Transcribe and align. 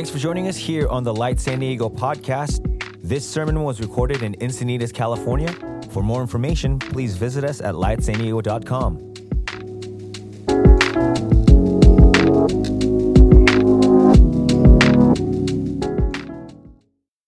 Thanks 0.00 0.08
for 0.08 0.16
joining 0.16 0.48
us 0.48 0.56
here 0.56 0.88
on 0.88 1.04
the 1.04 1.12
Light 1.12 1.38
San 1.38 1.58
Diego 1.58 1.90
podcast. 1.90 2.64
This 3.02 3.28
sermon 3.28 3.62
was 3.62 3.82
recorded 3.82 4.22
in 4.22 4.34
Encinitas, 4.36 4.94
California. 4.94 5.52
For 5.90 6.02
more 6.02 6.22
information, 6.22 6.78
please 6.78 7.18
visit 7.18 7.44
us 7.44 7.60
at 7.60 7.74
lightsandiego.com. 7.74 8.96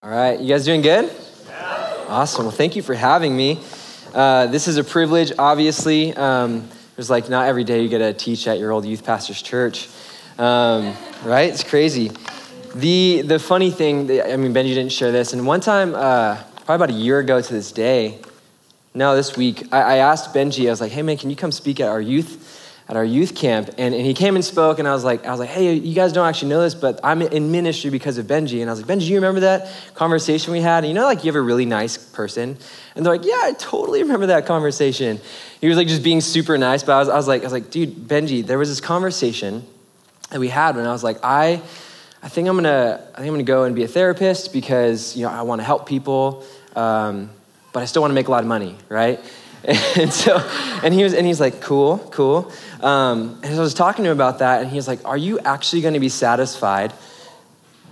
All 0.03 0.11
right, 0.11 0.41
you 0.41 0.49
guys 0.49 0.64
doing 0.64 0.81
good? 0.81 1.13
Yeah. 1.50 2.04
Awesome. 2.09 2.46
Well, 2.46 2.53
thank 2.53 2.75
you 2.75 2.81
for 2.81 2.95
having 2.95 3.36
me. 3.36 3.61
Uh, 4.14 4.46
this 4.46 4.67
is 4.67 4.79
a 4.79 4.85
privilege, 4.85 5.31
obviously. 5.39 6.14
Um, 6.14 6.67
there's 6.96 7.11
like 7.11 7.29
not 7.29 7.49
every 7.49 7.64
day 7.64 7.82
you 7.82 7.91
get 7.91 7.99
to 7.99 8.14
teach 8.14 8.49
at 8.49 8.59
your 8.59 8.71
old 8.71 8.86
youth 8.86 9.04
pastor's 9.04 9.43
church, 9.43 9.91
um, 10.39 10.96
right? 11.23 11.50
It's 11.50 11.64
crazy. 11.64 12.11
The 12.75 13.21
the 13.22 13.39
funny 13.39 13.71
thing, 13.71 14.11
I 14.11 14.36
mean, 14.36 14.54
Benji 14.54 14.75
didn't 14.75 14.93
share 14.93 15.13
this, 15.13 15.35
and 15.35 15.46
one 15.46 15.61
time, 15.61 15.94
uh, 15.94 16.43
probably 16.64 16.75
about 16.75 16.90
a 16.90 16.93
year 16.93 17.18
ago 17.18 17.40
to 17.40 17.53
this 17.53 17.71
day, 17.71 18.18
now 18.94 19.14
this 19.14 19.36
week, 19.36 19.72
I, 19.72 19.80
I 19.82 19.96
asked 19.96 20.35
Benji. 20.35 20.68
I 20.68 20.71
was 20.71 20.80
like, 20.80 20.93
"Hey, 20.93 21.03
man, 21.03 21.18
can 21.18 21.29
you 21.29 21.36
come 21.36 21.53
speak 21.53 21.80
at 21.80 21.89
our 21.89 22.00
youth?" 22.00 22.49
At 22.89 22.96
our 22.96 23.04
youth 23.04 23.36
camp, 23.36 23.71
and, 23.79 23.94
and 23.94 24.04
he 24.04 24.13
came 24.13 24.35
and 24.35 24.44
spoke, 24.44 24.80
and 24.80 24.89
I 24.89 24.93
was 24.93 25.04
like, 25.04 25.25
I 25.25 25.30
was 25.30 25.39
like, 25.39 25.49
hey, 25.49 25.72
you 25.72 25.94
guys 25.94 26.13
don't 26.13 26.27
actually 26.27 26.49
know 26.49 26.61
this, 26.61 26.75
but 26.75 26.99
I'm 27.04 27.22
in 27.22 27.53
ministry 27.53 27.90
because 27.90 28.18
of 28.18 28.27
Benji. 28.27 28.61
And 28.61 28.68
I 28.68 28.72
was 28.72 28.82
like, 28.82 28.91
Benji, 28.91 29.07
you 29.07 29.14
remember 29.14 29.41
that 29.41 29.72
conversation 29.94 30.52
we 30.52 30.61
had? 30.61 30.79
And 30.79 30.89
you 30.89 30.94
know, 30.94 31.04
like 31.04 31.22
you 31.22 31.29
have 31.30 31.36
a 31.36 31.41
really 31.41 31.64
nice 31.64 31.96
person, 31.96 32.58
and 32.97 33.06
they're 33.06 33.16
like, 33.16 33.25
yeah, 33.25 33.39
I 33.41 33.55
totally 33.56 34.02
remember 34.02 34.27
that 34.27 34.47
conversation. 34.47 35.20
He 35.61 35.69
was 35.69 35.77
like 35.77 35.86
just 35.86 36.02
being 36.02 36.20
super 36.20 36.58
nice, 36.58 36.82
but 36.82 36.92
I 36.92 36.98
was, 36.98 37.08
I 37.08 37.16
was 37.16 37.28
like, 37.28 37.42
I 37.42 37.44
was 37.44 37.52
like, 37.52 37.70
dude, 37.70 37.94
Benji, 37.94 38.44
there 38.44 38.58
was 38.58 38.69
this 38.69 38.80
conversation 38.80 39.64
that 40.30 40.41
we 40.41 40.48
had 40.48 40.75
when 40.75 40.84
I 40.84 40.92
was 40.92 41.04
like, 41.04 41.19
I, 41.22 41.62
I 42.23 42.28
think 42.28 42.48
I'm 42.48 42.55
gonna, 42.55 43.01
I 43.15 43.17
think 43.17 43.28
I'm 43.28 43.34
gonna 43.34 43.42
go 43.42 43.65
and 43.65 43.75
be 43.75 43.83
a 43.83 43.89
therapist 43.89 44.53
because 44.53 45.17
you 45.17 45.25
know 45.25 45.31
I 45.31 45.42
want 45.42 45.61
to 45.61 45.65
help 45.65 45.87
people, 45.87 46.45
um, 46.77 47.31
but 47.73 47.83
I 47.83 47.87
still 47.87 48.01
want 48.01 48.12
to 48.12 48.15
make 48.15 48.28
a 48.28 48.31
lot 48.31 48.42
of 48.42 48.48
money, 48.48 48.77
right? 48.89 49.20
And 49.97 50.12
so, 50.12 50.39
and 50.83 50.93
he 50.93 51.05
was, 51.05 51.15
and 51.15 51.25
he's 51.25 51.39
like, 51.39 51.61
cool, 51.61 51.98
cool. 52.11 52.50
Um, 52.81 53.39
and 53.45 53.55
I 53.55 53.61
was 53.61 53.75
talking 53.75 54.05
to 54.05 54.11
him 54.11 54.17
about 54.17 54.41
that, 54.41 54.61
and 54.61 54.69
he 54.69 54.75
was 54.75 54.89
like, 54.89 55.05
are 55.05 55.17
you 55.17 55.39
actually 55.39 55.83
going 55.83 55.95
to 55.95 56.00
be 56.00 56.09
satisfied 56.09 56.93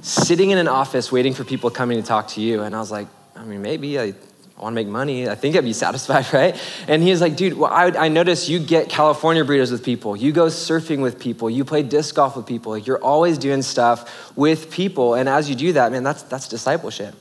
sitting 0.03 0.51
in 0.51 0.59
an 0.59 0.67
office 0.67 1.13
waiting 1.13 1.33
for 1.33 1.45
people 1.45 1.71
coming 1.71 2.01
to 2.01 2.07
talk 2.07 2.27
to 2.29 2.41
you? 2.41 2.63
And 2.63 2.75
I 2.75 2.81
was 2.81 2.91
like, 2.91 3.07
I 3.37 3.45
mean, 3.45 3.63
maybe 3.63 4.01
I, 4.01 4.15
I 4.61 4.65
want 4.65 4.75
to 4.75 4.85
make 4.85 4.89
money. 4.89 5.27
I 5.27 5.35
think 5.37 5.57
I'd 5.57 5.65
be 5.65 5.73
satisfied, 5.87 6.33
right? 6.35 6.61
And 6.87 7.03
he's 7.03 7.23
like, 7.23 7.35
dude, 7.35 7.55
well, 7.55 7.73
I, 7.73 7.87
I 7.87 8.09
noticed 8.09 8.51
you 8.51 8.59
get 8.59 8.91
California 8.91 9.43
burritos 9.43 9.73
with 9.73 9.83
people. 9.83 10.17
You 10.17 10.33
go 10.33 10.47
surfing 10.47 11.01
with 11.01 11.19
people. 11.19 11.49
You 11.49 11.65
play 11.65 11.83
disc 11.83 12.15
golf 12.15 12.37
with 12.37 12.47
people. 12.47 12.73
Like, 12.73 12.87
you're 12.87 13.03
always 13.03 13.39
doing 13.39 13.63
stuff 13.63 14.37
with 14.37 14.71
people. 14.71 15.15
And 15.15 15.31
as 15.31 15.49
you 15.49 15.57
do 15.57 15.73
that, 15.73 15.93
man, 15.93 16.05
that's, 16.05 16.23
that's 16.25 16.47
discipleship. 16.47 17.15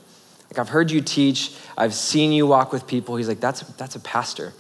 Like, 0.50 0.60
I've 0.60 0.70
heard 0.70 0.92
you 0.92 1.00
teach. 1.00 1.56
I've 1.78 1.94
seen 1.94 2.34
you 2.34 2.46
walk 2.46 2.74
with 2.74 2.86
people. 2.86 3.16
He's 3.16 3.30
like, 3.30 3.40
that's, 3.40 3.62
that's 3.62 3.96
a 3.96 4.02
pastor. 4.02 4.54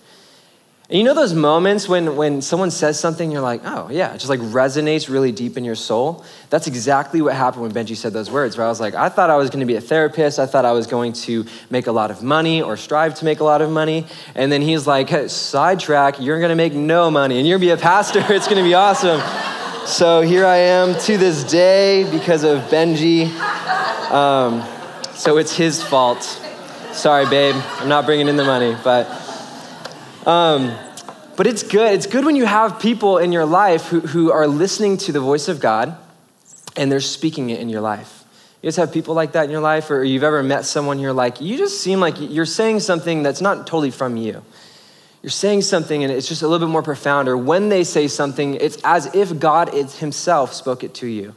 And 0.90 0.98
you 0.98 1.04
know 1.04 1.14
those 1.14 1.36
moments 1.36 1.88
when, 1.88 2.16
when 2.16 2.42
someone 2.42 2.72
says 2.72 3.00
something, 3.00 3.30
you're 3.30 3.44
like, 3.44 3.62
oh, 3.64 3.90
yeah, 3.92 4.12
it 4.12 4.18
just 4.18 4.30
like 4.30 4.40
resonates 4.40 5.08
really 5.08 5.32
deep 5.32 5.56
in 5.56 5.64
your 5.64 5.76
soul? 5.76 6.26
That's 6.50 6.66
exactly 6.66 7.22
what 7.22 7.36
happened 7.36 7.62
when 7.62 7.72
Benji 7.72 7.96
said 7.96 8.12
those 8.12 8.32
words, 8.32 8.58
where 8.58 8.66
I 8.66 8.70
was 8.70 8.80
like, 8.80 8.96
I 8.96 9.08
thought 9.08 9.30
I 9.30 9.36
was 9.36 9.52
going 9.52 9.60
to 9.60 9.68
be 9.68 9.76
a 9.76 9.82
therapist. 9.82 10.40
I 10.40 10.48
thought 10.48 10.66
I 10.66 10.72
was 10.72 10.88
going 10.88 11.14
to 11.14 11.46
make 11.70 11.86
a 11.86 11.92
lot 11.92 12.10
of 12.10 12.24
money 12.24 12.64
or 12.64 12.76
strive 12.76 13.14
to 13.20 13.26
make 13.26 13.40
a 13.40 13.44
lot 13.44 13.62
of 13.62 13.70
money. 13.70 14.08
And 14.34 14.52
then 14.52 14.64
he's 14.64 14.88
like, 14.88 15.10
hey, 15.10 15.28
sidetrack, 15.28 16.20
you're 16.20 16.40
going 16.40 16.50
to 16.50 16.56
make 16.56 16.74
no 16.74 17.12
money 17.12 17.38
and 17.38 17.48
you're 17.48 17.60
going 17.60 17.70
to 17.70 17.76
be 17.76 17.80
a 17.80 17.84
pastor. 17.84 18.24
it's 18.30 18.48
going 18.48 18.58
to 18.58 18.68
be 18.68 18.74
awesome. 18.74 19.22
so 19.86 20.22
here 20.22 20.48
I 20.48 20.58
am 20.58 21.00
to 21.02 21.20
this 21.20 21.44
day 21.44 22.10
because 22.10 22.44
of 22.44 22.62
Benji. 22.62 23.28
Um, 24.10 24.64
so 25.14 25.38
it's 25.38 25.56
his 25.56 25.84
fault. 25.84 26.24
Sorry, 26.94 27.28
babe. 27.28 27.54
I'm 27.78 27.90
not 27.90 28.08
bringing 28.08 28.28
in 28.28 28.38
the 28.38 28.46
money, 28.46 28.76
but. 28.84 29.29
Um, 30.30 30.78
but 31.38 31.48
it's 31.48 31.64
good. 31.64 31.92
It's 31.92 32.06
good 32.06 32.24
when 32.24 32.36
you 32.36 32.46
have 32.46 32.80
people 32.80 33.18
in 33.18 33.32
your 33.32 33.46
life 33.46 33.88
who, 33.88 34.02
who 34.02 34.32
are 34.32 34.46
listening 34.46 34.98
to 34.98 35.12
the 35.12 35.20
voice 35.20 35.48
of 35.48 35.60
God 35.60 35.98
and 36.76 36.92
they're 36.92 37.00
speaking 37.00 37.50
it 37.50 37.60
in 37.60 37.68
your 37.68 37.82
life. 37.82 38.24
You 38.62 38.68
guys 38.68 38.76
have 38.76 38.94
people 38.94 39.16
like 39.16 39.32
that 39.32 39.46
in 39.46 39.50
your 39.50 39.60
life, 39.60 39.90
or 39.90 40.04
you've 40.04 40.22
ever 40.22 40.44
met 40.44 40.66
someone 40.66 41.00
you're 41.00 41.14
like, 41.14 41.42
you 41.42 41.58
just 41.58 41.82
seem 41.82 42.00
like 42.00 42.14
you're 42.20 42.46
saying 42.46 42.82
something 42.82 43.24
that's 43.24 43.42
not 43.42 43.66
totally 43.66 43.90
from 43.90 44.18
you. 44.18 44.44
You're 45.24 45.32
saying 45.32 45.64
something 45.64 46.04
and 46.04 46.14
it's 46.14 46.28
just 46.28 46.44
a 46.44 46.48
little 46.48 46.68
bit 46.68 46.72
more 46.72 46.84
profound, 46.84 47.28
or 47.28 47.36
when 47.36 47.70
they 47.70 47.84
say 47.84 48.08
something, 48.08 48.54
it's 48.54 48.78
as 48.84 49.16
if 49.16 49.40
God 49.40 49.70
Himself 49.70 50.54
spoke 50.54 50.84
it 50.84 50.94
to 50.96 51.08
you. 51.08 51.34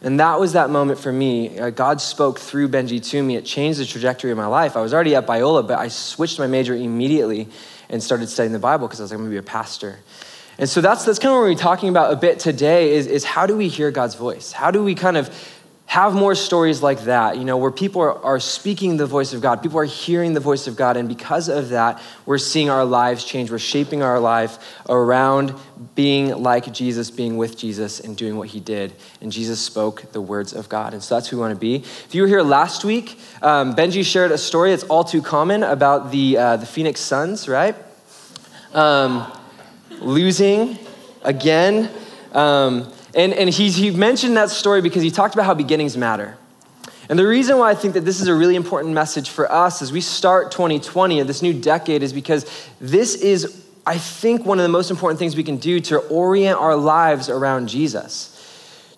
And 0.00 0.18
that 0.18 0.40
was 0.40 0.54
that 0.54 0.68
moment 0.68 0.98
for 0.98 1.12
me. 1.12 1.56
Uh, 1.58 1.70
God 1.70 2.00
spoke 2.00 2.40
through 2.40 2.70
Benji 2.70 3.02
to 3.10 3.22
me. 3.22 3.36
It 3.36 3.44
changed 3.44 3.78
the 3.78 3.86
trajectory 3.86 4.32
of 4.32 4.36
my 4.36 4.46
life. 4.46 4.76
I 4.76 4.80
was 4.80 4.92
already 4.92 5.14
at 5.14 5.28
Biola, 5.28 5.66
but 5.66 5.78
I 5.78 5.88
switched 5.88 6.40
my 6.40 6.48
major 6.48 6.74
immediately 6.74 7.48
and 7.88 8.02
started 8.02 8.28
studying 8.28 8.52
the 8.52 8.58
Bible 8.58 8.86
because 8.86 9.00
I 9.00 9.04
was 9.04 9.10
like, 9.10 9.18
I'm 9.18 9.24
gonna 9.24 9.30
be 9.30 9.38
a 9.38 9.42
pastor. 9.42 9.98
And 10.58 10.68
so 10.68 10.80
that's, 10.80 11.04
that's 11.04 11.18
kind 11.18 11.32
of 11.34 11.40
what 11.40 11.48
we're 11.48 11.54
talking 11.54 11.90
about 11.90 12.12
a 12.12 12.16
bit 12.16 12.38
today 12.38 12.94
is, 12.94 13.06
is 13.06 13.24
how 13.24 13.46
do 13.46 13.56
we 13.56 13.68
hear 13.68 13.90
God's 13.90 14.14
voice? 14.14 14.52
How 14.52 14.70
do 14.70 14.82
we 14.82 14.94
kind 14.94 15.16
of 15.16 15.28
have 15.86 16.14
more 16.14 16.34
stories 16.34 16.82
like 16.82 17.04
that, 17.04 17.38
you 17.38 17.44
know, 17.44 17.56
where 17.56 17.70
people 17.70 18.02
are, 18.02 18.22
are 18.24 18.40
speaking 18.40 18.96
the 18.96 19.06
voice 19.06 19.32
of 19.32 19.40
God, 19.40 19.62
people 19.62 19.78
are 19.78 19.84
hearing 19.84 20.34
the 20.34 20.40
voice 20.40 20.66
of 20.66 20.74
God, 20.74 20.96
and 20.96 21.08
because 21.08 21.48
of 21.48 21.68
that, 21.68 22.02
we're 22.26 22.38
seeing 22.38 22.68
our 22.68 22.84
lives 22.84 23.24
change. 23.24 23.52
We're 23.52 23.58
shaping 23.60 24.02
our 24.02 24.18
life 24.18 24.58
around 24.88 25.54
being 25.94 26.42
like 26.42 26.72
Jesus, 26.72 27.10
being 27.10 27.36
with 27.36 27.56
Jesus, 27.56 28.00
and 28.00 28.16
doing 28.16 28.36
what 28.36 28.48
he 28.48 28.58
did. 28.58 28.94
And 29.20 29.30
Jesus 29.30 29.60
spoke 29.60 30.10
the 30.12 30.20
words 30.20 30.52
of 30.52 30.68
God. 30.68 30.92
And 30.92 31.02
so 31.02 31.14
that's 31.14 31.28
who 31.28 31.36
we 31.36 31.42
want 31.42 31.54
to 31.54 31.60
be. 31.60 31.76
If 31.76 32.14
you 32.14 32.22
were 32.22 32.28
here 32.28 32.42
last 32.42 32.84
week, 32.84 33.18
um, 33.40 33.76
Benji 33.76 34.04
shared 34.04 34.32
a 34.32 34.38
story 34.38 34.70
that's 34.70 34.84
all 34.84 35.04
too 35.04 35.22
common 35.22 35.62
about 35.62 36.10
the, 36.10 36.36
uh, 36.36 36.56
the 36.56 36.66
Phoenix 36.66 37.00
Suns, 37.00 37.48
right? 37.48 37.76
Um, 38.74 39.32
losing 40.00 40.78
again. 41.22 41.90
Um, 42.32 42.92
and, 43.16 43.32
and 43.32 43.48
he, 43.48 43.70
he 43.70 43.90
mentioned 43.90 44.36
that 44.36 44.50
story 44.50 44.82
because 44.82 45.02
he 45.02 45.10
talked 45.10 45.34
about 45.34 45.46
how 45.46 45.54
beginnings 45.54 45.96
matter. 45.96 46.36
And 47.08 47.18
the 47.18 47.26
reason 47.26 47.56
why 47.58 47.70
I 47.70 47.74
think 47.74 47.94
that 47.94 48.04
this 48.04 48.20
is 48.20 48.28
a 48.28 48.34
really 48.34 48.56
important 48.56 48.92
message 48.92 49.30
for 49.30 49.50
us 49.50 49.80
as 49.80 49.90
we 49.90 50.02
start 50.02 50.50
2020 50.50 51.20
of 51.20 51.26
this 51.26 51.40
new 51.40 51.54
decade 51.54 52.02
is 52.02 52.12
because 52.12 52.44
this 52.78 53.14
is, 53.14 53.64
I 53.86 53.96
think, 53.96 54.44
one 54.44 54.58
of 54.58 54.64
the 54.64 54.68
most 54.68 54.90
important 54.90 55.18
things 55.18 55.34
we 55.34 55.44
can 55.44 55.56
do 55.56 55.80
to 55.80 55.98
orient 55.98 56.60
our 56.60 56.76
lives 56.76 57.30
around 57.30 57.68
Jesus. 57.68 58.32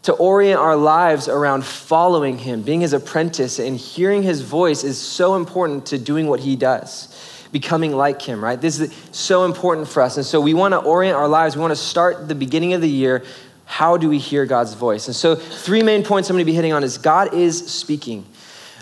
To 0.02 0.14
orient 0.14 0.58
our 0.58 0.76
lives 0.76 1.28
around 1.28 1.64
following 1.64 2.38
him, 2.38 2.62
being 2.62 2.80
his 2.80 2.94
apprentice, 2.94 3.58
and 3.58 3.76
hearing 3.76 4.22
his 4.22 4.40
voice 4.40 4.82
is 4.82 4.98
so 4.98 5.36
important 5.36 5.86
to 5.86 5.98
doing 5.98 6.26
what 6.26 6.40
he 6.40 6.56
does 6.56 7.14
becoming 7.50 7.96
like 7.96 8.20
him, 8.20 8.44
right? 8.44 8.60
This 8.60 8.78
is 8.78 8.94
so 9.10 9.46
important 9.46 9.88
for 9.88 10.02
us. 10.02 10.18
And 10.18 10.26
so 10.26 10.38
we 10.38 10.52
want 10.52 10.72
to 10.72 10.78
orient 10.78 11.16
our 11.16 11.26
lives. 11.26 11.56
We 11.56 11.62
want 11.62 11.70
to 11.70 11.76
start 11.76 12.28
the 12.28 12.34
beginning 12.34 12.74
of 12.74 12.82
the 12.82 12.90
year 12.90 13.24
how 13.68 13.98
do 13.98 14.08
we 14.08 14.18
hear 14.18 14.46
God's 14.46 14.72
voice? 14.72 15.08
And 15.08 15.14
so, 15.14 15.34
three 15.34 15.82
main 15.82 16.02
points 16.02 16.30
I'm 16.30 16.34
going 16.34 16.44
to 16.44 16.50
be 16.50 16.54
hitting 16.54 16.72
on 16.72 16.82
is 16.82 16.96
God 16.96 17.34
is 17.34 17.70
speaking. 17.70 18.24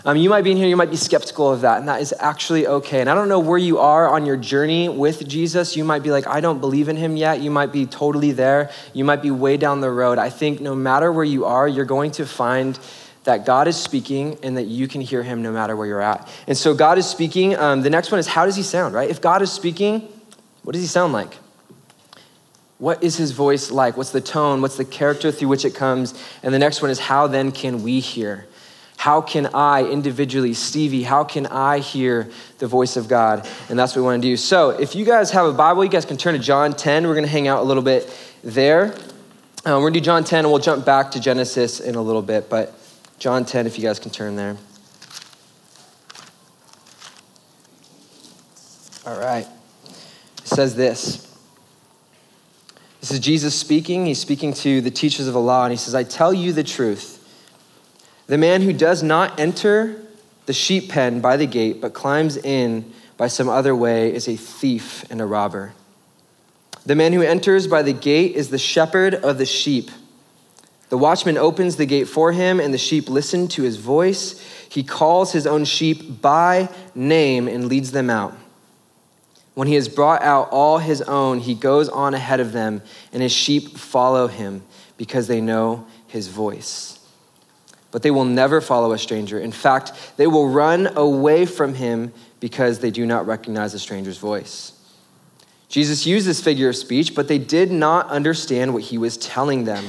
Um, 0.05 0.15
you 0.15 0.29
might 0.29 0.43
be 0.43 0.51
in 0.51 0.57
here, 0.57 0.67
you 0.67 0.77
might 0.77 0.89
be 0.89 0.95
skeptical 0.95 1.51
of 1.51 1.61
that, 1.61 1.79
and 1.79 1.89
that 1.89 1.99
is 1.99 2.13
actually 2.19 2.67
okay. 2.67 3.01
And 3.01 3.09
I 3.09 3.13
don't 3.13 3.27
know 3.27 3.41
where 3.41 3.57
you 3.57 3.79
are 3.79 4.07
on 4.07 4.25
your 4.25 4.37
journey 4.37 4.87
with 4.87 5.27
Jesus. 5.27 5.75
You 5.75 5.83
might 5.83 6.03
be 6.03 6.11
like, 6.11 6.25
I 6.25 6.39
don't 6.39 6.61
believe 6.61 6.87
in 6.87 6.95
him 6.95 7.17
yet. 7.17 7.41
You 7.41 7.51
might 7.51 7.73
be 7.73 7.85
totally 7.85 8.31
there. 8.31 8.71
You 8.93 9.03
might 9.03 9.21
be 9.21 9.29
way 9.29 9.57
down 9.57 9.81
the 9.81 9.91
road. 9.91 10.19
I 10.19 10.29
think 10.29 10.61
no 10.61 10.73
matter 10.73 11.11
where 11.11 11.25
you 11.25 11.43
are, 11.43 11.67
you're 11.67 11.83
going 11.83 12.11
to 12.11 12.25
find 12.25 12.79
that 13.25 13.45
God 13.45 13.67
is 13.67 13.75
speaking 13.75 14.39
and 14.41 14.55
that 14.55 14.67
you 14.67 14.87
can 14.87 15.01
hear 15.01 15.21
him 15.21 15.41
no 15.41 15.51
matter 15.51 15.75
where 15.75 15.85
you're 15.85 16.01
at. 16.01 16.29
And 16.47 16.57
so, 16.57 16.73
God 16.73 16.97
is 16.97 17.05
speaking. 17.05 17.57
Um, 17.57 17.81
the 17.81 17.89
next 17.89 18.09
one 18.09 18.21
is, 18.21 18.27
how 18.27 18.45
does 18.45 18.55
he 18.55 18.63
sound, 18.63 18.95
right? 18.95 19.09
If 19.09 19.19
God 19.19 19.41
is 19.41 19.51
speaking, 19.51 20.07
what 20.63 20.71
does 20.71 20.81
he 20.81 20.87
sound 20.87 21.11
like? 21.11 21.37
What 22.79 23.03
is 23.03 23.17
his 23.17 23.31
voice 23.31 23.71
like? 23.71 23.97
What's 23.97 24.11
the 24.11 24.21
tone? 24.21 24.61
What's 24.61 24.77
the 24.77 24.85
character 24.85 25.31
through 25.31 25.47
which 25.47 25.65
it 25.65 25.73
comes? 25.73 26.13
And 26.43 26.53
the 26.53 26.59
next 26.59 26.81
one 26.81 26.91
is 26.91 26.99
how 26.99 27.27
then 27.27 27.51
can 27.51 27.81
we 27.81 27.99
hear? 27.99 28.45
How 28.97 29.21
can 29.21 29.47
I 29.53 29.83
individually, 29.83 30.53
Stevie, 30.53 31.03
how 31.03 31.23
can 31.23 31.45
I 31.47 31.79
hear 31.79 32.29
the 32.57 32.67
voice 32.67 32.97
of 32.97 33.07
God? 33.07 33.47
And 33.69 33.77
that's 33.77 33.95
what 33.95 34.01
we 34.01 34.05
want 34.05 34.21
to 34.21 34.27
do. 34.27 34.37
So 34.37 34.71
if 34.71 34.95
you 34.95 35.05
guys 35.05 35.31
have 35.31 35.45
a 35.45 35.53
Bible, 35.53 35.83
you 35.83 35.89
guys 35.89 36.05
can 36.05 36.17
turn 36.17 36.33
to 36.33 36.39
John 36.39 36.73
10. 36.73 37.05
We're 37.07 37.13
going 37.13 37.23
to 37.23 37.31
hang 37.31 37.47
out 37.47 37.59
a 37.59 37.63
little 37.63 37.83
bit 37.83 38.11
there. 38.43 38.95
Um, 39.65 39.75
we're 39.75 39.89
going 39.89 39.93
to 39.93 39.99
do 39.99 40.05
John 40.05 40.23
10, 40.23 40.45
and 40.45 40.51
we'll 40.51 40.61
jump 40.61 40.83
back 40.83 41.11
to 41.11 41.19
Genesis 41.19 41.79
in 41.79 41.95
a 41.95 42.01
little 42.01 42.21
bit. 42.21 42.49
But 42.49 42.73
John 43.19 43.45
10, 43.45 43.67
if 43.67 43.77
you 43.77 43.83
guys 43.83 43.99
can 43.99 44.11
turn 44.11 44.35
there. 44.35 44.57
All 49.05 49.19
right. 49.19 49.47
It 49.85 50.47
says 50.47 50.75
this. 50.75 51.26
This 53.07 53.19
is 53.19 53.25
Jesus 53.25 53.55
speaking. 53.55 54.05
He's 54.05 54.19
speaking 54.19 54.51
to 54.55 54.81
the 54.81 54.91
teachers 54.91 55.27
of 55.29 55.33
the 55.33 55.39
law, 55.39 55.63
and 55.63 55.71
he 55.71 55.77
says, 55.77 55.95
I 55.95 56.03
tell 56.03 56.33
you 56.33 56.51
the 56.51 56.65
truth. 56.65 57.25
The 58.25 58.37
man 58.37 58.61
who 58.61 58.73
does 58.73 59.01
not 59.01 59.39
enter 59.39 60.01
the 60.45 60.51
sheep 60.51 60.89
pen 60.89 61.21
by 61.21 61.37
the 61.37 61.45
gate, 61.45 61.79
but 61.79 61.93
climbs 61.93 62.35
in 62.35 62.91
by 63.15 63.27
some 63.27 63.47
other 63.47 63.73
way, 63.73 64.13
is 64.13 64.27
a 64.27 64.35
thief 64.35 65.09
and 65.09 65.21
a 65.21 65.25
robber. 65.25 65.71
The 66.85 66.95
man 66.95 67.13
who 67.13 67.21
enters 67.21 67.65
by 67.65 67.81
the 67.81 67.93
gate 67.93 68.35
is 68.35 68.49
the 68.49 68.57
shepherd 68.57 69.15
of 69.15 69.37
the 69.37 69.45
sheep. 69.45 69.89
The 70.89 70.97
watchman 70.97 71.37
opens 71.37 71.77
the 71.77 71.85
gate 71.85 72.09
for 72.09 72.33
him, 72.33 72.59
and 72.59 72.73
the 72.73 72.77
sheep 72.77 73.07
listen 73.07 73.47
to 73.49 73.63
his 73.63 73.77
voice. 73.77 74.37
He 74.67 74.83
calls 74.83 75.31
his 75.31 75.47
own 75.47 75.63
sheep 75.63 76.21
by 76.21 76.67
name 76.93 77.47
and 77.47 77.67
leads 77.67 77.91
them 77.91 78.09
out. 78.09 78.37
When 79.57 79.67
he 79.67 79.73
has 79.73 79.89
brought 79.89 80.21
out 80.21 80.49
all 80.51 80.77
his 80.77 81.01
own, 81.01 81.39
he 81.39 81.55
goes 81.55 81.89
on 81.89 82.13
ahead 82.13 82.39
of 82.39 82.51
them, 82.51 82.83
and 83.11 83.23
his 83.23 83.31
sheep 83.31 83.75
follow 83.75 84.27
him 84.27 84.61
because 84.97 85.25
they 85.25 85.41
know 85.41 85.87
his 86.05 86.27
voice. 86.27 86.99
But 87.89 88.03
they 88.03 88.11
will 88.11 88.23
never 88.23 88.61
follow 88.61 88.91
a 88.91 88.99
stranger. 88.99 89.39
In 89.39 89.51
fact, 89.51 89.93
they 90.15 90.27
will 90.27 90.47
run 90.47 90.95
away 90.95 91.47
from 91.47 91.73
him 91.73 92.13
because 92.39 92.77
they 92.77 92.91
do 92.91 93.03
not 93.07 93.25
recognize 93.25 93.73
a 93.73 93.79
stranger's 93.79 94.19
voice. 94.19 94.73
Jesus 95.69 96.05
used 96.05 96.27
this 96.27 96.39
figure 96.39 96.69
of 96.69 96.75
speech, 96.75 97.15
but 97.15 97.27
they 97.27 97.39
did 97.39 97.71
not 97.71 98.05
understand 98.09 98.75
what 98.75 98.83
he 98.83 98.99
was 98.99 99.17
telling 99.17 99.63
them. 99.63 99.85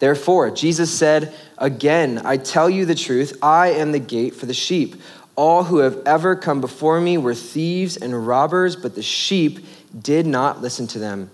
Therefore, 0.00 0.50
Jesus 0.50 0.92
said, 0.92 1.32
Again, 1.56 2.20
I 2.26 2.36
tell 2.36 2.68
you 2.68 2.84
the 2.84 2.94
truth, 2.94 3.38
I 3.40 3.68
am 3.68 3.92
the 3.92 3.98
gate 3.98 4.34
for 4.34 4.44
the 4.44 4.52
sheep. 4.52 4.96
All 5.34 5.64
who 5.64 5.78
have 5.78 5.98
ever 6.04 6.36
come 6.36 6.60
before 6.60 7.00
me 7.00 7.16
were 7.16 7.34
thieves 7.34 7.96
and 7.96 8.26
robbers, 8.26 8.76
but 8.76 8.94
the 8.94 9.02
sheep 9.02 9.64
did 9.98 10.26
not 10.26 10.60
listen 10.60 10.86
to 10.88 10.98
them. 10.98 11.30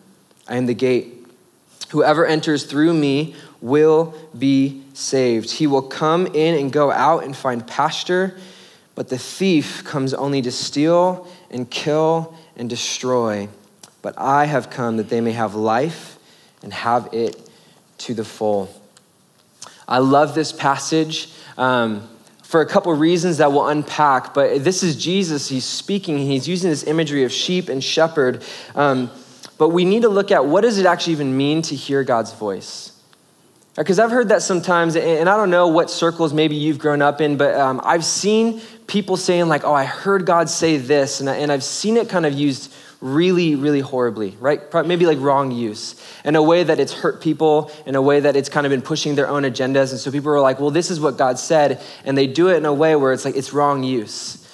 I 0.47 0.57
am 0.57 0.67
the 0.67 0.75
gate. 0.75 1.15
Whoever 1.91 2.25
enters 2.27 2.65
through 2.65 2.95
me 2.95 3.35
will 3.61 4.15
be 4.37 4.83
saved. 4.95 5.51
He 5.51 5.67
will 5.67 5.83
come 5.83 6.27
in 6.27 6.55
and 6.59 6.73
go 6.73 6.91
out 6.91 7.25
and 7.25 7.37
find 7.37 7.67
pasture, 7.67 8.39
but 8.95 9.09
the 9.09 9.19
thief 9.19 9.85
comes 9.85 10.15
only 10.15 10.43
to 10.43 10.53
steal 10.53 11.27
and 11.51 11.69
kill 11.69 12.35
and 12.57 12.69
destroy. 12.69 13.49
But 14.03 14.19
I 14.19 14.45
have 14.45 14.71
come 14.71 14.97
that 14.99 15.09
they 15.09 15.21
may 15.21 15.33
have 15.33 15.55
life 15.55 16.19
and 16.63 16.73
have 16.73 17.09
it 17.13 17.49
to 17.99 18.15
the 18.15 18.25
full. 18.25 18.69
I 19.87 19.99
love 19.99 20.35
this 20.35 20.53
passage 20.53 21.33
um, 21.57 22.09
for 22.49 22.63
a 22.63 22.67
couple 22.67 22.91
of 22.91 22.99
reasons 22.99 23.37
that 23.37 23.53
we'll 23.53 23.69
unpack, 23.69 24.33
but 24.33 24.65
this 24.65 24.83
is 24.83 24.97
Jesus. 24.97 25.51
He's 25.51 25.67
speaking, 25.67 26.17
he's 26.17 26.49
using 26.49 26.71
this 26.71 26.83
imagery 26.83 27.25
of 27.25 27.31
sheep 27.31 27.69
and 27.69 27.85
shepherd. 27.85 28.43
Um, 28.75 29.11
but 29.59 29.69
we 29.69 29.85
need 29.85 30.01
to 30.01 30.09
look 30.09 30.33
at 30.33 30.47
what 30.47 30.63
does 30.63 30.79
it 30.79 30.87
actually 30.87 31.13
even 31.13 31.37
mean 31.37 31.61
to 31.61 31.75
hear 31.75 32.03
God's 32.05 32.33
voice? 32.33 32.93
Because 33.77 33.99
I've 33.99 34.11
heard 34.11 34.31
that 34.31 34.41
sometimes, 34.41 34.97
and 34.97 35.29
I 35.29 35.37
don't 35.37 35.51
know 35.51 35.69
what 35.69 35.91
circles 35.91 36.33
maybe 36.33 36.57
you've 36.57 36.79
grown 36.79 37.03
up 37.03 37.21
in, 37.21 37.37
but 37.37 37.55
um, 37.55 37.83
I've 37.85 38.03
seen 38.03 38.63
people 38.87 39.19
saying, 39.19 39.49
like, 39.49 39.65
oh, 39.65 39.75
I 39.75 39.85
heard 39.85 40.25
God 40.25 40.49
say 40.49 40.79
this, 40.79 41.21
and, 41.21 41.29
I, 41.29 41.37
and 41.37 41.53
I've 41.53 41.63
seen 41.63 41.99
it 41.99 42.09
kind 42.09 42.25
of 42.25 42.33
used 42.33 42.73
really, 43.01 43.55
really 43.55 43.81
horribly, 43.81 44.37
right? 44.41 44.61
Maybe 44.85 45.07
like 45.07 45.19
wrong 45.21 45.53
use 45.53 45.95
in 46.25 46.35
a 46.35 46.43
way 46.43 46.65
that 46.65 46.81
it's 46.81 46.93
hurt 46.93 47.21
people, 47.21 47.71
in 47.87 47.95
a 47.95 48.03
way 48.03 48.21
that 48.21 48.35
it's 48.35 48.49
kind 48.49 48.67
of 48.67 48.71
been 48.71 48.83
pushing 48.83 49.15
their 49.15 49.29
own 49.29 49.45
agendas. 49.45 49.93
And 49.93 50.01
so 50.01 50.11
people 50.11 50.33
are 50.33 50.41
like, 50.41 50.59
well, 50.59 50.71
this 50.71 50.91
is 50.91 51.01
what 51.01 51.17
God 51.17 51.39
said. 51.39 51.81
And 52.05 52.19
they 52.19 52.27
do 52.27 52.49
it 52.49 52.57
in 52.57 52.65
a 52.65 52.73
way 52.73 52.97
where 52.97 53.13
it's 53.13 53.25
like 53.25 53.37
it's 53.37 53.53
wrong 53.53 53.85
use. 53.85 54.45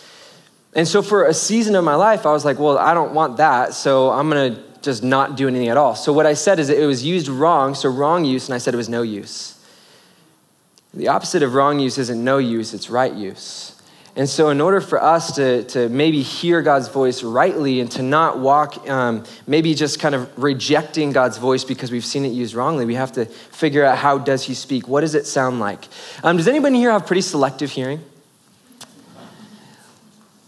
And 0.75 0.87
so 0.87 1.03
for 1.03 1.25
a 1.25 1.35
season 1.35 1.75
of 1.75 1.85
my 1.85 1.95
life, 1.95 2.27
I 2.27 2.33
was 2.33 2.45
like, 2.45 2.59
well, 2.59 2.77
I 2.77 2.93
don't 2.95 3.15
want 3.15 3.39
that. 3.39 3.75
So 3.75 4.11
I'm 4.11 4.29
going 4.29 4.55
to 4.55 4.63
just 4.83 5.03
not 5.03 5.37
do 5.37 5.49
anything 5.49 5.69
at 5.69 5.77
all. 5.77 5.95
So 5.95 6.13
what 6.13 6.27
I 6.27 6.35
said 6.35 6.59
is 6.59 6.69
it 6.69 6.85
was 6.85 7.03
used 7.05 7.29
wrong, 7.29 7.75
so 7.75 7.89
wrong 7.89 8.25
use, 8.25 8.49
and 8.49 8.55
I 8.55 8.59
said 8.59 8.75
it 8.75 8.77
was 8.77 8.89
no 8.89 9.03
use. 9.03 9.59
The 10.93 11.09
opposite 11.09 11.43
of 11.43 11.55
wrong 11.55 11.81
use 11.81 11.97
isn't 11.97 12.23
no 12.23 12.39
use, 12.39 12.75
it's 12.75 12.91
right 12.91 13.13
use. 13.13 13.74
And 14.17 14.29
so, 14.29 14.51
in 14.51 14.61
order 14.61 14.81
for 14.81 15.03
us 15.03 15.35
to, 15.37 15.65
to 15.65 15.89
maybe 15.89 16.23
hear 16.23 16.63
God's 16.63 16.87
voice 16.87 17.25
rightly 17.25 17.81
and 17.81 17.91
to 17.93 18.03
not 18.03 18.39
walk, 18.39 18.89
um, 18.89 19.25
maybe 19.49 19.75
just 19.75 19.99
kind 19.99 20.15
of 20.15 20.31
rejecting 20.41 21.11
God's 21.11 21.37
voice 21.37 21.65
because 21.65 21.91
we've 21.91 22.05
seen 22.05 22.25
it 22.25 22.29
used 22.29 22.55
wrongly, 22.55 22.85
we 22.85 22.95
have 22.95 23.11
to 23.13 23.25
figure 23.25 23.85
out 23.85 23.99
how 23.99 24.19
does 24.19 24.45
He 24.45 24.55
speak? 24.55 24.87
What 24.87 25.01
does 25.01 25.17
it 25.17 25.27
sound 25.27 25.59
like? 25.59 25.89
Um, 26.23 26.37
does 26.37 26.47
anybody 26.47 26.77
here 26.77 26.93
have 26.93 27.07
pretty 27.07 27.23
selective 27.23 27.73
hearing? 27.73 28.05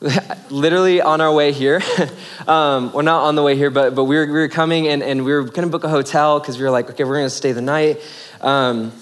Literally 0.51 1.01
on 1.01 1.21
our 1.21 1.35
way 1.35 1.51
here, 1.51 1.83
um, 2.47 2.93
well, 2.93 3.03
not 3.03 3.25
on 3.25 3.35
the 3.35 3.43
way 3.43 3.57
here, 3.57 3.71
but, 3.71 3.97
but 3.97 4.05
we, 4.05 4.15
were, 4.15 4.27
we 4.27 4.33
were 4.33 4.49
coming 4.49 4.87
and, 4.87 5.03
and 5.03 5.25
we 5.25 5.33
were 5.33 5.43
going 5.43 5.67
to 5.67 5.71
book 5.71 5.83
a 5.83 5.89
hotel 5.89 6.39
because 6.39 6.57
we 6.57 6.63
were 6.63 6.71
like, 6.71 6.89
okay, 6.91 7.03
we're 7.03 7.17
going 7.17 7.27
to 7.27 7.31
stay 7.31 7.51
the 7.51 7.63
night. 7.63 8.01
Um, 8.41 8.93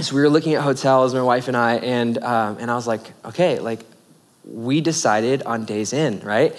so 0.00 0.14
we 0.14 0.20
were 0.20 0.28
looking 0.28 0.54
at 0.54 0.62
hotels, 0.62 1.14
my 1.14 1.22
wife 1.22 1.48
and 1.48 1.56
I, 1.56 1.76
and, 1.76 2.18
um, 2.22 2.58
and 2.60 2.70
I 2.70 2.74
was 2.74 2.86
like, 2.86 3.12
okay, 3.24 3.58
like 3.58 3.86
we 4.44 4.80
decided 4.80 5.42
on 5.44 5.64
Days 5.64 5.92
Inn, 5.92 6.20
right? 6.20 6.56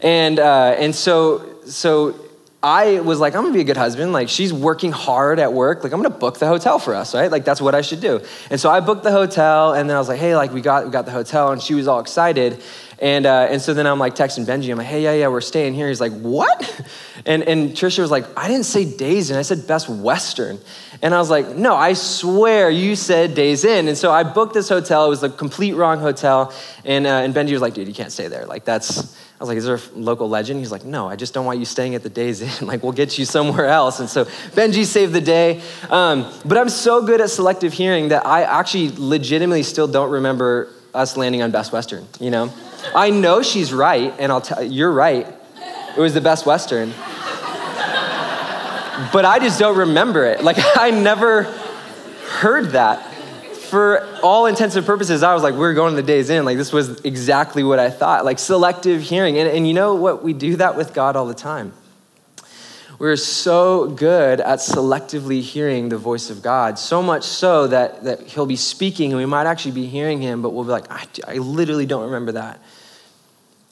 And, 0.00 0.38
uh, 0.38 0.74
and 0.78 0.94
so, 0.94 1.62
so 1.66 2.14
I 2.62 3.00
was 3.00 3.20
like, 3.20 3.34
I'm 3.34 3.42
gonna 3.42 3.54
be 3.54 3.60
a 3.60 3.64
good 3.64 3.76
husband. 3.76 4.12
Like, 4.12 4.28
she's 4.28 4.52
working 4.52 4.90
hard 4.90 5.38
at 5.38 5.52
work. 5.52 5.84
Like, 5.84 5.92
I'm 5.92 6.02
gonna 6.02 6.14
book 6.14 6.38
the 6.38 6.46
hotel 6.46 6.78
for 6.78 6.94
us, 6.94 7.14
right? 7.14 7.30
Like, 7.30 7.44
that's 7.44 7.60
what 7.60 7.74
I 7.74 7.82
should 7.82 8.00
do. 8.00 8.20
And 8.50 8.58
so 8.60 8.70
I 8.70 8.80
booked 8.80 9.04
the 9.04 9.12
hotel, 9.12 9.74
and 9.74 9.88
then 9.88 9.96
I 9.96 9.98
was 9.98 10.08
like, 10.08 10.18
hey, 10.18 10.34
like, 10.34 10.52
we 10.52 10.60
got, 10.60 10.84
we 10.84 10.90
got 10.90 11.04
the 11.04 11.12
hotel, 11.12 11.52
and 11.52 11.62
she 11.62 11.74
was 11.74 11.86
all 11.86 12.00
excited. 12.00 12.62
And, 12.98 13.26
uh, 13.26 13.48
and 13.50 13.60
so 13.60 13.74
then 13.74 13.86
I'm 13.86 13.98
like 13.98 14.14
texting 14.14 14.46
Benji, 14.46 14.70
I'm 14.70 14.78
like, 14.78 14.86
hey, 14.86 15.02
yeah, 15.02 15.12
yeah, 15.12 15.28
we're 15.28 15.42
staying 15.42 15.74
here. 15.74 15.88
He's 15.88 16.00
like, 16.00 16.12
what? 16.12 16.80
And, 17.26 17.42
and 17.42 17.70
Trisha 17.72 17.98
was 17.98 18.10
like, 18.10 18.24
I 18.38 18.46
didn't 18.46 18.66
say 18.66 18.84
Days 18.84 19.32
Inn, 19.32 19.36
I 19.36 19.42
said 19.42 19.66
Best 19.66 19.88
Western. 19.88 20.60
And 21.02 21.12
I 21.12 21.18
was 21.18 21.28
like, 21.28 21.48
no, 21.48 21.74
I 21.74 21.92
swear 21.94 22.70
you 22.70 22.94
said 22.94 23.34
Days 23.34 23.64
Inn. 23.64 23.88
And 23.88 23.98
so 23.98 24.12
I 24.12 24.22
booked 24.22 24.54
this 24.54 24.68
hotel. 24.68 25.06
It 25.06 25.08
was 25.08 25.22
the 25.22 25.28
complete 25.28 25.72
wrong 25.72 25.98
hotel. 25.98 26.54
And, 26.84 27.04
uh, 27.04 27.10
and 27.10 27.34
Benji 27.34 27.50
was 27.50 27.60
like, 27.60 27.74
dude, 27.74 27.88
you 27.88 27.94
can't 27.94 28.12
stay 28.12 28.28
there. 28.28 28.46
Like, 28.46 28.64
that's, 28.64 29.16
I 29.16 29.38
was 29.40 29.48
like, 29.48 29.58
is 29.58 29.64
there 29.64 29.74
a 29.74 29.98
local 29.98 30.28
legend? 30.28 30.60
He's 30.60 30.70
like, 30.70 30.84
no, 30.84 31.08
I 31.08 31.16
just 31.16 31.34
don't 31.34 31.44
want 31.44 31.58
you 31.58 31.64
staying 31.64 31.96
at 31.96 32.04
the 32.04 32.08
Days 32.08 32.40
Inn. 32.40 32.66
like, 32.66 32.84
we'll 32.84 32.92
get 32.92 33.18
you 33.18 33.24
somewhere 33.24 33.66
else. 33.66 33.98
And 33.98 34.08
so 34.08 34.24
Benji 34.24 34.84
saved 34.84 35.12
the 35.12 35.20
day. 35.20 35.60
Um, 35.90 36.32
but 36.44 36.56
I'm 36.56 36.68
so 36.68 37.04
good 37.04 37.20
at 37.20 37.28
selective 37.28 37.72
hearing 37.72 38.10
that 38.10 38.24
I 38.24 38.42
actually 38.42 38.92
legitimately 38.96 39.64
still 39.64 39.88
don't 39.88 40.12
remember 40.12 40.68
us 40.94 41.16
landing 41.16 41.42
on 41.42 41.50
Best 41.50 41.72
Western, 41.72 42.06
you 42.20 42.30
know? 42.30 42.52
I 42.94 43.10
know 43.10 43.42
she's 43.42 43.72
right, 43.72 44.14
and 44.20 44.30
I'll 44.30 44.40
tell 44.40 44.62
you're 44.62 44.92
right. 44.92 45.26
It 45.96 46.00
was 46.00 46.14
the 46.14 46.20
Best 46.20 46.46
Western. 46.46 46.92
But 49.12 49.24
I 49.24 49.38
just 49.38 49.58
don't 49.58 49.76
remember 49.76 50.24
it. 50.24 50.42
Like, 50.42 50.56
I 50.76 50.90
never 50.90 51.44
heard 52.28 52.70
that. 52.70 53.12
For 53.70 54.06
all 54.22 54.46
intents 54.46 54.76
and 54.76 54.86
purposes, 54.86 55.22
I 55.22 55.34
was 55.34 55.42
like, 55.42 55.54
we 55.54 55.66
are 55.66 55.74
going 55.74 55.94
to 55.94 56.00
the 56.00 56.06
Days 56.06 56.30
Inn. 56.30 56.44
Like, 56.44 56.56
this 56.56 56.72
was 56.72 57.00
exactly 57.00 57.64
what 57.64 57.78
I 57.78 57.90
thought. 57.90 58.24
Like, 58.24 58.38
selective 58.38 59.02
hearing. 59.02 59.38
And, 59.38 59.48
and 59.48 59.66
you 59.66 59.74
know 59.74 59.96
what? 59.96 60.22
We 60.22 60.32
do 60.32 60.56
that 60.56 60.76
with 60.76 60.94
God 60.94 61.16
all 61.16 61.26
the 61.26 61.34
time. 61.34 61.72
We're 62.98 63.16
so 63.16 63.88
good 63.88 64.40
at 64.40 64.60
selectively 64.60 65.42
hearing 65.42 65.90
the 65.90 65.98
voice 65.98 66.30
of 66.30 66.42
God, 66.42 66.78
so 66.78 67.02
much 67.02 67.24
so 67.24 67.66
that, 67.66 68.04
that 68.04 68.22
He'll 68.22 68.46
be 68.46 68.56
speaking 68.56 69.12
and 69.12 69.18
we 69.18 69.26
might 69.26 69.46
actually 69.46 69.72
be 69.72 69.84
hearing 69.84 70.22
Him, 70.22 70.40
but 70.40 70.50
we'll 70.50 70.64
be 70.64 70.70
like, 70.70 70.90
I, 70.90 71.06
I 71.28 71.34
literally 71.34 71.84
don't 71.84 72.04
remember 72.04 72.32
that. 72.32 72.58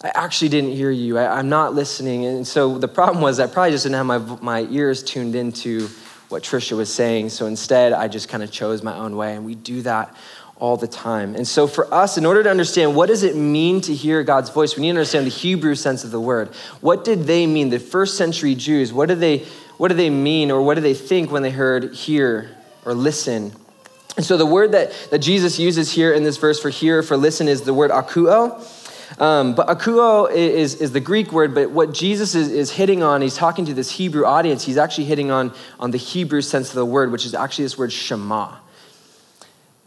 I 0.04 0.12
actually 0.14 0.50
didn't 0.50 0.73
hear 0.73 0.90
you. 0.90 1.16
I, 1.16 1.38
am 1.38 1.49
not 1.49 1.73
listening. 1.73 2.26
And 2.26 2.46
so 2.46 2.76
the 2.76 2.87
problem 2.87 3.23
was 3.23 3.40
I 3.40 3.46
probably 3.46 3.70
just 3.70 3.84
didn't 3.84 3.96
have 3.96 4.06
my, 4.06 4.18
my 4.42 4.68
ears 4.70 5.02
tuned 5.02 5.34
into 5.34 5.88
what 6.28 6.42
Trisha 6.42 6.76
was 6.76 6.92
saying. 6.92 7.30
So 7.30 7.46
instead, 7.46 7.94
I 7.94 8.08
just 8.08 8.28
kind 8.28 8.42
of 8.42 8.50
chose 8.50 8.82
my 8.82 8.94
own 8.94 9.16
way. 9.16 9.34
And 9.34 9.46
we 9.46 9.54
do 9.54 9.80
that 9.80 10.14
all 10.56 10.76
the 10.76 10.87
time. 10.87 11.34
And 11.34 11.49
so 11.49 11.66
for 11.66 11.92
us, 11.92 12.18
in 12.18 12.26
order 12.26 12.42
to 12.42 12.50
understand 12.50 12.94
what 12.94 13.06
does 13.06 13.23
it 13.23 13.34
mean 13.34 13.80
to 13.80 13.94
hear 13.94 14.23
God's 14.23 14.50
voice, 14.50 14.76
we 14.76 14.82
need 14.82 14.88
to 14.88 14.99
understand 14.99 15.25
the 15.25 15.30
Hebrew 15.30 15.75
sense 15.75 16.04
of 16.04 16.11
the 16.11 16.20
word. 16.20 16.49
What 16.82 17.04
did 17.04 17.25
they 17.25 17.46
mean? 17.46 17.70
The 17.70 17.78
first 17.78 18.18
century 18.18 18.54
Jews, 18.54 18.92
what 18.92 19.08
did 19.08 19.20
they, 19.20 19.38
what 19.78 19.88
did 19.88 19.96
they 19.96 20.11
mean 20.11 20.50
or 20.50 20.61
what 20.61 20.75
did 20.75 20.84
they 20.84 20.92
think 20.92 21.32
when 21.32 21.42
they 21.42 21.50
heard 21.50 21.94
hear 21.94 22.54
or 22.84 22.92
listen? 22.92 23.52
And 24.18 24.25
so 24.25 24.37
the 24.37 24.46
word 24.46 24.73
that, 24.73 24.92
that 25.11 25.20
Jesus 25.20 25.58
uses 25.58 25.90
here 25.90 26.12
in 26.12 26.25
this 26.25 26.37
verse 26.37 26.61
for 26.61 26.68
hear, 26.68 27.02
for 27.02 27.16
listen, 27.16 27.49
is 27.49 27.62
the 27.62 27.73
word 27.73 27.90
akuo. 27.90 28.62
Um, 29.18 29.54
but 29.54 29.68
akuo 29.68 30.30
is, 30.33 30.75
is 30.76 30.92
the 30.92 31.00
Greek 31.00 31.33
word, 31.33 31.54
but 31.54 31.71
what 31.71 31.92
Jesus 31.92 32.35
is, 32.35 32.50
is 32.50 32.73
hitting 32.73 33.02
on, 33.02 33.23
he's 33.23 33.37
talking 33.37 33.64
to 33.66 33.75
this 33.75 33.92
Hebrew 33.92 34.25
audience, 34.25 34.64
he's 34.64 34.76
actually 34.76 35.04
hitting 35.04 35.30
on, 35.30 35.52
on 35.78 35.92
the 35.92 35.99
Hebrew 35.99 36.40
sense 36.40 36.71
of 36.71 36.75
the 36.75 36.85
word, 36.85 37.12
which 37.12 37.25
is 37.25 37.35
actually 37.35 37.64
this 37.64 37.78
word 37.78 37.92
shema. 37.92 38.56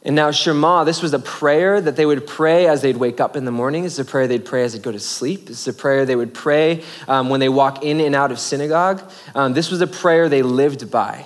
And 0.04 0.16
now, 0.16 0.32
Shema, 0.32 0.86
this 0.86 1.02
was 1.02 1.14
a 1.14 1.20
prayer 1.20 1.82
that 1.82 1.98
they 1.98 2.06
would 2.06 2.26
pray 2.26 2.68
as 2.68 2.82
they'd 2.82 2.96
wake 2.96 3.20
up 3.20 3.36
in 3.36 3.44
the 3.44 3.52
morning. 3.52 3.84
Is 3.84 4.00
a 4.00 4.06
prayer 4.06 4.26
they'd 4.26 4.46
pray 4.46 4.64
as 4.64 4.72
they'd 4.72 4.82
go 4.82 4.94
to 4.94 5.00
sleep. 5.02 5.50
Is 5.50 5.68
a 5.68 5.74
prayer 5.74 6.06
they 6.06 6.16
would 6.16 6.34
pray 6.34 6.84
um, 7.10 7.28
when 7.28 7.42
they 7.42 7.50
walk 7.50 7.84
in 7.84 8.00
and 8.00 8.16
out 8.16 8.32
of 8.32 8.40
synagogue. 8.40 9.02
Um, 9.36 9.52
this 9.52 9.70
was 9.70 9.82
a 9.82 9.88
prayer 9.88 10.30
they 10.30 10.44
lived 10.44 10.90
by, 10.90 11.26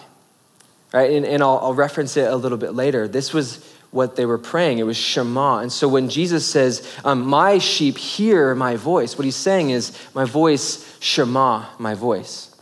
right? 0.94 1.12
And, 1.12 1.28
and 1.28 1.44
I'll, 1.44 1.60
I'll 1.62 1.74
reference 1.76 2.18
it 2.18 2.28
a 2.32 2.36
little 2.36 2.58
bit 2.58 2.74
later. 2.74 3.08
This 3.08 3.34
was 3.34 3.71
what 3.92 4.16
they 4.16 4.26
were 4.26 4.38
praying. 4.38 4.80
It 4.80 4.86
was 4.86 4.98
Shema. 4.98 5.60
And 5.60 5.72
so 5.72 5.88
when 5.88 6.10
Jesus 6.10 6.46
says, 6.46 6.88
um, 7.04 7.26
My 7.26 7.58
sheep 7.58 7.98
hear 7.98 8.56
my 8.56 8.78
voice, 8.78 9.18
what 9.18 9.26
he's 9.26 9.36
saying 9.36 9.70
is, 9.70 9.98
My 10.14 10.26
voice, 10.26 10.98
Shema, 11.00 11.66
my 11.78 11.94
voice. 11.94 12.56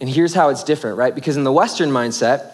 And 0.00 0.08
here's 0.08 0.34
how 0.34 0.48
it's 0.48 0.64
different, 0.64 0.96
right? 0.96 1.14
Because 1.14 1.36
in 1.36 1.44
the 1.44 1.52
Western 1.52 1.90
mindset, 1.90 2.52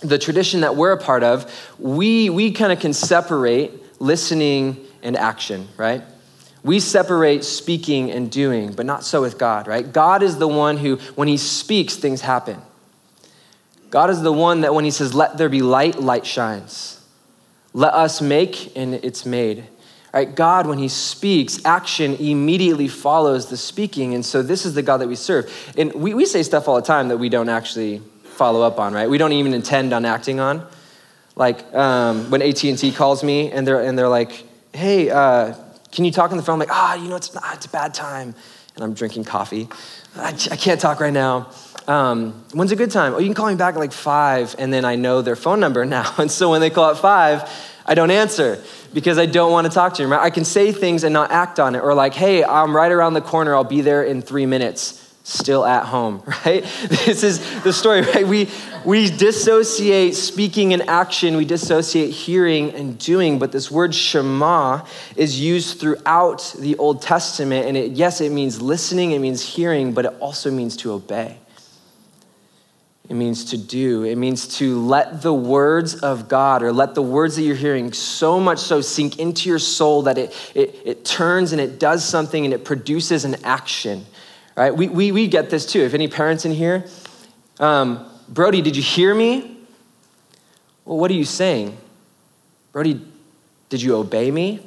the 0.00 0.18
tradition 0.18 0.60
that 0.60 0.76
we're 0.76 0.92
a 0.92 1.00
part 1.00 1.22
of, 1.22 1.52
we, 1.78 2.30
we 2.30 2.52
kind 2.52 2.72
of 2.72 2.80
can 2.80 2.92
separate 2.92 3.72
listening 4.00 4.76
and 5.02 5.16
action, 5.16 5.68
right? 5.76 6.02
We 6.62 6.80
separate 6.80 7.44
speaking 7.44 8.10
and 8.10 8.30
doing, 8.30 8.72
but 8.72 8.86
not 8.86 9.04
so 9.04 9.20
with 9.20 9.38
God, 9.38 9.66
right? 9.66 9.90
God 9.90 10.22
is 10.22 10.38
the 10.38 10.48
one 10.48 10.78
who, 10.78 10.96
when 11.14 11.28
he 11.28 11.36
speaks, 11.36 11.96
things 11.96 12.20
happen. 12.20 12.62
God 13.94 14.10
is 14.10 14.22
the 14.22 14.32
one 14.32 14.62
that 14.62 14.74
when 14.74 14.84
he 14.84 14.90
says, 14.90 15.14
let 15.14 15.38
there 15.38 15.48
be 15.48 15.62
light, 15.62 16.00
light 16.00 16.26
shines. 16.26 17.00
Let 17.72 17.94
us 17.94 18.20
make, 18.20 18.76
and 18.76 18.92
it's 18.92 19.24
made. 19.24 19.68
Right? 20.12 20.34
God, 20.34 20.66
when 20.66 20.78
he 20.78 20.88
speaks, 20.88 21.64
action 21.64 22.16
immediately 22.16 22.88
follows 22.88 23.50
the 23.50 23.56
speaking. 23.56 24.12
And 24.12 24.26
so 24.26 24.42
this 24.42 24.66
is 24.66 24.74
the 24.74 24.82
God 24.82 24.96
that 24.96 25.06
we 25.06 25.14
serve. 25.14 25.48
And 25.78 25.94
we, 25.94 26.12
we 26.12 26.26
say 26.26 26.42
stuff 26.42 26.66
all 26.66 26.74
the 26.74 26.82
time 26.82 27.06
that 27.06 27.18
we 27.18 27.28
don't 27.28 27.48
actually 27.48 28.02
follow 28.24 28.62
up 28.62 28.80
on, 28.80 28.94
right? 28.94 29.08
We 29.08 29.16
don't 29.16 29.30
even 29.30 29.54
intend 29.54 29.92
on 29.92 30.04
acting 30.04 30.40
on. 30.40 30.66
Like 31.36 31.72
um, 31.72 32.32
when 32.32 32.42
AT&T 32.42 32.90
calls 32.96 33.22
me 33.22 33.52
and 33.52 33.64
they're, 33.64 33.80
and 33.80 33.96
they're 33.96 34.08
like, 34.08 34.44
hey, 34.72 35.08
uh, 35.08 35.54
can 35.92 36.04
you 36.04 36.10
talk 36.10 36.32
on 36.32 36.36
the 36.36 36.42
phone? 36.42 36.54
I'm 36.54 36.58
like, 36.58 36.72
ah, 36.72 36.96
oh, 36.98 37.00
you 37.00 37.10
know, 37.10 37.14
it's, 37.14 37.32
not, 37.32 37.44
it's 37.54 37.66
a 37.66 37.70
bad 37.70 37.94
time. 37.94 38.34
And 38.74 38.82
I'm 38.82 38.92
drinking 38.92 39.22
coffee. 39.22 39.68
I, 40.16 40.30
I 40.50 40.56
can't 40.56 40.80
talk 40.80 40.98
right 40.98 41.12
now. 41.12 41.52
Um, 41.86 42.44
when's 42.52 42.72
a 42.72 42.76
good 42.76 42.90
time? 42.90 43.14
Oh, 43.14 43.18
you 43.18 43.26
can 43.26 43.34
call 43.34 43.48
me 43.48 43.56
back 43.56 43.74
at 43.74 43.78
like 43.78 43.92
five, 43.92 44.54
and 44.58 44.72
then 44.72 44.84
I 44.84 44.96
know 44.96 45.22
their 45.22 45.36
phone 45.36 45.60
number 45.60 45.84
now. 45.98 46.14
And 46.18 46.30
so 46.30 46.50
when 46.50 46.60
they 46.60 46.70
call 46.70 46.90
at 46.90 46.98
five, 46.98 47.48
I 47.86 47.94
don't 47.94 48.10
answer 48.10 48.62
because 48.94 49.18
I 49.18 49.26
don't 49.26 49.52
want 49.52 49.66
to 49.66 49.72
talk 49.72 49.94
to 49.94 50.02
them. 50.02 50.12
I 50.12 50.30
can 50.30 50.44
say 50.44 50.72
things 50.72 51.04
and 51.04 51.12
not 51.12 51.30
act 51.30 51.60
on 51.60 51.74
it, 51.74 51.80
or 51.80 51.94
like, 51.94 52.14
hey, 52.14 52.44
I'm 52.44 52.74
right 52.74 52.90
around 52.90 53.14
the 53.14 53.20
corner, 53.20 53.54
I'll 53.54 53.64
be 53.64 53.80
there 53.80 54.02
in 54.02 54.22
three 54.22 54.46
minutes 54.46 55.00
still 55.24 55.64
at 55.64 55.86
home, 55.86 56.22
right? 56.44 56.62
This 56.88 57.22
is 57.22 57.62
the 57.62 57.72
story, 57.72 58.02
right? 58.02 58.26
We, 58.26 58.48
we 58.84 59.10
dissociate 59.10 60.14
speaking 60.14 60.72
and 60.72 60.82
action, 60.88 61.36
we 61.36 61.44
dissociate 61.44 62.10
hearing 62.10 62.72
and 62.74 62.98
doing, 62.98 63.38
but 63.38 63.50
this 63.50 63.70
word 63.70 63.94
Shema 63.94 64.84
is 65.16 65.40
used 65.40 65.80
throughout 65.80 66.54
the 66.58 66.76
Old 66.76 67.02
Testament. 67.02 67.66
And 67.66 67.76
it, 67.76 67.92
yes, 67.92 68.20
it 68.20 68.30
means 68.30 68.60
listening, 68.60 69.12
it 69.12 69.18
means 69.18 69.42
hearing, 69.42 69.92
but 69.92 70.04
it 70.04 70.14
also 70.20 70.50
means 70.50 70.76
to 70.78 70.92
obey. 70.92 71.38
It 73.08 73.14
means 73.14 73.44
to 73.46 73.58
do. 73.58 74.04
It 74.04 74.16
means 74.16 74.48
to 74.58 74.80
let 74.80 75.20
the 75.20 75.34
words 75.34 75.94
of 75.94 76.26
God 76.26 76.62
or 76.62 76.72
let 76.72 76.94
the 76.94 77.02
words 77.02 77.36
that 77.36 77.42
you're 77.42 77.54
hearing 77.54 77.92
so 77.92 78.40
much 78.40 78.58
so 78.58 78.80
sink 78.80 79.18
into 79.18 79.48
your 79.48 79.58
soul 79.58 80.02
that 80.02 80.16
it, 80.16 80.52
it, 80.54 80.74
it 80.84 81.04
turns 81.04 81.52
and 81.52 81.60
it 81.60 81.78
does 81.78 82.02
something 82.02 82.44
and 82.46 82.54
it 82.54 82.64
produces 82.64 83.26
an 83.26 83.36
action. 83.44 84.06
Right? 84.56 84.74
We, 84.74 84.88
we, 84.88 85.12
we 85.12 85.28
get 85.28 85.50
this 85.50 85.66
too. 85.66 85.80
If 85.80 85.92
any 85.92 86.08
parents 86.08 86.46
in 86.46 86.52
here, 86.52 86.86
um, 87.60 88.08
Brody, 88.28 88.62
did 88.62 88.74
you 88.74 88.82
hear 88.82 89.14
me? 89.14 89.58
Well, 90.86 90.96
what 90.96 91.10
are 91.10 91.14
you 91.14 91.24
saying? 91.24 91.76
Brody, 92.72 93.04
did 93.68 93.82
you 93.82 93.96
obey 93.96 94.30
me? 94.30 94.66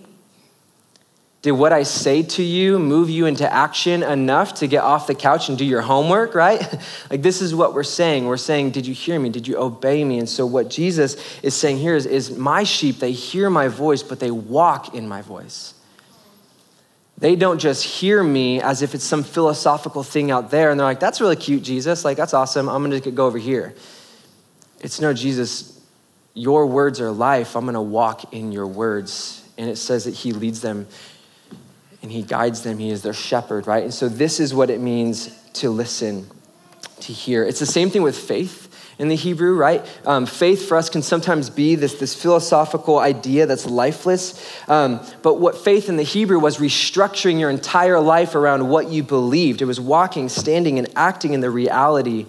Did 1.48 1.54
what 1.54 1.72
I 1.72 1.84
say 1.84 2.24
to 2.24 2.44
you 2.44 2.78
move 2.78 3.10
you 3.10 3.26
into 3.26 3.50
action 3.50 4.04
enough 4.04 4.56
to 4.56 4.68
get 4.68 4.84
off 4.84 5.08
the 5.08 5.16
couch 5.16 5.48
and 5.48 5.58
do 5.58 5.64
your 5.64 5.80
homework, 5.80 6.36
right? 6.36 6.62
like, 7.10 7.22
this 7.22 7.42
is 7.42 7.56
what 7.56 7.74
we're 7.74 7.84
saying. 7.84 8.26
We're 8.26 8.36
saying, 8.36 8.72
Did 8.72 8.86
you 8.86 8.94
hear 8.94 9.18
me? 9.18 9.30
Did 9.30 9.48
you 9.48 9.56
obey 9.58 10.04
me? 10.04 10.20
And 10.20 10.28
so, 10.28 10.46
what 10.46 10.70
Jesus 10.70 11.16
is 11.42 11.56
saying 11.56 11.78
here 11.78 11.96
is, 11.96 12.06
is 12.06 12.38
My 12.38 12.66
sheep, 12.66 13.00
they 13.00 13.14
hear 13.14 13.50
my 13.50 13.70
voice, 13.70 14.04
but 14.04 14.20
they 14.20 14.30
walk 14.30 14.94
in 14.94 15.08
my 15.08 15.22
voice. 15.22 15.74
They 17.18 17.38
don't 17.38 17.60
just 17.60 17.82
hear 17.86 18.22
me 18.22 18.62
as 18.62 18.82
if 18.82 18.94
it's 18.94 19.06
some 19.06 19.24
philosophical 19.24 20.04
thing 20.04 20.32
out 20.32 20.52
there 20.52 20.70
and 20.70 20.78
they're 20.78 20.86
like, 20.86 21.00
that's 21.00 21.22
really 21.22 21.38
cute, 21.38 21.64
Jesus. 21.64 22.04
Like, 22.04 22.18
that's 22.18 22.34
awesome. 22.34 22.68
I'm 22.68 22.84
going 22.84 23.02
to 23.02 23.12
go 23.12 23.26
over 23.26 23.38
here. 23.38 23.74
It's 24.82 25.00
no, 25.00 25.14
Jesus, 25.14 25.82
your 26.34 26.66
words 26.66 27.00
are 27.00 27.10
life. 27.10 27.56
I'm 27.56 27.64
going 27.64 27.76
to 27.76 27.82
walk 27.82 28.34
in 28.34 28.52
your 28.52 28.68
words. 28.68 29.50
And 29.58 29.70
it 29.70 29.78
says 29.78 30.04
that 30.04 30.14
he 30.14 30.34
leads 30.34 30.60
them 30.60 30.88
and 32.08 32.14
he 32.14 32.24
guides 32.24 32.62
them. 32.62 32.78
He 32.78 32.90
is 32.90 33.02
their 33.02 33.12
shepherd, 33.12 33.68
right? 33.68 33.84
And 33.84 33.94
so, 33.94 34.08
this 34.08 34.40
is 34.40 34.54
what 34.54 34.70
it 34.70 34.80
means 34.80 35.38
to 35.56 35.70
listen, 35.70 36.26
to 37.02 37.12
hear. 37.12 37.44
It's 37.44 37.60
the 37.60 37.66
same 37.66 37.90
thing 37.90 38.02
with 38.02 38.18
faith 38.18 38.64
in 38.98 39.10
the 39.10 39.16
Hebrew, 39.16 39.58
right? 39.58 39.86
Um, 40.06 40.26
faith 40.26 40.70
for 40.70 40.78
us 40.78 40.90
can 40.90 41.02
sometimes 41.02 41.50
be 41.50 41.76
this, 41.76 41.96
this 41.96 42.16
philosophical 42.16 43.00
idea 43.00 43.46
that's 43.46 43.66
lifeless. 43.66 44.42
Um, 44.70 45.06
but 45.22 45.42
what 45.42 45.58
faith 45.58 45.90
in 45.90 45.98
the 45.98 46.04
Hebrew 46.04 46.40
was 46.40 46.60
restructuring 46.60 47.42
your 47.42 47.50
entire 47.50 48.00
life 48.00 48.36
around 48.36 48.70
what 48.70 48.88
you 48.90 49.04
believed. 49.04 49.62
It 49.62 49.66
was 49.66 49.82
walking, 49.82 50.30
standing, 50.30 50.80
and 50.80 50.88
acting 50.96 51.34
in 51.34 51.42
the 51.42 51.52
reality 51.52 52.26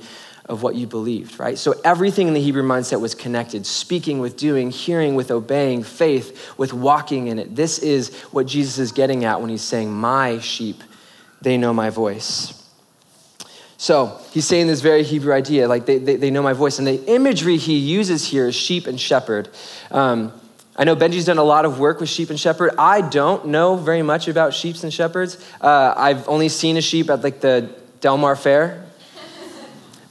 of 0.49 0.63
what 0.63 0.75
you 0.75 0.87
believed, 0.87 1.39
right? 1.39 1.59
So 1.59 1.75
everything 1.85 2.27
in 2.27 2.35
the 2.35 2.41
Hebrew 2.41 2.63
mindset 2.63 3.01
was 3.01 3.15
connected 3.15 3.67
speaking 3.67 4.19
with 4.19 4.37
doing, 4.37 4.71
hearing 4.71 5.15
with 5.15 5.31
obeying, 5.31 5.83
faith 5.83 6.59
with 6.59 6.73
walking 6.73 7.29
in 7.29 7.39
it. 7.39 7.55
This 7.55 7.79
is 7.79 8.15
what 8.33 8.47
Jesus 8.47 8.79
is 8.79 8.93
getting 8.93 9.25
at 9.25 9.41
when 9.41 9.51
he's 9.51 9.63
saying, 9.63 9.93
My 9.93 10.39
sheep, 10.39 10.83
they 11.43 11.59
know 11.59 11.75
my 11.75 11.91
voice. 11.91 12.55
So 13.77 14.21
he's 14.33 14.45
saying 14.45 14.67
this 14.67 14.81
very 14.81 15.05
Hebrew 15.05 15.33
idea, 15.33 15.69
like 15.69 15.87
they, 15.87 15.99
they, 15.99 16.17
they, 16.17 16.31
know 16.31 16.43
my 16.43 16.53
voice. 16.53 16.79
And 16.79 16.87
the 16.87 17.05
imagery 17.07 17.59
he 17.59 17.77
uses 17.77 18.27
here 18.27 18.49
is 18.49 18.57
sheep 18.57 18.89
and 18.89 18.99
shepherd. 18.99 19.49
Um, 19.93 20.33
I 20.75 20.83
know 20.83 20.97
Benji's 20.97 21.25
done 21.25 21.39
a 21.39 21.45
lot 21.45 21.65
of 21.65 21.79
work 21.79 22.01
with 22.01 22.09
sheep 22.09 22.31
and 22.31 22.41
shepherd. 22.41 22.73
I 22.77 23.03
don't 23.03 23.49
know 23.49 23.77
very 23.77 24.03
much 24.03 24.27
about 24.27 24.53
sheep 24.53 24.77
and 24.83 24.93
shepherds. 24.93 25.37
Uh, 25.61 25.95
I've 25.97 26.29
only 26.29 26.49
seen 26.49 26.77
a 26.77 26.81
sheep 26.81 27.09
at 27.09 27.23
like 27.23 27.41
the 27.41 27.73
Del 28.01 28.17
Mar 28.17 28.35
Fair. 28.35 28.88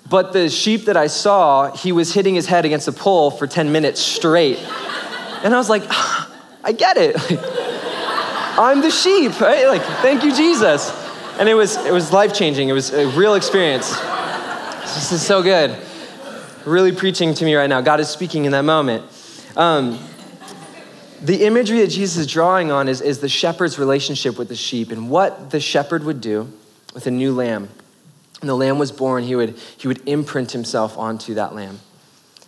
But 0.10 0.32
the 0.32 0.50
sheep 0.50 0.86
that 0.86 0.96
I 0.96 1.08
saw, 1.08 1.76
he 1.76 1.92
was 1.92 2.14
hitting 2.14 2.36
his 2.36 2.46
head 2.46 2.66
against 2.66 2.88
a 2.88 2.92
pole 2.92 3.32
for 3.32 3.48
10 3.48 3.72
minutes 3.72 4.00
straight. 4.00 4.60
And 5.44 5.54
I 5.54 5.58
was 5.58 5.70
like, 5.70 5.84
I 6.64 6.72
get 6.72 6.98
it. 6.98 7.16
I'm 8.60 8.82
the 8.82 8.92
sheep, 8.92 9.40
right? 9.40 9.68
Like, 9.68 9.84
thank 10.02 10.24
you, 10.24 10.34
Jesus. 10.34 10.92
And 11.40 11.48
it 11.48 11.54
was, 11.54 11.78
it 11.86 11.94
was 11.94 12.12
life 12.12 12.34
changing. 12.34 12.70
It 12.70 12.74
was 12.74 12.92
a 12.92 13.08
real 13.10 13.36
experience. 13.36 13.92
This 14.82 15.12
is 15.12 15.22
so 15.22 15.44
good. 15.44 15.78
Really 16.66 16.92
preaching 16.92 17.34
to 17.36 17.46
me 17.46 17.56
right 17.56 17.68
now. 17.68 17.82
God 17.82 18.00
is 18.00 18.10
speaking 18.10 18.46
in 18.46 18.52
that 18.54 18.64
moment. 18.64 19.04
Um, 19.56 20.00
the 21.22 21.46
imagery 21.46 21.80
that 21.82 21.90
Jesus 21.90 22.18
is 22.18 22.28
drawing 22.28 22.72
on 22.72 22.88
is, 22.88 23.02
is 23.02 23.20
the 23.20 23.30
shepherd's 23.30 23.78
relationship 23.78 24.38
with 24.38 24.50
the 24.50 24.56
sheep 24.56 24.92
and 24.92 25.10
what 25.10 25.52
the 25.52 25.60
shepherd 25.60 26.04
would 26.04 26.22
do 26.22 26.52
with 26.94 27.08
a 27.08 27.12
new 27.12 27.34
lamb. 27.34 27.70
When 28.40 28.48
the 28.48 28.56
lamb 28.56 28.78
was 28.78 28.92
born, 28.92 29.24
he 29.24 29.36
would, 29.36 29.58
he 29.78 29.88
would 29.88 30.08
imprint 30.08 30.52
himself 30.52 30.98
onto 30.98 31.34
that 31.36 31.56
lamb. 31.56 31.80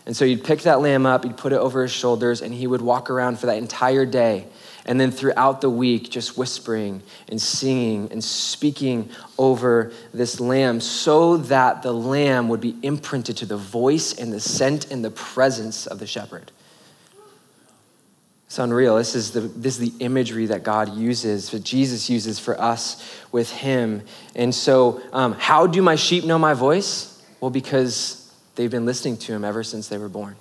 And 0.06 0.16
so 0.16 0.24
he'd 0.24 0.44
pick 0.44 0.62
that 0.62 0.80
lamb 0.80 1.06
up, 1.06 1.24
he'd 1.24 1.36
put 1.36 1.52
it 1.52 1.58
over 1.58 1.82
his 1.82 1.92
shoulders, 1.92 2.42
and 2.42 2.54
he 2.54 2.66
would 2.66 2.80
walk 2.80 3.10
around 3.10 3.38
for 3.38 3.46
that 3.46 3.58
entire 3.58 4.06
day 4.06 4.46
and 4.86 5.00
then 5.00 5.10
throughout 5.10 5.60
the 5.60 5.70
week, 5.70 6.10
just 6.10 6.36
whispering 6.38 7.02
and 7.28 7.40
singing 7.40 8.08
and 8.10 8.22
speaking 8.22 9.10
over 9.38 9.92
this 10.12 10.40
lamb 10.40 10.80
so 10.80 11.36
that 11.36 11.82
the 11.82 11.92
lamb 11.92 12.48
would 12.48 12.60
be 12.60 12.76
imprinted 12.82 13.36
to 13.38 13.46
the 13.46 13.56
voice 13.56 14.14
and 14.14 14.32
the 14.32 14.40
scent 14.40 14.90
and 14.90 15.04
the 15.04 15.10
presence 15.10 15.86
of 15.86 15.98
the 15.98 16.06
shepherd. 16.06 16.50
It's 18.50 18.58
unreal. 18.58 18.96
This 18.96 19.14
is 19.14 19.30
the, 19.30 19.42
this 19.42 19.78
is 19.78 19.92
the 19.92 20.04
imagery 20.04 20.46
that 20.46 20.64
God 20.64 20.96
uses, 20.96 21.50
that 21.50 21.62
Jesus 21.62 22.10
uses 22.10 22.40
for 22.40 22.60
us 22.60 23.16
with 23.30 23.48
Him. 23.48 24.02
And 24.34 24.52
so, 24.52 25.00
um, 25.12 25.36
how 25.38 25.68
do 25.68 25.80
my 25.80 25.94
sheep 25.94 26.24
know 26.24 26.36
my 26.36 26.52
voice? 26.52 27.22
Well, 27.38 27.52
because 27.52 28.34
they've 28.56 28.68
been 28.68 28.86
listening 28.86 29.18
to 29.18 29.32
Him 29.32 29.44
ever 29.44 29.62
since 29.62 29.86
they 29.86 29.98
were 29.98 30.08
born. 30.08 30.34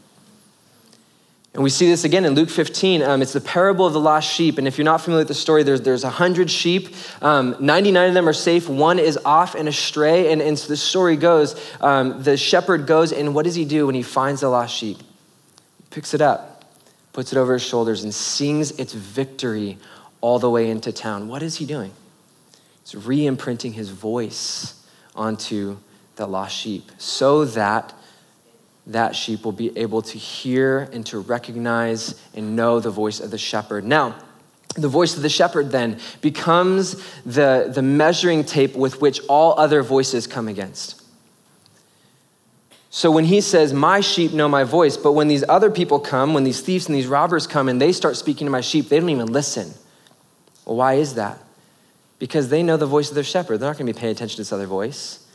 And 1.54 1.62
we 1.62 1.70
see 1.70 1.88
this 1.88 2.04
again 2.04 2.25
in 2.25 2.34
Luke 2.34 2.50
15. 2.50 3.04
Um, 3.04 3.22
it's 3.22 3.34
the 3.34 3.42
parable 3.42 3.86
of 3.86 3.94
the 3.94 4.00
lost 4.00 4.34
sheep. 4.34 4.58
And 4.58 4.68
if 4.68 4.80
you're 4.80 4.86
not 4.86 5.01
familiar 5.01 5.22
with 5.22 5.28
the 5.28 5.36
story, 5.36 5.62
there's, 5.62 5.82
there's 5.82 6.04
100 6.04 6.50
sheep. 6.50 6.96
Um, 7.22 7.58
99 7.60 8.08
of 8.08 8.13
them 8.16 8.28
are 8.28 8.34
safe. 8.34 8.68
One 8.68 8.98
is 8.98 9.20
off 9.24 9.54
and 9.54 9.68
astray. 9.68 10.34
And, 10.34 10.42
and 10.42 10.58
so 10.58 10.68
the 10.68 10.78
story 10.78 11.16
goes 11.16 11.56
um, 11.80 12.24
the 12.24 12.38
shepherd 12.38 12.88
goes, 12.88 13.12
and 13.12 13.36
what 13.36 13.46
does 13.46 13.54
he 13.54 13.66
do 13.66 13.86
when 13.86 13.94
he 13.94 14.01
finds 14.01 14.42
the 14.42 14.50
lost 14.50 14.75
sheep? 14.75 14.98
He 14.98 15.84
picks 15.92 16.16
it 16.16 16.22
up, 16.22 16.49
puts 17.20 17.34
it 17.34 17.38
over 17.38 17.52
his 17.52 17.62
shoulders, 17.62 18.06
and 18.06 18.14
sings 18.14 18.72
its 18.80 18.94
victory 18.94 19.78
all 20.22 20.40
the 20.40 20.50
way 20.50 20.70
into 20.70 20.90
town. 20.90 21.28
What 21.28 21.44
is 21.44 21.58
he 21.58 21.66
doing? 21.66 21.92
He's 22.86 22.96
re 22.96 23.26
imprinting 23.26 23.74
his 23.74 23.90
voice 23.90 24.82
onto 25.18 25.80
the 26.16 26.26
lost 26.26 26.56
sheep 26.56 26.90
so 26.98 27.44
that 27.44 27.94
that 28.88 29.18
sheep 29.18 29.44
will 29.44 29.52
be 29.52 29.78
able 29.78 30.02
to 30.02 30.18
hear 30.18 30.88
and 30.94 31.06
to 31.08 31.20
recognize 31.20 32.16
and 32.34 32.56
know 32.56 32.80
the 32.80 32.90
voice 32.90 33.20
of 33.20 33.32
the 33.32 33.38
shepherd. 33.38 33.84
Now, 33.84 34.16
the 34.76 34.88
voice 34.88 35.18
of 35.18 35.22
the 35.22 35.28
shepherd 35.28 35.72
then 35.72 36.00
becomes 36.22 37.04
the, 37.26 37.70
the 37.70 37.82
measuring 37.82 38.46
tape 38.46 38.78
with 38.78 39.02
which 39.02 39.20
all 39.28 39.60
other 39.60 39.84
voices 39.84 40.26
come 40.26 40.48
against. 40.48 40.99
So 42.89 43.12
when 43.12 43.25
he 43.25 43.41
says, 43.41 43.74
My 43.74 44.01
sheep 44.01 44.34
know 44.34 44.48
my 44.48 44.63
voice, 44.63 44.98
but 44.98 45.13
when 45.13 45.27
these 45.27 45.43
other 45.48 45.69
people 45.69 46.00
come, 46.00 46.34
when 46.34 46.43
these 46.43 46.62
thieves 46.62 46.88
and 46.88 46.96
these 46.96 47.08
robbers 47.08 47.46
come 47.48 47.69
and 47.69 47.79
they 47.79 47.91
start 47.91 48.17
speaking 48.17 48.46
to 48.46 48.51
my 48.51 48.62
sheep, 48.62 48.89
they 48.89 49.00
don't 49.00 49.10
even 49.10 49.31
listen. 49.31 49.74
Well, 50.65 50.77
why 50.77 50.96
is 50.96 51.15
that? 51.15 51.39
Because 52.17 52.50
they 52.50 52.63
know 52.63 52.77
the 52.77 52.88
voice 52.88 53.10
of 53.10 53.15
their 53.15 53.24
shepherd. 53.24 53.58
They're 53.58 53.69
not 53.69 53.77
going 53.77 53.88
to 53.88 53.93
be 53.93 54.00
paying 54.00 54.12
attention 54.12 54.38
to 54.38 54.41
this 54.41 54.51
other 54.51 54.65
voice. 54.65 55.25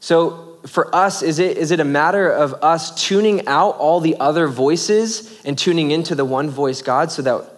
So 0.00 0.58
for 0.66 0.94
us, 0.94 1.22
is 1.22 1.38
it, 1.38 1.56
is 1.56 1.70
it 1.70 1.80
a 1.80 1.84
matter 1.84 2.30
of 2.30 2.54
us 2.54 3.06
tuning 3.06 3.46
out 3.46 3.76
all 3.76 4.00
the 4.00 4.16
other 4.18 4.46
voices 4.46 5.40
and 5.44 5.56
tuning 5.58 5.90
into 5.90 6.14
the 6.14 6.24
one 6.24 6.50
voice 6.50 6.82
God 6.82 7.12
so 7.12 7.22
that, 7.22 7.50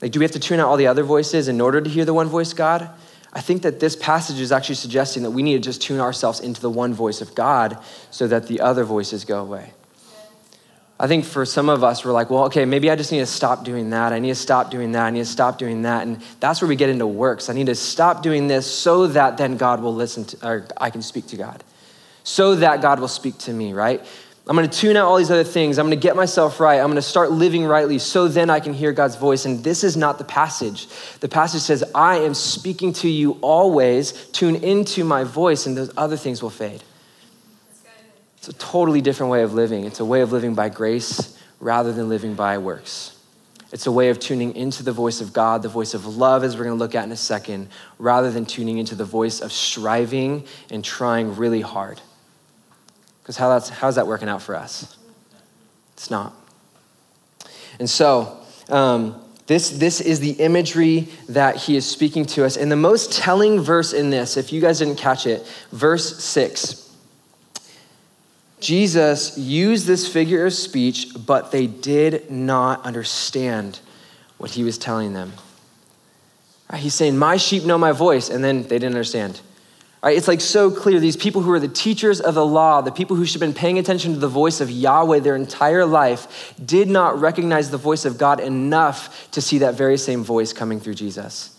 like, 0.00 0.12
do 0.12 0.20
we 0.20 0.24
have 0.24 0.32
to 0.32 0.40
tune 0.40 0.60
out 0.60 0.68
all 0.68 0.76
the 0.76 0.86
other 0.86 1.02
voices 1.02 1.48
in 1.48 1.60
order 1.60 1.80
to 1.80 1.90
hear 1.90 2.04
the 2.04 2.14
one 2.14 2.28
voice 2.28 2.52
God? 2.52 2.90
I 3.32 3.40
think 3.40 3.62
that 3.62 3.78
this 3.78 3.94
passage 3.94 4.40
is 4.40 4.50
actually 4.50 4.74
suggesting 4.74 5.22
that 5.22 5.30
we 5.30 5.42
need 5.42 5.54
to 5.54 5.60
just 5.60 5.80
tune 5.80 6.00
ourselves 6.00 6.40
into 6.40 6.60
the 6.60 6.70
one 6.70 6.92
voice 6.92 7.20
of 7.20 7.34
God 7.34 7.78
so 8.10 8.26
that 8.26 8.48
the 8.48 8.60
other 8.60 8.84
voices 8.84 9.24
go 9.24 9.40
away. 9.40 9.72
I 10.98 11.06
think 11.06 11.24
for 11.24 11.46
some 11.46 11.70
of 11.70 11.82
us, 11.82 12.04
we're 12.04 12.12
like, 12.12 12.28
well, 12.28 12.44
okay, 12.44 12.66
maybe 12.66 12.90
I 12.90 12.96
just 12.96 13.10
need 13.10 13.20
to 13.20 13.26
stop 13.26 13.64
doing 13.64 13.90
that. 13.90 14.12
I 14.12 14.18
need 14.18 14.28
to 14.28 14.34
stop 14.34 14.70
doing 14.70 14.92
that. 14.92 15.06
I 15.06 15.10
need 15.10 15.20
to 15.20 15.24
stop 15.24 15.56
doing 15.56 15.82
that. 15.82 16.06
And 16.06 16.20
that's 16.40 16.60
where 16.60 16.68
we 16.68 16.76
get 16.76 16.90
into 16.90 17.06
works. 17.06 17.48
I 17.48 17.54
need 17.54 17.66
to 17.66 17.74
stop 17.74 18.22
doing 18.22 18.48
this 18.48 18.66
so 18.66 19.06
that 19.06 19.38
then 19.38 19.56
God 19.56 19.80
will 19.80 19.94
listen 19.94 20.26
to, 20.26 20.46
or 20.46 20.66
I 20.76 20.90
can 20.90 21.00
speak 21.00 21.28
to 21.28 21.38
God, 21.38 21.64
so 22.22 22.56
that 22.56 22.82
God 22.82 23.00
will 23.00 23.08
speak 23.08 23.38
to 23.38 23.52
me, 23.52 23.72
right? 23.72 24.04
I'm 24.50 24.56
going 24.56 24.68
to 24.68 24.76
tune 24.76 24.96
out 24.96 25.06
all 25.06 25.16
these 25.16 25.30
other 25.30 25.44
things. 25.44 25.78
I'm 25.78 25.86
going 25.86 25.96
to 25.96 26.02
get 26.02 26.16
myself 26.16 26.58
right. 26.58 26.80
I'm 26.80 26.86
going 26.86 26.96
to 26.96 27.02
start 27.02 27.30
living 27.30 27.64
rightly 27.64 28.00
so 28.00 28.26
then 28.26 28.50
I 28.50 28.58
can 28.58 28.74
hear 28.74 28.90
God's 28.90 29.14
voice. 29.14 29.44
And 29.44 29.62
this 29.62 29.84
is 29.84 29.96
not 29.96 30.18
the 30.18 30.24
passage. 30.24 30.88
The 31.20 31.28
passage 31.28 31.60
says, 31.60 31.84
I 31.94 32.16
am 32.16 32.34
speaking 32.34 32.92
to 32.94 33.08
you 33.08 33.38
always. 33.42 34.26
Tune 34.30 34.56
into 34.56 35.04
my 35.04 35.22
voice, 35.22 35.66
and 35.66 35.76
those 35.76 35.92
other 35.96 36.16
things 36.16 36.42
will 36.42 36.50
fade. 36.50 36.82
It's 38.38 38.48
a 38.48 38.52
totally 38.54 39.00
different 39.00 39.30
way 39.30 39.44
of 39.44 39.54
living. 39.54 39.84
It's 39.84 40.00
a 40.00 40.04
way 40.04 40.20
of 40.20 40.32
living 40.32 40.56
by 40.56 40.68
grace 40.68 41.38
rather 41.60 41.92
than 41.92 42.08
living 42.08 42.34
by 42.34 42.58
works. 42.58 43.16
It's 43.70 43.86
a 43.86 43.92
way 43.92 44.08
of 44.08 44.18
tuning 44.18 44.56
into 44.56 44.82
the 44.82 44.90
voice 44.90 45.20
of 45.20 45.32
God, 45.32 45.62
the 45.62 45.68
voice 45.68 45.94
of 45.94 46.16
love, 46.16 46.42
as 46.42 46.56
we're 46.56 46.64
going 46.64 46.76
to 46.76 46.82
look 46.82 46.96
at 46.96 47.04
in 47.04 47.12
a 47.12 47.16
second, 47.16 47.68
rather 48.00 48.32
than 48.32 48.46
tuning 48.46 48.78
into 48.78 48.96
the 48.96 49.04
voice 49.04 49.40
of 49.40 49.52
striving 49.52 50.44
and 50.70 50.84
trying 50.84 51.36
really 51.36 51.60
hard. 51.60 52.00
Because 53.30 53.36
how 53.36 53.48
that's, 53.50 53.68
how's 53.68 53.94
that 53.94 54.08
working 54.08 54.28
out 54.28 54.42
for 54.42 54.56
us? 54.56 54.98
It's 55.92 56.10
not. 56.10 56.34
And 57.78 57.88
so, 57.88 58.40
um, 58.68 59.22
this, 59.46 59.70
this 59.70 60.00
is 60.00 60.18
the 60.18 60.32
imagery 60.32 61.06
that 61.28 61.54
he 61.54 61.76
is 61.76 61.88
speaking 61.88 62.26
to 62.26 62.44
us. 62.44 62.56
And 62.56 62.72
the 62.72 62.76
most 62.76 63.12
telling 63.12 63.60
verse 63.60 63.92
in 63.92 64.10
this, 64.10 64.36
if 64.36 64.52
you 64.52 64.60
guys 64.60 64.80
didn't 64.80 64.96
catch 64.96 65.28
it, 65.28 65.46
verse 65.70 66.24
6 66.24 66.92
Jesus 68.58 69.38
used 69.38 69.86
this 69.86 70.12
figure 70.12 70.44
of 70.44 70.52
speech, 70.52 71.14
but 71.24 71.52
they 71.52 71.68
did 71.68 72.32
not 72.32 72.84
understand 72.84 73.78
what 74.38 74.50
he 74.50 74.64
was 74.64 74.76
telling 74.76 75.12
them. 75.12 75.34
He's 76.74 76.94
saying, 76.94 77.16
My 77.16 77.36
sheep 77.36 77.64
know 77.64 77.78
my 77.78 77.92
voice, 77.92 78.28
and 78.28 78.42
then 78.42 78.62
they 78.64 78.80
didn't 78.80 78.96
understand. 78.96 79.40
Right, 80.02 80.16
it's 80.16 80.28
like 80.28 80.40
so 80.40 80.70
clear. 80.70 80.98
These 80.98 81.18
people 81.18 81.42
who 81.42 81.52
are 81.52 81.60
the 81.60 81.68
teachers 81.68 82.22
of 82.22 82.34
the 82.34 82.44
law, 82.44 82.80
the 82.80 82.90
people 82.90 83.16
who 83.16 83.26
should 83.26 83.40
have 83.40 83.46
been 83.46 83.58
paying 83.58 83.78
attention 83.78 84.14
to 84.14 84.18
the 84.18 84.28
voice 84.28 84.62
of 84.62 84.70
Yahweh 84.70 85.20
their 85.20 85.36
entire 85.36 85.84
life, 85.84 86.54
did 86.64 86.88
not 86.88 87.20
recognize 87.20 87.70
the 87.70 87.76
voice 87.76 88.06
of 88.06 88.16
God 88.16 88.40
enough 88.40 89.30
to 89.32 89.42
see 89.42 89.58
that 89.58 89.74
very 89.74 89.98
same 89.98 90.24
voice 90.24 90.54
coming 90.54 90.80
through 90.80 90.94
Jesus. 90.94 91.54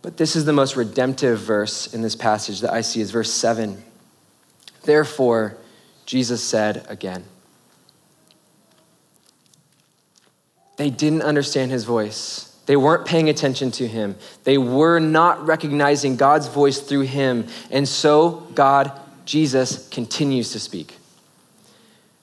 But 0.00 0.16
this 0.16 0.34
is 0.34 0.46
the 0.46 0.52
most 0.54 0.76
redemptive 0.76 1.40
verse 1.40 1.92
in 1.92 2.00
this 2.00 2.16
passage 2.16 2.60
that 2.60 2.72
I 2.72 2.80
see 2.80 3.02
is 3.02 3.10
verse 3.10 3.30
7. 3.30 3.82
Therefore, 4.84 5.58
Jesus 6.06 6.42
said 6.42 6.86
again. 6.88 7.24
They 10.76 10.90
didn't 10.90 11.22
understand 11.22 11.70
his 11.70 11.84
voice. 11.84 12.53
They 12.66 12.76
weren't 12.76 13.06
paying 13.06 13.28
attention 13.28 13.70
to 13.72 13.86
him. 13.86 14.16
They 14.44 14.58
were 14.58 14.98
not 14.98 15.44
recognizing 15.46 16.16
God's 16.16 16.48
voice 16.48 16.80
through 16.80 17.02
him. 17.02 17.46
And 17.70 17.86
so, 17.86 18.46
God, 18.54 18.90
Jesus, 19.24 19.88
continues 19.88 20.52
to 20.52 20.60
speak. 20.60 20.96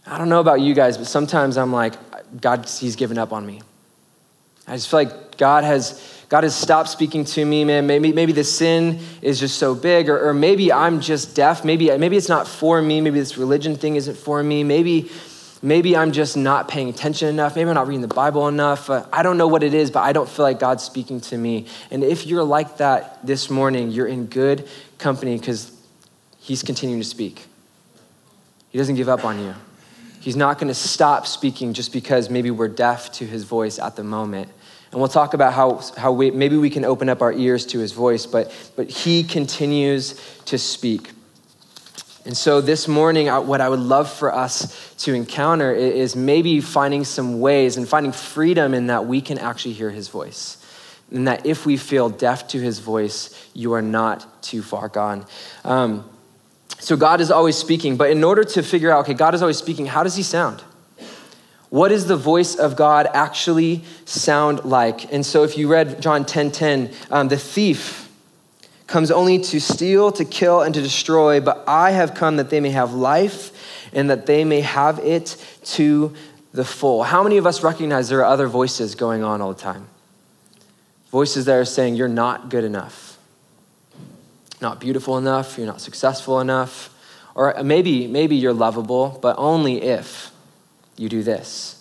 I 0.06 0.18
don't 0.18 0.30
know 0.30 0.40
about 0.40 0.62
you 0.62 0.74
guys, 0.74 0.98
but 0.98 1.08
sometimes 1.08 1.58
I'm 1.58 1.72
like, 1.72 1.94
God, 2.42 2.68
he's 2.68 2.96
given 2.96 3.18
up 3.18 3.32
on 3.32 3.46
me. 3.46 3.62
I 4.68 4.76
just 4.76 4.90
feel 4.90 5.00
like 5.04 5.38
God 5.38 5.64
has 5.64 6.22
God 6.32 6.46
has 6.46 6.56
stopped 6.56 6.88
speaking 6.88 7.26
to 7.26 7.44
me, 7.44 7.66
man. 7.66 7.88
Maybe, 7.88 8.14
maybe 8.14 8.32
the 8.32 8.46
sin 8.46 9.00
is 9.22 9.38
just 9.38 9.60
so 9.60 9.76
big, 9.76 10.08
or, 10.08 10.30
or 10.30 10.34
maybe 10.34 10.72
I'm 10.72 11.02
just 11.02 11.36
deaf. 11.36 11.66
Maybe, 11.66 11.96
maybe 11.98 12.16
it's 12.16 12.30
not 12.30 12.48
for 12.48 12.82
me. 12.82 13.02
Maybe 13.02 13.20
this 13.20 13.38
religion 13.38 13.76
thing 13.76 13.98
isn't 13.98 14.16
for 14.16 14.42
me. 14.42 14.64
Maybe, 14.64 15.12
maybe 15.62 15.96
I'm 15.96 16.12
just 16.12 16.36
not 16.38 16.68
paying 16.68 16.90
attention 16.90 17.28
enough. 17.28 17.56
Maybe 17.56 17.70
I'm 17.70 17.76
not 17.76 17.88
reading 17.88 18.02
the 18.02 18.08
Bible 18.08 18.48
enough. 18.48 18.90
Uh, 18.90 19.06
I 19.12 19.24
don't 19.24 19.38
know 19.38 19.48
what 19.48 19.64
it 19.64 19.74
is, 19.74 19.92
but 19.92 20.02
I 20.02 20.14
don't 20.14 20.28
feel 20.28 20.44
like 20.44 20.60
God's 20.60 20.84
speaking 20.84 21.22
to 21.22 21.38
me. 21.38 21.68
And 21.90 22.04
if 22.04 22.26
you're 22.26 22.44
like 22.44 22.78
that 22.78 23.26
this 23.26 23.50
morning, 23.50 23.92
you're 23.92 24.08
in 24.08 24.28
good 24.28 24.68
company 24.98 25.38
because 25.38 25.78
He's 26.40 26.64
continuing 26.64 27.02
to 27.02 27.08
speak. 27.08 27.46
He 28.70 28.78
doesn't 28.78 28.96
give 28.96 29.10
up 29.10 29.24
on 29.24 29.40
you. 29.40 29.54
He's 30.22 30.36
not 30.36 30.58
going 30.58 30.70
to 30.70 30.74
stop 30.74 31.28
speaking 31.28 31.74
just 31.74 31.94
because 31.94 32.30
maybe 32.30 32.50
we're 32.52 32.68
deaf 32.68 33.12
to 33.14 33.26
His 33.26 33.44
voice 33.44 33.78
at 33.78 33.96
the 33.96 34.04
moment. 34.04 34.50
And 34.92 35.00
we'll 35.00 35.10
talk 35.10 35.34
about 35.34 35.54
how, 35.54 35.82
how 35.98 36.12
we, 36.12 36.32
maybe 36.32 36.58
we 36.58 36.70
can 36.70 36.84
open 36.84 37.08
up 37.08 37.22
our 37.22 37.32
ears 37.32 37.66
to 37.68 37.80
his 37.80 37.94
voice, 37.94 38.26
but, 38.26 38.54
but 38.76 38.90
he 38.90 39.24
continues 39.24 40.20
to 40.46 40.58
speak. 40.58 41.12
And 42.24 42.38
so 42.38 42.62
this 42.62 42.88
morning, 42.88 43.28
what 43.28 43.62
I 43.62 43.70
would 43.70 43.80
love 43.80 44.12
for 44.12 44.34
us 44.34 44.94
to 45.00 45.14
encounter 45.14 45.74
is 45.74 46.16
maybe 46.16 46.62
finding 46.62 47.04
some 47.04 47.40
ways 47.40 47.78
and 47.78 47.90
finding 47.90 48.12
freedom 48.12 48.76
in 48.76 48.88
that 48.88 49.08
we 49.08 49.22
can 49.22 49.40
actually 49.40 49.74
hear 49.74 49.90
his 49.90 50.08
voice. 50.08 50.58
And 51.10 51.28
that 51.28 51.46
if 51.48 51.66
we 51.66 51.78
feel 51.78 52.10
deaf 52.10 52.48
to 52.50 52.60
his 52.60 52.80
voice, 52.80 53.50
you 53.54 53.74
are 53.74 53.82
not 53.82 54.44
too 54.44 54.62
far 54.62 54.88
gone. 54.88 55.26
Um, 55.66 56.08
so 56.80 56.96
God 56.96 57.22
is 57.22 57.32
always 57.32 57.58
speaking, 57.58 57.98
but 57.98 58.12
in 58.12 58.24
order 58.24 58.44
to 58.44 58.62
figure 58.62 58.92
out, 58.92 59.02
okay, 59.02 59.14
God 59.16 59.34
is 59.34 59.42
always 59.42 59.58
speaking, 59.58 59.88
how 59.88 60.04
does 60.04 60.16
he 60.16 60.24
sound? 60.24 60.64
What 61.70 61.90
does 61.90 62.06
the 62.06 62.18
voice 62.18 62.56
of 62.56 62.76
God 62.76 63.08
actually 63.14 63.84
sound 64.06 64.66
like? 64.66 65.12
And 65.12 65.26
so, 65.26 65.44
if 65.44 65.58
you 65.58 65.70
read 65.70 66.02
John 66.02 66.26
10 66.26 66.52
10, 66.52 66.92
um, 67.10 67.30
the 67.30 67.38
thief 67.38 68.11
comes 68.92 69.10
only 69.10 69.40
to 69.40 69.60
steal, 69.60 70.12
to 70.12 70.26
kill, 70.26 70.62
and 70.62 70.76
to 70.76 70.82
destroy, 70.82 71.40
but 71.40 71.64
I 71.66 71.92
have 71.92 72.14
come 72.14 72.36
that 72.36 72.50
they 72.50 72.60
may 72.60 72.72
have 72.72 72.94
life 72.94 73.52
and 73.94 74.10
that 74.10 74.26
they 74.26 74.44
may 74.44 74.62
have 74.62 75.00
it 75.00 75.38
to 75.64 76.14
the 76.52 76.66
full. 76.66 77.04
How 77.04 77.24
many 77.24 77.38
of 77.38 77.48
us 77.48 77.64
recognize 77.64 78.10
there 78.10 78.20
are 78.20 78.26
other 78.26 78.48
voices 78.48 78.96
going 78.96 79.24
on 79.24 79.42
all 79.42 79.54
the 79.54 79.60
time? 79.60 79.88
Voices 81.10 81.46
that 81.46 81.56
are 81.56 81.66
saying, 81.66 81.96
You're 81.96 82.10
not 82.10 82.50
good 82.50 82.66
enough, 82.66 83.18
not 84.62 84.80
beautiful 84.80 85.18
enough, 85.18 85.58
you're 85.58 85.68
not 85.68 85.82
successful 85.82 86.42
enough, 86.42 86.90
or 87.34 87.56
maybe, 87.64 88.08
maybe 88.08 88.36
you're 88.36 88.54
lovable, 88.54 89.18
but 89.22 89.36
only 89.38 89.82
if 89.82 90.32
you 90.98 91.08
do 91.08 91.24
this. 91.24 91.81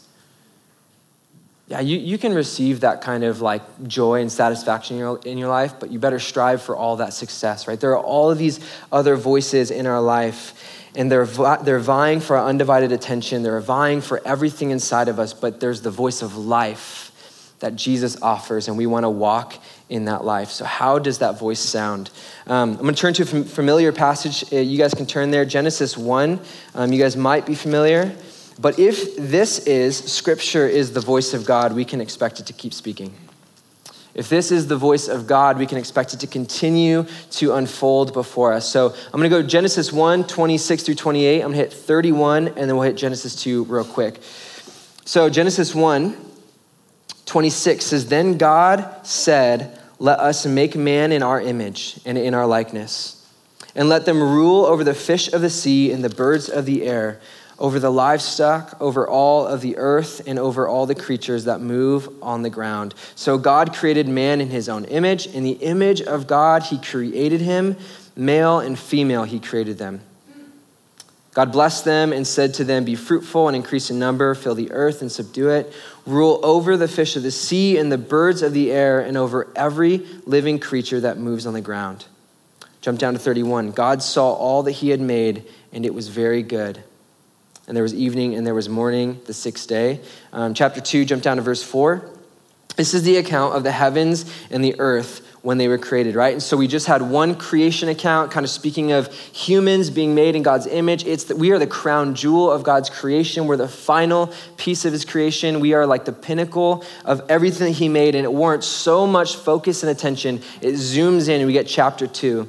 Yeah, 1.71 1.79
you, 1.79 1.99
you 1.99 2.19
can 2.19 2.35
receive 2.35 2.81
that 2.81 3.01
kind 3.01 3.23
of 3.23 3.41
like 3.41 3.63
joy 3.87 4.23
and 4.23 4.33
satisfaction 4.33 4.97
in 4.97 4.99
your, 4.99 5.21
in 5.25 5.39
your 5.39 5.49
life, 5.49 5.79
but 5.79 5.93
you 5.93 6.01
better 6.01 6.19
strive 6.19 6.61
for 6.61 6.75
all 6.75 6.97
that 6.97 7.13
success, 7.13 7.69
right? 7.69 7.79
There 7.79 7.93
are 7.93 8.03
all 8.03 8.29
of 8.29 8.39
these 8.39 8.59
other 8.91 9.15
voices 9.15 9.71
in 9.71 9.87
our 9.87 10.01
life, 10.01 10.91
and 10.97 11.13
they're, 11.13 11.27
they're 11.63 11.79
vying 11.79 12.19
for 12.19 12.37
our 12.37 12.49
undivided 12.49 12.91
attention. 12.91 13.45
They're 13.45 13.61
vying 13.61 14.01
for 14.01 14.21
everything 14.25 14.73
inside 14.73 15.07
of 15.07 15.21
us, 15.21 15.33
but 15.33 15.61
there's 15.61 15.81
the 15.81 15.93
voice 15.93 16.23
of 16.23 16.37
life 16.37 17.07
that 17.61 17.77
Jesus 17.77 18.21
offers, 18.21 18.67
and 18.67 18.77
we 18.77 18.87
want 18.87 19.05
to 19.05 19.11
walk 19.11 19.57
in 19.89 20.07
that 20.07 20.25
life. 20.25 20.51
So, 20.51 20.65
how 20.65 20.99
does 20.99 21.19
that 21.19 21.39
voice 21.39 21.61
sound? 21.61 22.11
Um, 22.49 22.71
I'm 22.71 22.79
going 22.79 22.95
to 22.97 23.01
turn 23.01 23.15
to 23.15 23.23
a 23.23 23.45
familiar 23.45 23.93
passage. 23.93 24.53
Uh, 24.53 24.57
you 24.57 24.77
guys 24.77 24.93
can 24.93 25.07
turn 25.07 25.31
there 25.31 25.45
Genesis 25.45 25.97
1. 25.97 26.41
Um, 26.75 26.93
you 26.93 27.01
guys 27.01 27.17
might 27.17 27.47
be 27.47 27.55
familiar. 27.55 28.17
But 28.61 28.79
if 28.79 29.17
this 29.17 29.61
is, 29.61 29.97
Scripture 29.97 30.69
is 30.69 30.93
the 30.93 31.01
voice 31.01 31.33
of 31.33 31.47
God, 31.47 31.73
we 31.73 31.87
can 31.87 32.01
expect 32.01 32.41
it 32.41 32.47
to 32.47 32.53
keep 32.53 32.75
speaking. 32.75 33.15
If 34.13 34.29
this 34.29 34.53
is 34.53 34.67
the 34.67 34.77
voice 34.77 35.09
of 35.09 35.27
God, 35.27 35.57
we 35.57 35.67
can 35.67 35.79
expect 35.79 36.13
it 36.13 36.21
to 36.21 36.27
continue 36.27 37.07
to 37.31 37.55
unfold 37.55 38.13
before 38.13 38.53
us. 38.53 38.69
So 38.69 38.89
I'm 38.91 39.13
going 39.13 39.31
to 39.31 39.31
go 39.31 39.43
Genesis 39.43 39.93
1, 39.93 40.25
26 40.25 40.83
through 40.83 40.97
28. 40.97 41.37
I'm 41.37 41.53
going 41.53 41.53
to 41.53 41.59
hit 41.59 41.73
31, 41.73 42.49
and 42.49 42.57
then 42.57 42.77
we'll 42.77 42.83
hit 42.83 42.97
Genesis 42.97 43.35
2 43.37 43.65
real 43.65 43.85
quick. 43.85 44.21
So 45.07 45.31
Genesis 45.31 45.75
1, 45.75 46.15
26 47.25 47.85
says, 47.85 48.09
Then 48.09 48.37
God 48.37 49.07
said, 49.07 49.81
Let 49.99 50.19
us 50.19 50.45
make 50.45 50.77
man 50.77 51.13
in 51.13 51.23
our 51.23 51.41
image 51.41 51.99
and 52.05 52.19
in 52.19 52.35
our 52.35 52.47
likeness, 52.47 53.27
and 53.75 53.89
let 53.89 54.05
them 54.05 54.21
rule 54.21 54.67
over 54.67 54.85
the 54.85 54.93
fish 54.93 55.33
of 55.33 55.41
the 55.41 55.51
sea 55.51 55.93
and 55.93 56.05
the 56.05 56.11
birds 56.11 56.51
of 56.51 56.67
the 56.67 56.83
air 56.83 57.21
over 57.61 57.79
the 57.79 57.93
livestock, 57.93 58.75
over 58.81 59.07
all 59.07 59.47
of 59.47 59.61
the 59.61 59.77
earth, 59.77 60.27
and 60.27 60.39
over 60.39 60.67
all 60.67 60.87
the 60.87 60.95
creatures 60.95 61.45
that 61.45 61.61
move 61.61 62.09
on 62.23 62.41
the 62.41 62.49
ground. 62.49 62.95
So 63.15 63.37
God 63.37 63.75
created 63.75 64.09
man 64.09 64.41
in 64.41 64.49
his 64.49 64.69
own 64.69 64.87
image. 64.87 65.27
In 65.27 65.45
the 65.45 65.53
image 65.53 66.01
of 66.01 66.27
God, 66.27 66.63
he 66.63 66.81
created 66.81 67.43
him. 67.43 67.77
Male 68.17 68.61
and 68.61 68.79
female, 68.79 69.25
he 69.25 69.39
created 69.39 69.77
them. 69.77 70.01
God 71.33 71.53
blessed 71.53 71.85
them 71.85 72.13
and 72.13 72.27
said 72.27 72.55
to 72.55 72.65
them, 72.65 72.85
Be 72.85 72.97
fruitful 72.97 73.47
and 73.47 73.55
increase 73.55 73.91
in 73.91 73.99
number, 73.99 74.35
fill 74.35 74.55
the 74.55 74.73
earth 74.73 75.01
and 75.01 75.13
subdue 75.13 75.51
it, 75.51 75.73
rule 76.07 76.41
over 76.43 76.77
the 76.77 76.89
fish 76.89 77.15
of 77.15 77.23
the 77.23 77.31
sea 77.31 77.79
and 77.79 77.93
the 77.93 77.99
birds 77.99 78.43
of 78.43 78.53
the 78.53 78.73
air, 78.73 79.01
and 79.01 79.17
over 79.17 79.47
every 79.55 79.99
living 80.25 80.59
creature 80.59 81.01
that 81.01 81.19
moves 81.19 81.47
on 81.47 81.53
the 81.53 81.61
ground. 81.61 82.07
Jump 82.81 82.99
down 82.99 83.13
to 83.13 83.19
31. 83.19 83.73
God 83.73 84.03
saw 84.03 84.33
all 84.33 84.65
that 84.65 84.73
he 84.73 84.89
had 84.89 85.01
made, 85.01 85.45
and 85.73 85.87
it 85.87 85.95
was 85.95 86.09
very 86.09 86.43
good 86.43 86.83
and 87.71 87.77
there 87.77 87.85
was 87.85 87.95
evening, 87.95 88.35
and 88.35 88.45
there 88.45 88.53
was 88.53 88.69
morning 88.69 89.21
the 89.27 89.33
sixth 89.33 89.69
day. 89.69 90.01
Um, 90.33 90.55
chapter 90.55 90.81
2, 90.81 91.05
jump 91.05 91.23
down 91.23 91.37
to 91.37 91.43
verse 91.45 91.63
4. 91.63 92.05
This 92.75 92.95
is 92.95 93.05
the 93.05 93.17
account 93.19 93.55
of 93.55 93.63
the 93.63 93.71
heavens 93.71 94.29
and 94.51 94.65
the 94.65 94.75
earth 94.81 95.25
when 95.43 95.57
they 95.57 95.69
were 95.69 95.79
created, 95.79 96.17
right? 96.17 96.33
And 96.33 96.43
so 96.43 96.57
we 96.57 96.67
just 96.67 96.89
had 96.89 97.01
one 97.01 97.37
creation 97.37 97.89
account, 97.89 98.33
kind 98.33 98.43
of 98.43 98.51
speaking 98.51 98.91
of 98.91 99.15
humans 99.15 99.89
being 99.89 100.17
made 100.17 100.35
in 100.35 100.43
God's 100.43 100.67
image. 100.67 101.05
It's 101.05 101.23
that 101.25 101.37
we 101.37 101.53
are 101.53 101.61
the 101.61 101.67
crown 101.69 102.17
jewel 102.17 102.51
of 102.51 102.65
God's 102.65 102.91
creation. 102.91 103.47
We're 103.47 103.57
the 103.57 103.69
final 103.69 104.35
piece 104.57 104.85
of 104.85 104.93
his 104.93 105.05
creation. 105.05 105.61
We 105.61 105.73
are 105.73 105.87
like 105.87 106.05
the 106.05 106.13
pinnacle 106.13 106.85
of 107.05 107.23
everything 107.31 107.69
that 107.69 107.79
he 107.79 107.89
made, 107.89 108.17
and 108.17 108.25
it 108.25 108.33
warrants 108.33 108.67
so 108.67 109.07
much 109.07 109.37
focus 109.37 109.85
and 109.85 109.91
attention. 109.93 110.43
It 110.61 110.75
zooms 110.75 111.29
in, 111.29 111.37
and 111.37 111.47
we 111.47 111.53
get 111.53 111.69
chapter 111.69 112.09
two. 112.09 112.49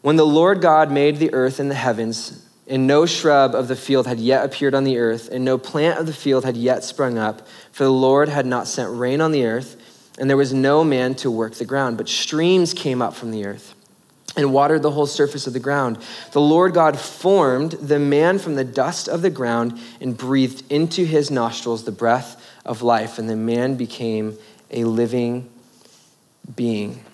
When 0.00 0.16
the 0.16 0.24
Lord 0.24 0.62
God 0.62 0.90
made 0.90 1.18
the 1.18 1.34
earth 1.34 1.60
and 1.60 1.70
the 1.70 1.74
heavens, 1.74 2.47
and 2.68 2.86
no 2.86 3.06
shrub 3.06 3.54
of 3.54 3.68
the 3.68 3.76
field 3.76 4.06
had 4.06 4.20
yet 4.20 4.44
appeared 4.44 4.74
on 4.74 4.84
the 4.84 4.98
earth, 4.98 5.28
and 5.30 5.44
no 5.44 5.58
plant 5.58 5.98
of 5.98 6.06
the 6.06 6.12
field 6.12 6.44
had 6.44 6.56
yet 6.56 6.84
sprung 6.84 7.16
up, 7.16 7.46
for 7.72 7.84
the 7.84 7.92
Lord 7.92 8.28
had 8.28 8.46
not 8.46 8.68
sent 8.68 8.96
rain 8.96 9.20
on 9.20 9.32
the 9.32 9.46
earth, 9.46 9.76
and 10.18 10.28
there 10.28 10.36
was 10.36 10.52
no 10.52 10.84
man 10.84 11.14
to 11.16 11.30
work 11.30 11.54
the 11.54 11.64
ground. 11.64 11.96
But 11.96 12.08
streams 12.08 12.74
came 12.74 13.00
up 13.00 13.14
from 13.14 13.30
the 13.30 13.46
earth 13.46 13.74
and 14.36 14.52
watered 14.52 14.82
the 14.82 14.90
whole 14.90 15.06
surface 15.06 15.46
of 15.46 15.52
the 15.52 15.60
ground. 15.60 15.98
The 16.32 16.40
Lord 16.40 16.74
God 16.74 16.98
formed 16.98 17.72
the 17.72 17.98
man 17.98 18.38
from 18.38 18.54
the 18.54 18.64
dust 18.64 19.08
of 19.08 19.22
the 19.22 19.30
ground 19.30 19.80
and 20.00 20.16
breathed 20.16 20.62
into 20.70 21.04
his 21.04 21.30
nostrils 21.30 21.84
the 21.84 21.92
breath 21.92 22.44
of 22.64 22.82
life, 22.82 23.18
and 23.18 23.28
the 23.28 23.36
man 23.36 23.76
became 23.76 24.36
a 24.70 24.84
living 24.84 25.48
being. 26.54 27.04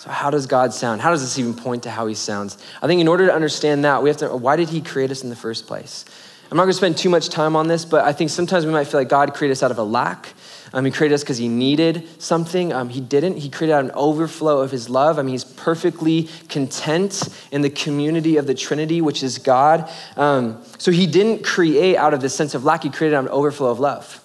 So, 0.00 0.08
how 0.08 0.30
does 0.30 0.46
God 0.46 0.72
sound? 0.72 1.02
How 1.02 1.10
does 1.10 1.20
this 1.20 1.38
even 1.38 1.52
point 1.52 1.82
to 1.82 1.90
how 1.90 2.06
he 2.06 2.14
sounds? 2.14 2.56
I 2.80 2.86
think 2.86 3.02
in 3.02 3.06
order 3.06 3.26
to 3.26 3.34
understand 3.34 3.84
that, 3.84 4.02
we 4.02 4.08
have 4.08 4.16
to, 4.16 4.34
why 4.34 4.56
did 4.56 4.70
he 4.70 4.80
create 4.80 5.10
us 5.10 5.22
in 5.22 5.28
the 5.28 5.36
first 5.36 5.66
place? 5.66 6.06
I'm 6.50 6.56
not 6.56 6.62
going 6.62 6.70
to 6.70 6.78
spend 6.78 6.96
too 6.96 7.10
much 7.10 7.28
time 7.28 7.54
on 7.54 7.68
this, 7.68 7.84
but 7.84 8.06
I 8.06 8.14
think 8.14 8.30
sometimes 8.30 8.64
we 8.64 8.72
might 8.72 8.86
feel 8.86 8.98
like 8.98 9.10
God 9.10 9.34
created 9.34 9.52
us 9.52 9.62
out 9.62 9.70
of 9.70 9.76
a 9.76 9.82
lack. 9.82 10.32
Um, 10.72 10.86
he 10.86 10.90
created 10.90 11.16
us 11.16 11.22
because 11.22 11.36
he 11.36 11.48
needed 11.48 12.08
something. 12.18 12.72
Um, 12.72 12.88
he 12.88 13.02
didn't. 13.02 13.36
He 13.36 13.50
created 13.50 13.74
out 13.74 13.84
an 13.84 13.90
overflow 13.90 14.60
of 14.62 14.70
his 14.70 14.88
love. 14.88 15.18
I 15.18 15.22
mean, 15.22 15.32
he's 15.32 15.44
perfectly 15.44 16.30
content 16.48 17.28
in 17.52 17.60
the 17.60 17.68
community 17.68 18.38
of 18.38 18.46
the 18.46 18.54
Trinity, 18.54 19.02
which 19.02 19.22
is 19.22 19.36
God. 19.36 19.86
Um, 20.16 20.64
so 20.78 20.92
he 20.92 21.06
didn't 21.06 21.44
create 21.44 21.98
out 21.98 22.14
of 22.14 22.22
this 22.22 22.34
sense 22.34 22.54
of 22.54 22.64
lack. 22.64 22.84
He 22.84 22.88
created 22.88 23.16
out 23.16 23.24
an 23.24 23.30
overflow 23.30 23.70
of 23.70 23.78
love. 23.78 24.24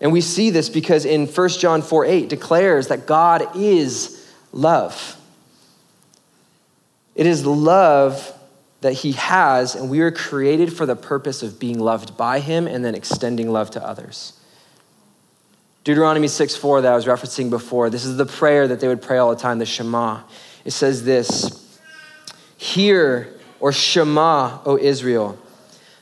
And 0.00 0.12
we 0.12 0.22
see 0.22 0.48
this 0.48 0.70
because 0.70 1.04
in 1.04 1.26
1 1.26 1.48
John 1.50 1.82
4 1.82 2.06
8 2.06 2.30
declares 2.30 2.88
that 2.88 3.04
God 3.04 3.54
is 3.54 4.17
love. 4.52 5.16
It 7.14 7.26
is 7.26 7.44
love 7.44 8.34
that 8.80 8.92
he 8.92 9.12
has, 9.12 9.74
and 9.74 9.90
we 9.90 10.00
are 10.00 10.12
created 10.12 10.72
for 10.72 10.86
the 10.86 10.94
purpose 10.94 11.42
of 11.42 11.58
being 11.58 11.80
loved 11.80 12.16
by 12.16 12.38
him 12.38 12.66
and 12.66 12.84
then 12.84 12.94
extending 12.94 13.50
love 13.50 13.70
to 13.72 13.84
others. 13.84 14.34
Deuteronomy 15.84 16.28
6 16.28 16.54
4 16.54 16.82
that 16.82 16.92
I 16.92 16.96
was 16.96 17.06
referencing 17.06 17.50
before, 17.50 17.90
this 17.90 18.04
is 18.04 18.16
the 18.16 18.26
prayer 18.26 18.68
that 18.68 18.80
they 18.80 18.88
would 18.88 19.02
pray 19.02 19.18
all 19.18 19.30
the 19.30 19.40
time, 19.40 19.58
the 19.58 19.66
Shema. 19.66 20.22
It 20.64 20.70
says 20.72 21.04
this 21.04 21.78
Hear, 22.56 23.34
or 23.58 23.72
Shema, 23.72 24.60
O 24.64 24.78
Israel, 24.78 25.38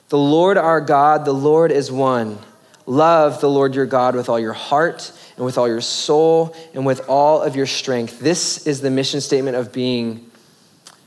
the 0.09 0.19
Lord 0.19 0.59
our 0.59 0.81
God, 0.81 1.25
the 1.25 1.33
Lord 1.33 1.73
is 1.73 1.91
one. 1.91 2.39
Love 2.85 3.41
the 3.41 3.49
Lord 3.49 3.75
your 3.75 3.87
God 3.87 4.15
with 4.15 4.29
all 4.29 4.39
your 4.39 4.53
heart 4.53 5.13
and 5.37 5.44
with 5.44 5.59
all 5.59 5.68
your 5.68 5.81
soul 5.81 6.55
and 6.75 6.87
with 6.87 7.09
all 7.09 7.42
of 7.42 7.57
your 7.57 7.66
strength. 7.66 8.20
This 8.20 8.66
is 8.66 8.81
the 8.81 8.90
mission 8.90 9.20
statement 9.20 9.57
of 9.57 9.72
being. 9.72 10.31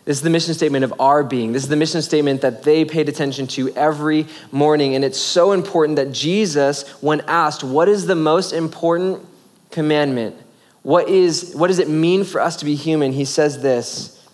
This 0.05 0.17
is 0.17 0.23
the 0.23 0.29
mission 0.29 0.53
statement 0.53 0.83
of 0.83 0.93
our 0.99 1.23
being. 1.23 1.51
This 1.51 1.63
is 1.63 1.69
the 1.69 1.75
mission 1.75 2.01
statement 2.01 2.41
that 2.41 2.63
they 2.63 2.85
paid 2.85 3.09
attention 3.09 3.47
to 3.47 3.73
every 3.75 4.27
morning. 4.51 4.95
And 4.95 5.03
it's 5.03 5.19
so 5.19 5.51
important 5.51 5.97
that 5.97 6.11
Jesus, 6.11 6.89
when 7.01 7.21
asked, 7.21 7.63
What 7.63 7.89
is 7.89 8.07
the 8.07 8.15
most 8.15 8.53
important 8.53 9.25
commandment? 9.71 10.35
What, 10.81 11.09
is, 11.09 11.53
what 11.55 11.67
does 11.67 11.79
it 11.79 11.89
mean 11.89 12.23
for 12.23 12.39
us 12.39 12.55
to 12.57 12.65
be 12.65 12.75
human? 12.75 13.11
He 13.11 13.25
says 13.25 13.61
this 13.61 14.27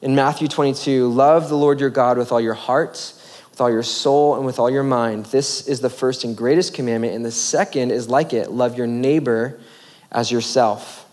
in 0.00 0.14
Matthew 0.14 0.48
22 0.48 1.08
Love 1.08 1.48
the 1.48 1.56
Lord 1.56 1.80
your 1.80 1.90
God 1.90 2.18
with 2.18 2.32
all 2.32 2.40
your 2.40 2.54
heart 2.54 3.14
with 3.50 3.60
all 3.60 3.70
your 3.70 3.82
soul 3.82 4.36
and 4.36 4.46
with 4.46 4.58
all 4.58 4.70
your 4.70 4.82
mind. 4.82 5.26
This 5.26 5.66
is 5.66 5.80
the 5.80 5.90
first 5.90 6.24
and 6.24 6.36
greatest 6.36 6.74
commandment, 6.74 7.14
and 7.14 7.24
the 7.24 7.32
second 7.32 7.90
is 7.90 8.08
like 8.08 8.32
it 8.32 8.50
love 8.50 8.78
your 8.78 8.86
neighbor 8.86 9.60
as 10.10 10.30
yourself. 10.30 11.06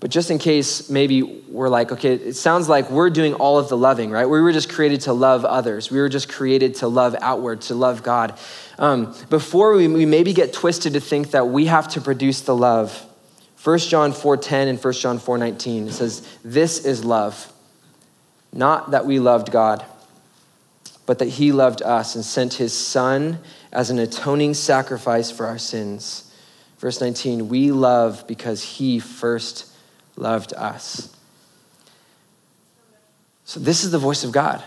But 0.00 0.10
just 0.10 0.30
in 0.30 0.38
case 0.38 0.90
maybe 0.90 1.22
we're 1.22 1.70
like, 1.70 1.90
okay, 1.90 2.12
it 2.12 2.34
sounds 2.34 2.68
like 2.68 2.90
we're 2.90 3.08
doing 3.08 3.32
all 3.32 3.58
of 3.58 3.70
the 3.70 3.76
loving, 3.76 4.10
right? 4.10 4.26
We 4.26 4.42
were 4.42 4.52
just 4.52 4.68
created 4.68 5.00
to 5.02 5.14
love 5.14 5.46
others. 5.46 5.90
We 5.90 5.98
were 5.98 6.10
just 6.10 6.28
created 6.28 6.74
to 6.76 6.88
love 6.88 7.16
outward, 7.22 7.62
to 7.62 7.74
love 7.74 8.02
God. 8.02 8.38
Um, 8.78 9.14
before 9.30 9.72
we, 9.74 9.88
we 9.88 10.04
maybe 10.04 10.34
get 10.34 10.52
twisted 10.52 10.92
to 10.92 11.00
think 11.00 11.30
that 11.30 11.48
we 11.48 11.66
have 11.66 11.88
to 11.88 12.02
produce 12.02 12.42
the 12.42 12.54
love, 12.54 13.06
1 13.62 13.78
John 13.78 14.12
4.10 14.12 14.68
and 14.68 14.84
1 14.84 14.92
John 14.92 15.18
4.19, 15.18 15.86
it 15.86 15.92
says, 15.92 16.28
this 16.44 16.84
is 16.84 17.02
love, 17.02 17.50
not 18.52 18.90
that 18.90 19.06
we 19.06 19.18
loved 19.18 19.50
God 19.50 19.86
but 21.06 21.18
that 21.18 21.28
he 21.28 21.52
loved 21.52 21.82
us 21.82 22.14
and 22.14 22.24
sent 22.24 22.54
his 22.54 22.72
son 22.72 23.38
as 23.72 23.90
an 23.90 23.98
atoning 23.98 24.54
sacrifice 24.54 25.30
for 25.30 25.46
our 25.46 25.58
sins. 25.58 26.32
Verse 26.78 27.00
19, 27.00 27.48
we 27.48 27.70
love 27.70 28.26
because 28.26 28.62
he 28.62 28.98
first 28.98 29.70
loved 30.16 30.54
us. 30.54 31.14
So, 33.44 33.60
this 33.60 33.84
is 33.84 33.90
the 33.90 33.98
voice 33.98 34.24
of 34.24 34.32
God. 34.32 34.62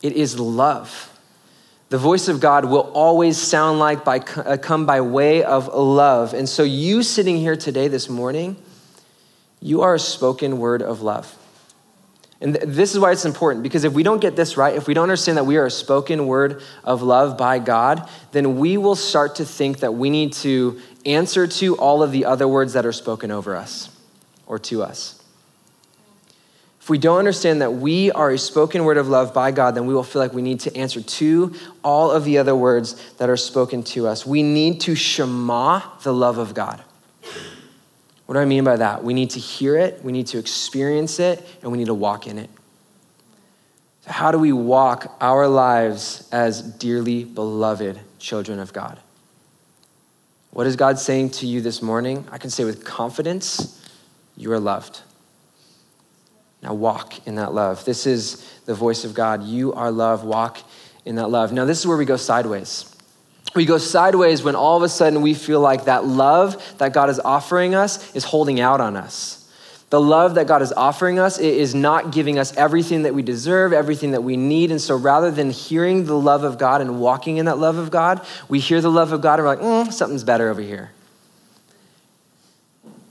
It 0.00 0.14
is 0.14 0.38
love. 0.38 1.08
The 1.90 1.98
voice 1.98 2.28
of 2.28 2.40
God 2.40 2.64
will 2.64 2.90
always 2.94 3.36
sound 3.36 3.78
like 3.78 4.02
by, 4.02 4.18
uh, 4.18 4.56
come 4.56 4.86
by 4.86 5.02
way 5.02 5.44
of 5.44 5.68
love. 5.68 6.32
And 6.32 6.48
so, 6.48 6.62
you 6.62 7.02
sitting 7.02 7.36
here 7.36 7.56
today, 7.56 7.88
this 7.88 8.08
morning, 8.08 8.56
you 9.60 9.82
are 9.82 9.94
a 9.94 9.98
spoken 9.98 10.58
word 10.58 10.80
of 10.80 11.02
love. 11.02 11.36
And 12.42 12.56
this 12.56 12.92
is 12.92 12.98
why 12.98 13.12
it's 13.12 13.24
important 13.24 13.62
because 13.62 13.84
if 13.84 13.92
we 13.92 14.02
don't 14.02 14.20
get 14.20 14.34
this 14.34 14.56
right, 14.56 14.74
if 14.74 14.88
we 14.88 14.94
don't 14.94 15.04
understand 15.04 15.38
that 15.38 15.46
we 15.46 15.58
are 15.58 15.66
a 15.66 15.70
spoken 15.70 16.26
word 16.26 16.60
of 16.82 17.00
love 17.00 17.38
by 17.38 17.60
God, 17.60 18.08
then 18.32 18.58
we 18.58 18.76
will 18.76 18.96
start 18.96 19.36
to 19.36 19.44
think 19.44 19.78
that 19.78 19.94
we 19.94 20.10
need 20.10 20.32
to 20.34 20.80
answer 21.06 21.46
to 21.46 21.76
all 21.76 22.02
of 22.02 22.10
the 22.10 22.24
other 22.24 22.48
words 22.48 22.72
that 22.72 22.84
are 22.84 22.92
spoken 22.92 23.30
over 23.30 23.54
us 23.54 23.96
or 24.44 24.58
to 24.58 24.82
us. 24.82 25.22
If 26.80 26.90
we 26.90 26.98
don't 26.98 27.20
understand 27.20 27.62
that 27.62 27.74
we 27.74 28.10
are 28.10 28.32
a 28.32 28.38
spoken 28.38 28.82
word 28.82 28.96
of 28.96 29.06
love 29.06 29.32
by 29.32 29.52
God, 29.52 29.76
then 29.76 29.86
we 29.86 29.94
will 29.94 30.02
feel 30.02 30.20
like 30.20 30.32
we 30.32 30.42
need 30.42 30.58
to 30.60 30.76
answer 30.76 31.00
to 31.00 31.54
all 31.84 32.10
of 32.10 32.24
the 32.24 32.38
other 32.38 32.56
words 32.56 33.12
that 33.18 33.30
are 33.30 33.36
spoken 33.36 33.84
to 33.84 34.08
us. 34.08 34.26
We 34.26 34.42
need 34.42 34.80
to 34.80 34.96
shema 34.96 35.82
the 36.02 36.12
love 36.12 36.38
of 36.38 36.54
God. 36.54 36.82
What 38.26 38.34
do 38.34 38.40
I 38.40 38.44
mean 38.44 38.64
by 38.64 38.76
that? 38.76 39.02
We 39.02 39.14
need 39.14 39.30
to 39.30 39.40
hear 39.40 39.76
it, 39.76 40.02
we 40.04 40.12
need 40.12 40.26
to 40.28 40.38
experience 40.38 41.18
it, 41.18 41.46
and 41.62 41.72
we 41.72 41.78
need 41.78 41.86
to 41.86 41.94
walk 41.94 42.26
in 42.26 42.38
it. 42.38 42.50
So, 44.02 44.12
how 44.12 44.30
do 44.30 44.38
we 44.38 44.52
walk 44.52 45.16
our 45.20 45.46
lives 45.46 46.28
as 46.32 46.62
dearly 46.62 47.24
beloved 47.24 48.00
children 48.18 48.58
of 48.58 48.72
God? 48.72 48.98
What 50.50 50.66
is 50.66 50.76
God 50.76 50.98
saying 50.98 51.30
to 51.30 51.46
you 51.46 51.60
this 51.60 51.80
morning? 51.82 52.26
I 52.30 52.38
can 52.38 52.50
say 52.50 52.64
with 52.64 52.84
confidence, 52.84 53.80
you 54.36 54.52
are 54.52 54.60
loved. 54.60 55.00
Now 56.62 56.74
walk 56.74 57.26
in 57.26 57.34
that 57.36 57.52
love. 57.54 57.84
This 57.84 58.06
is 58.06 58.60
the 58.66 58.74
voice 58.74 59.04
of 59.04 59.14
God. 59.14 59.42
You 59.42 59.72
are 59.72 59.90
love. 59.90 60.24
Walk 60.24 60.58
in 61.04 61.16
that 61.16 61.28
love. 61.28 61.52
Now, 61.52 61.64
this 61.64 61.80
is 61.80 61.86
where 61.86 61.96
we 61.96 62.04
go 62.04 62.16
sideways. 62.16 62.91
We 63.54 63.66
go 63.66 63.78
sideways 63.78 64.42
when 64.42 64.54
all 64.54 64.76
of 64.76 64.82
a 64.82 64.88
sudden 64.88 65.20
we 65.20 65.34
feel 65.34 65.60
like 65.60 65.84
that 65.84 66.06
love 66.06 66.78
that 66.78 66.92
God 66.92 67.10
is 67.10 67.20
offering 67.20 67.74
us 67.74 68.14
is 68.14 68.24
holding 68.24 68.60
out 68.60 68.80
on 68.80 68.96
us. 68.96 69.38
The 69.90 70.00
love 70.00 70.36
that 70.36 70.46
God 70.46 70.62
is 70.62 70.72
offering 70.72 71.18
us 71.18 71.38
is 71.38 71.74
not 71.74 72.12
giving 72.12 72.38
us 72.38 72.56
everything 72.56 73.02
that 73.02 73.14
we 73.14 73.20
deserve, 73.22 73.74
everything 73.74 74.12
that 74.12 74.22
we 74.22 74.38
need. 74.38 74.70
And 74.70 74.80
so 74.80 74.96
rather 74.96 75.30
than 75.30 75.50
hearing 75.50 76.06
the 76.06 76.18
love 76.18 76.44
of 76.44 76.56
God 76.56 76.80
and 76.80 76.98
walking 76.98 77.36
in 77.36 77.44
that 77.44 77.58
love 77.58 77.76
of 77.76 77.90
God, 77.90 78.24
we 78.48 78.58
hear 78.58 78.80
the 78.80 78.90
love 78.90 79.12
of 79.12 79.20
God 79.20 79.38
and 79.38 79.46
we're 79.46 79.54
like, 79.54 79.88
mm, 79.88 79.92
something's 79.92 80.24
better 80.24 80.48
over 80.48 80.62
here. 80.62 80.92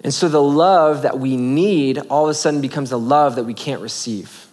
And 0.04 0.12
so 0.12 0.28
the 0.28 0.42
love 0.42 1.04
that 1.04 1.20
we 1.20 1.38
need 1.38 2.00
all 2.10 2.24
of 2.24 2.32
a 2.32 2.34
sudden 2.34 2.62
becomes 2.62 2.92
a 2.92 2.98
love 2.98 3.36
that 3.36 3.44
we 3.44 3.54
can't 3.54 3.82
receive. 3.84 4.48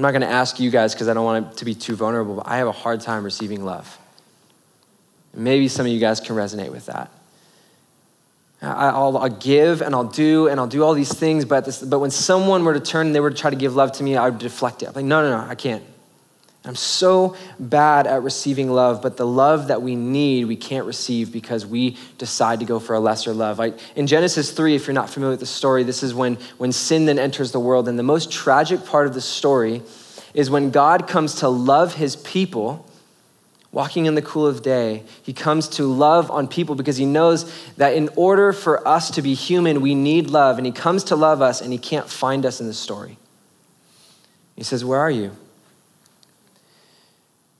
I'm 0.00 0.02
not 0.02 0.12
going 0.12 0.22
to 0.22 0.28
ask 0.28 0.58
you 0.58 0.70
guys 0.70 0.94
because 0.94 1.08
I 1.08 1.12
don't 1.12 1.26
want 1.26 1.52
it 1.52 1.56
to 1.58 1.66
be 1.66 1.74
too 1.74 1.94
vulnerable, 1.94 2.36
but 2.36 2.48
I 2.48 2.56
have 2.56 2.66
a 2.66 2.72
hard 2.72 3.02
time 3.02 3.22
receiving 3.22 3.66
love. 3.66 3.98
Maybe 5.34 5.68
some 5.68 5.84
of 5.84 5.92
you 5.92 6.00
guys 6.00 6.20
can 6.20 6.36
resonate 6.36 6.70
with 6.70 6.86
that. 6.86 7.10
I'll, 8.62 9.18
I'll, 9.18 9.28
give 9.28 9.82
and 9.82 9.94
I'll 9.94 10.04
do 10.04 10.48
and 10.48 10.58
I'll 10.58 10.66
do 10.66 10.84
all 10.84 10.94
these 10.94 11.12
things, 11.12 11.44
but, 11.44 11.66
this, 11.66 11.82
but 11.82 11.98
when 11.98 12.10
someone 12.10 12.64
were 12.64 12.72
to 12.72 12.80
turn 12.80 13.08
and 13.08 13.14
they 13.14 13.20
were 13.20 13.28
to 13.28 13.36
try 13.36 13.50
to 13.50 13.56
give 13.56 13.76
love 13.76 13.92
to 13.92 14.02
me, 14.02 14.16
I 14.16 14.30
would 14.30 14.38
deflect 14.38 14.82
it. 14.82 14.86
I'm 14.86 14.94
like, 14.94 15.04
no, 15.04 15.20
no, 15.20 15.36
no, 15.36 15.50
I 15.50 15.54
can't. 15.54 15.84
I'm 16.64 16.76
so 16.76 17.36
bad 17.58 18.06
at 18.06 18.22
receiving 18.22 18.70
love, 18.70 19.00
but 19.00 19.16
the 19.16 19.26
love 19.26 19.68
that 19.68 19.80
we 19.80 19.96
need, 19.96 20.44
we 20.44 20.56
can't 20.56 20.84
receive 20.84 21.32
because 21.32 21.64
we 21.64 21.96
decide 22.18 22.60
to 22.60 22.66
go 22.66 22.78
for 22.78 22.94
a 22.94 23.00
lesser 23.00 23.32
love. 23.32 23.60
I, 23.60 23.72
in 23.96 24.06
Genesis 24.06 24.52
3, 24.52 24.74
if 24.74 24.86
you're 24.86 24.94
not 24.94 25.08
familiar 25.08 25.30
with 25.30 25.40
the 25.40 25.46
story, 25.46 25.84
this 25.84 26.02
is 26.02 26.12
when, 26.12 26.36
when 26.58 26.70
sin 26.70 27.06
then 27.06 27.18
enters 27.18 27.52
the 27.52 27.60
world. 27.60 27.88
And 27.88 27.98
the 27.98 28.02
most 28.02 28.30
tragic 28.30 28.84
part 28.84 29.06
of 29.06 29.14
the 29.14 29.22
story 29.22 29.80
is 30.34 30.50
when 30.50 30.70
God 30.70 31.08
comes 31.08 31.36
to 31.36 31.48
love 31.48 31.94
his 31.94 32.16
people, 32.16 32.86
walking 33.72 34.04
in 34.04 34.14
the 34.14 34.22
cool 34.22 34.46
of 34.46 34.60
day. 34.60 35.04
He 35.22 35.32
comes 35.32 35.66
to 35.70 35.84
love 35.84 36.30
on 36.30 36.46
people 36.46 36.74
because 36.74 36.98
he 36.98 37.06
knows 37.06 37.50
that 37.78 37.94
in 37.94 38.10
order 38.16 38.52
for 38.52 38.86
us 38.86 39.10
to 39.12 39.22
be 39.22 39.32
human, 39.32 39.80
we 39.80 39.94
need 39.94 40.28
love. 40.28 40.58
And 40.58 40.66
he 40.66 40.72
comes 40.72 41.04
to 41.04 41.16
love 41.16 41.40
us 41.40 41.62
and 41.62 41.72
he 41.72 41.78
can't 41.78 42.08
find 42.08 42.44
us 42.44 42.60
in 42.60 42.66
the 42.66 42.74
story. 42.74 43.16
He 44.56 44.62
says, 44.62 44.84
Where 44.84 45.00
are 45.00 45.10
you? 45.10 45.34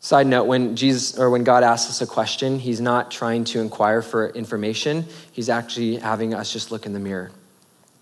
Side 0.03 0.27
note, 0.27 0.45
when 0.45 0.77
Jesus 0.77 1.19
or 1.19 1.29
when 1.29 1.45
God 1.45 1.63
asks 1.63 1.91
us 1.91 2.01
a 2.01 2.07
question, 2.07 2.59
he's 2.59 2.81
not 2.81 3.11
trying 3.11 3.45
to 3.45 3.61
inquire 3.61 4.01
for 4.01 4.31
information. 4.31 5.05
He's 5.31 5.51
actually 5.51 5.97
having 5.97 6.33
us 6.33 6.51
just 6.51 6.71
look 6.71 6.87
in 6.87 6.95
the 6.95 6.99
mirror. 6.99 7.31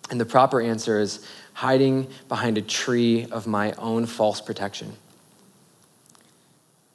And 0.08 0.20
the 0.20 0.24
proper 0.24 0.60
answer 0.60 1.00
is 1.00 1.26
hiding 1.54 2.06
behind 2.28 2.56
a 2.56 2.62
tree 2.62 3.26
of 3.32 3.48
my 3.48 3.72
own 3.72 4.06
false 4.06 4.40
protection. 4.40 4.92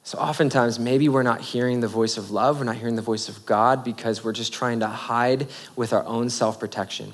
So, 0.04 0.18
oftentimes, 0.18 0.78
maybe 0.78 1.08
we're 1.08 1.22
not 1.22 1.40
hearing 1.40 1.80
the 1.80 1.88
voice 1.88 2.16
of 2.16 2.30
love, 2.30 2.58
we're 2.58 2.64
not 2.64 2.76
hearing 2.76 2.96
the 2.96 3.02
voice 3.02 3.28
of 3.28 3.44
God 3.44 3.84
because 3.84 4.24
we're 4.24 4.32
just 4.32 4.52
trying 4.54 4.80
to 4.80 4.86
hide 4.86 5.48
with 5.76 5.92
our 5.92 6.04
own 6.04 6.30
self 6.30 6.58
protection 6.58 7.12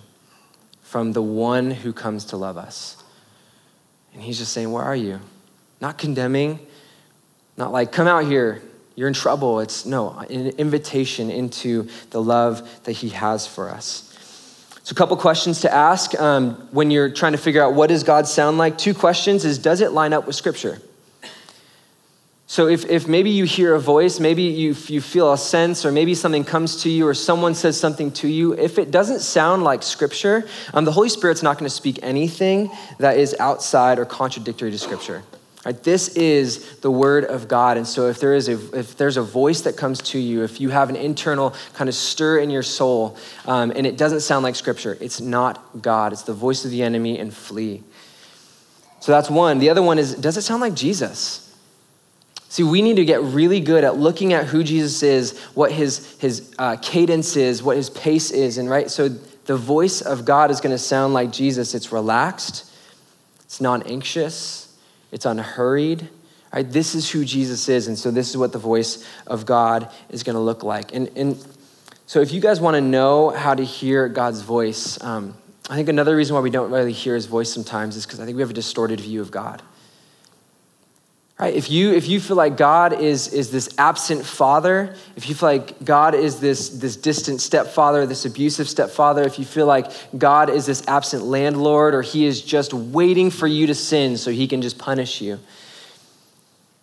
from 0.81 1.13
the 1.13 1.23
one 1.23 1.71
who 1.71 1.93
comes 1.93 2.25
to 2.27 2.37
love 2.37 2.57
us. 2.57 3.03
And 4.13 4.23
He's 4.23 4.39
just 4.39 4.53
saying, 4.53 4.71
Where 4.71 4.83
are 4.83 4.97
you? 4.97 5.21
Not 5.81 5.99
condemning, 5.99 6.61
not 7.61 7.71
like, 7.71 7.93
come 7.93 8.09
out 8.09 8.25
here, 8.25 8.63
you're 8.97 9.09
in 9.09 9.15
trouble. 9.15 9.61
It's 9.61 9.87
no, 9.87 10.11
an 10.11 10.49
invitation 10.59 11.31
into 11.31 11.89
the 12.11 12.21
love 12.21 12.69
that 12.85 12.93
he 12.93 13.11
has 13.11 13.47
for 13.47 13.71
us. 13.71 14.07
So, 14.83 14.95
a 14.95 14.97
couple 14.97 15.17
questions 15.17 15.61
to 15.61 15.73
ask 15.73 16.19
um, 16.21 16.69
when 16.73 16.91
you're 16.91 17.11
trying 17.11 17.33
to 17.33 17.39
figure 17.39 17.63
out 17.63 17.75
what 17.75 17.89
does 17.89 18.03
God 18.03 18.27
sound 18.27 18.59
like. 18.59 18.77
Two 18.77 18.95
questions 18.95 19.45
is 19.45 19.59
does 19.59 19.81
it 19.81 19.93
line 19.93 20.13
up 20.13 20.27
with 20.27 20.35
Scripture? 20.35 20.81
So, 22.47 22.67
if, 22.67 22.85
if 22.87 23.07
maybe 23.07 23.31
you 23.31 23.45
hear 23.45 23.75
a 23.75 23.81
voice, 23.81 24.19
maybe 24.19 24.43
you, 24.43 24.75
you 24.89 25.01
feel 25.01 25.33
a 25.33 25.39
sense, 25.39 25.87
or 25.87 25.93
maybe 25.93 26.15
something 26.17 26.43
comes 26.43 26.83
to 26.83 26.91
you, 26.91 27.07
or 27.07 27.15
someone 27.15 27.55
says 27.55 27.79
something 27.79 28.11
to 28.13 28.27
you, 28.27 28.55
if 28.55 28.79
it 28.79 28.91
doesn't 28.91 29.21
sound 29.21 29.63
like 29.63 29.85
Scripture, 29.85 30.49
um, 30.75 30.85
the 30.85 30.93
Holy 30.93 31.09
Spirit's 31.09 31.43
not 31.43 31.59
going 31.59 31.69
to 31.69 31.75
speak 31.75 32.01
anything 32.03 32.71
that 32.99 33.17
is 33.17 33.37
outside 33.39 33.99
or 33.99 34.05
contradictory 34.05 34.73
to 34.73 34.79
Scripture. 34.79 35.23
Right, 35.65 35.83
this 35.83 36.09
is 36.17 36.77
the 36.77 36.91
word 36.91 37.25
of 37.25 37.47
God. 37.47 37.77
And 37.77 37.87
so 37.87 38.09
if 38.09 38.19
there 38.19 38.35
is 38.35 38.49
a, 38.49 38.79
if 38.79 38.97
there's 38.97 39.19
a 39.19 39.23
voice 39.23 39.61
that 39.63 39.77
comes 39.77 40.01
to 40.03 40.19
you, 40.19 40.43
if 40.43 40.59
you 40.59 40.71
have 40.71 40.89
an 40.89 40.97
internal 40.97 41.55
kind 41.75 41.89
of 41.89 41.95
stir 41.95 42.39
in 42.39 42.49
your 42.49 42.63
soul, 42.63 43.19
um, 43.45 43.71
and 43.77 43.87
it 43.87 43.99
doesn't 43.99 44.21
sound 44.21 44.43
like 44.43 44.55
scripture, 44.55 44.97
it's 45.03 45.21
not 45.21 45.83
God. 45.83 46.15
It's 46.15 46.23
the 46.23 46.33
voice 46.33 46.65
of 46.65 46.71
the 46.71 46.83
enemy 46.83 47.19
and 47.19 47.33
flee. 47.33 47.83
So 49.01 49.13
that's 49.13 49.29
one. 49.29 49.59
The 49.59 49.69
other 49.69 49.83
one 49.83 49.99
is, 49.99 50.15
does 50.15 50.39
it 50.39 50.43
sound 50.43 50.63
like 50.63 50.75
Jesus? 50.75 51.47
See, 52.49 52.63
we 52.63 52.81
need 52.83 52.97
to 52.97 53.05
get 53.05 53.23
really 53.23 53.61
good 53.61 53.85
at 53.85 53.97
looking 53.97 54.33
at 54.33 54.47
who 54.47 54.65
Jesus 54.65 55.03
is, 55.03 55.39
what 55.55 55.73
his, 55.73 56.19
his 56.21 56.53
uh, 56.59 56.77
cadence 56.83 57.37
is, 57.37 57.63
what 57.63 57.77
his 57.77 57.91
pace 57.91 58.31
is. 58.31 58.59
And 58.59 58.69
right, 58.69 58.91
so 58.91 59.09
the 59.09 59.57
voice 59.57 60.01
of 60.01 60.25
God 60.25 60.51
is 60.51 60.61
going 60.61 60.73
to 60.75 60.79
sound 60.79 61.15
like 61.15 61.31
Jesus. 61.31 61.75
It's 61.75 61.93
relaxed, 61.93 62.69
it's 63.43 63.61
non 63.61 63.83
anxious, 63.85 64.60
it's 65.13 65.27
unhurried. 65.27 66.09
Right? 66.53 66.71
This 66.71 66.95
is 66.95 67.09
who 67.09 67.25
Jesus 67.25 67.69
is, 67.69 67.87
and 67.87 67.97
so 67.97 68.11
this 68.11 68.31
is 68.31 68.37
what 68.37 68.53
the 68.53 68.59
voice 68.59 69.07
of 69.27 69.47
God 69.47 69.89
is 70.09 70.23
going 70.25 70.35
to 70.35 70.41
look 70.41 70.65
like. 70.65 70.93
And, 70.93 71.09
and 71.17 71.37
so, 72.07 72.21
if 72.21 72.33
you 72.33 72.41
guys 72.41 72.61
want 72.61 72.75
to 72.75 72.81
know 72.81 73.31
how 73.31 73.55
to 73.55 73.65
hear 73.65 74.09
God's 74.09 74.41
voice, 74.41 75.01
um, 75.05 75.35
I 75.69 75.77
think 75.77 75.89
another 75.89 76.17
reason 76.17 76.35
why 76.35 76.41
we 76.41 76.51
don't 76.51 76.73
really 76.73 76.93
hear 76.93 77.15
his 77.15 77.27
voice 77.27 77.53
sometimes 77.53 77.95
is 77.95 78.05
because 78.05 78.19
I 78.19 78.25
think 78.25 78.35
we 78.35 78.43
have 78.43 78.51
a 78.51 78.55
distorted 78.55 78.99
view 78.99 79.21
of 79.21 79.31
God. 79.31 79.63
Right? 81.41 81.55
If 81.55 81.71
you, 81.71 81.95
if 81.95 82.07
you 82.07 82.21
feel 82.21 82.37
like 82.37 82.59
God 82.59 83.01
is, 83.01 83.33
is 83.33 83.51
this 83.51 83.71
absent 83.79 84.27
father, 84.27 84.95
if 85.17 85.27
you 85.27 85.35
feel 85.35 85.49
like 85.49 85.83
God 85.83 86.15
is 86.15 86.39
this, 86.39 86.69
this 86.69 86.97
distant 86.97 87.41
stepfather, 87.41 88.05
this 88.05 88.27
abusive 88.27 88.69
stepfather, 88.69 89.23
if 89.23 89.39
you 89.39 89.47
feel 89.47 89.65
like 89.65 89.91
God 90.19 90.51
is 90.51 90.67
this 90.67 90.87
absent 90.87 91.25
landlord 91.25 91.95
or 91.95 92.03
he 92.03 92.27
is 92.27 92.43
just 92.43 92.75
waiting 92.75 93.31
for 93.31 93.47
you 93.47 93.67
to 93.69 93.75
sin 93.75 94.19
so 94.19 94.31
he 94.31 94.47
can 94.47 94.61
just 94.61 94.77
punish 94.79 95.23
you, 95.23 95.41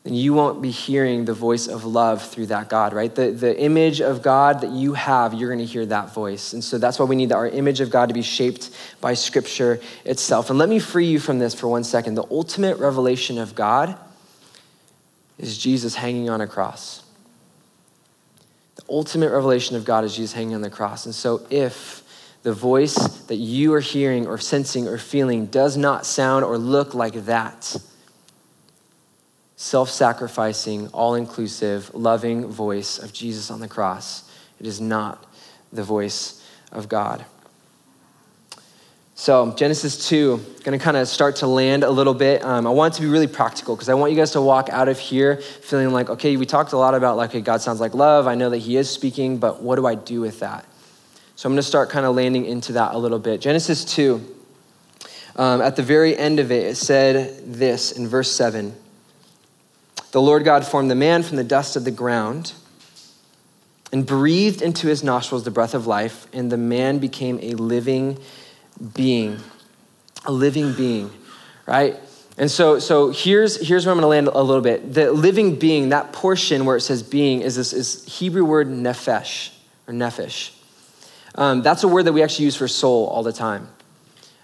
then 0.03 0.15
you 0.15 0.33
won't 0.33 0.59
be 0.59 0.71
hearing 0.71 1.25
the 1.25 1.35
voice 1.35 1.67
of 1.67 1.85
love 1.85 2.27
through 2.27 2.47
that 2.47 2.67
God, 2.67 2.93
right? 2.93 3.13
The, 3.13 3.29
the 3.29 3.55
image 3.61 4.01
of 4.01 4.23
God 4.23 4.61
that 4.61 4.71
you 4.71 4.95
have, 4.95 5.35
you're 5.35 5.49
going 5.49 5.63
to 5.63 5.71
hear 5.71 5.85
that 5.85 6.15
voice. 6.15 6.53
And 6.53 6.63
so 6.63 6.79
that's 6.79 6.97
why 6.97 7.05
we 7.05 7.15
need 7.15 7.31
our 7.31 7.47
image 7.47 7.79
of 7.79 7.91
God 7.91 8.07
to 8.07 8.13
be 8.15 8.23
shaped 8.23 8.71
by 9.01 9.13
Scripture 9.13 9.79
itself. 10.03 10.49
And 10.49 10.57
let 10.57 10.67
me 10.67 10.79
free 10.79 11.05
you 11.05 11.19
from 11.19 11.37
this 11.37 11.53
for 11.53 11.67
one 11.67 11.83
second. 11.83 12.15
The 12.15 12.25
ultimate 12.31 12.79
revelation 12.79 13.37
of 13.37 13.53
God 13.53 13.95
is 15.37 15.57
Jesus 15.57 15.95
hanging 15.95 16.29
on 16.29 16.41
a 16.41 16.47
cross. 16.47 17.03
The 18.75 18.83
ultimate 18.89 19.31
revelation 19.31 19.75
of 19.75 19.85
God 19.85 20.03
is 20.03 20.15
Jesus 20.15 20.33
hanging 20.33 20.55
on 20.55 20.61
the 20.61 20.69
cross. 20.69 21.05
And 21.05 21.13
so 21.13 21.45
if 21.49 22.03
the 22.43 22.53
voice 22.53 22.95
that 23.25 23.35
you 23.35 23.73
are 23.73 23.79
hearing 23.79 24.27
or 24.27 24.37
sensing 24.37 24.87
or 24.87 24.97
feeling 24.97 25.47
does 25.47 25.77
not 25.77 26.05
sound 26.05 26.45
or 26.45 26.57
look 26.57 26.93
like 26.93 27.25
that, 27.25 27.75
self 29.55 29.89
sacrificing, 29.89 30.87
all 30.89 31.15
inclusive, 31.15 31.93
loving 31.93 32.47
voice 32.47 32.99
of 32.99 33.11
Jesus 33.11 33.51
on 33.51 33.59
the 33.59 33.67
cross, 33.67 34.31
it 34.59 34.65
is 34.65 34.79
not 34.79 35.25
the 35.73 35.83
voice 35.83 36.43
of 36.71 36.87
God. 36.87 37.25
So, 39.19 39.51
Genesis 39.53 40.07
2, 40.09 40.37
going 40.63 40.77
to 40.77 40.83
kind 40.83 40.95
of 40.95 41.07
start 41.07 41.37
to 41.37 41.47
land 41.47 41.83
a 41.83 41.89
little 41.89 42.13
bit. 42.13 42.45
Um, 42.45 42.67
I 42.67 42.69
want 42.69 42.93
it 42.93 42.97
to 42.97 43.01
be 43.01 43.07
really 43.07 43.25
practical 43.25 43.75
because 43.75 43.89
I 43.89 43.95
want 43.95 44.11
you 44.11 44.17
guys 44.17 44.29
to 44.33 44.41
walk 44.41 44.69
out 44.69 44.87
of 44.89 44.99
here 44.99 45.37
feeling 45.37 45.89
like, 45.89 46.11
okay, 46.11 46.37
we 46.37 46.45
talked 46.45 46.71
a 46.71 46.77
lot 46.77 46.93
about 46.93 47.17
like, 47.17 47.31
okay, 47.31 47.41
God 47.41 47.59
sounds 47.59 47.79
like 47.79 47.95
love. 47.95 48.27
I 48.27 48.35
know 48.35 48.51
that 48.51 48.59
He 48.59 48.77
is 48.77 48.87
speaking, 48.91 49.39
but 49.39 49.59
what 49.59 49.77
do 49.77 49.87
I 49.87 49.95
do 49.95 50.21
with 50.21 50.41
that? 50.41 50.65
So, 51.35 51.49
I'm 51.49 51.55
to 51.55 51.63
start 51.63 51.89
kind 51.89 52.05
of 52.05 52.15
landing 52.15 52.45
into 52.45 52.73
that 52.73 52.93
a 52.93 52.97
little 52.99 53.17
bit. 53.17 53.41
Genesis 53.41 53.83
2, 53.85 54.23
um, 55.37 55.61
at 55.61 55.75
the 55.75 55.83
very 55.83 56.15
end 56.15 56.39
of 56.39 56.51
it, 56.51 56.63
it 56.67 56.75
said 56.75 57.43
this 57.43 57.91
in 57.91 58.07
verse 58.07 58.31
7 58.31 58.75
The 60.11 60.21
Lord 60.21 60.45
God 60.45 60.63
formed 60.63 60.91
the 60.91 60.95
man 60.95 61.23
from 61.23 61.37
the 61.37 61.43
dust 61.43 61.75
of 61.75 61.85
the 61.85 61.91
ground 61.91 62.53
and 63.91 64.05
breathed 64.05 64.61
into 64.61 64.85
his 64.85 65.03
nostrils 65.03 65.43
the 65.43 65.49
breath 65.49 65.73
of 65.73 65.87
life, 65.87 66.27
and 66.33 66.51
the 66.51 66.57
man 66.57 66.99
became 66.99 67.39
a 67.41 67.55
living 67.55 68.19
being, 68.93 69.39
a 70.25 70.31
living 70.31 70.73
being, 70.73 71.11
right? 71.65 71.95
And 72.37 72.51
so, 72.51 72.77
so 72.77 73.09
here's, 73.09 73.67
here's 73.67 73.85
where 73.85 73.91
I'm 73.91 73.99
going 73.99 74.03
to 74.03 74.07
land 74.07 74.27
a 74.27 74.43
little 74.43 74.61
bit. 74.61 74.93
The 74.93 75.11
living 75.11 75.55
being, 75.55 75.89
that 75.89 76.13
portion 76.13 76.65
where 76.65 76.77
it 76.77 76.81
says 76.81 77.01
being, 77.01 77.41
is 77.41 77.55
this 77.55 77.73
is 77.73 78.05
Hebrew 78.05 78.45
word 78.45 78.67
nephesh 78.67 79.51
or 79.87 79.93
nephesh. 79.93 80.51
Um, 81.33 81.61
that's 81.61 81.83
a 81.83 81.87
word 81.87 82.03
that 82.03 82.13
we 82.13 82.21
actually 82.21 82.45
use 82.45 82.55
for 82.55 82.67
soul 82.67 83.07
all 83.07 83.23
the 83.23 83.33
time. 83.33 83.69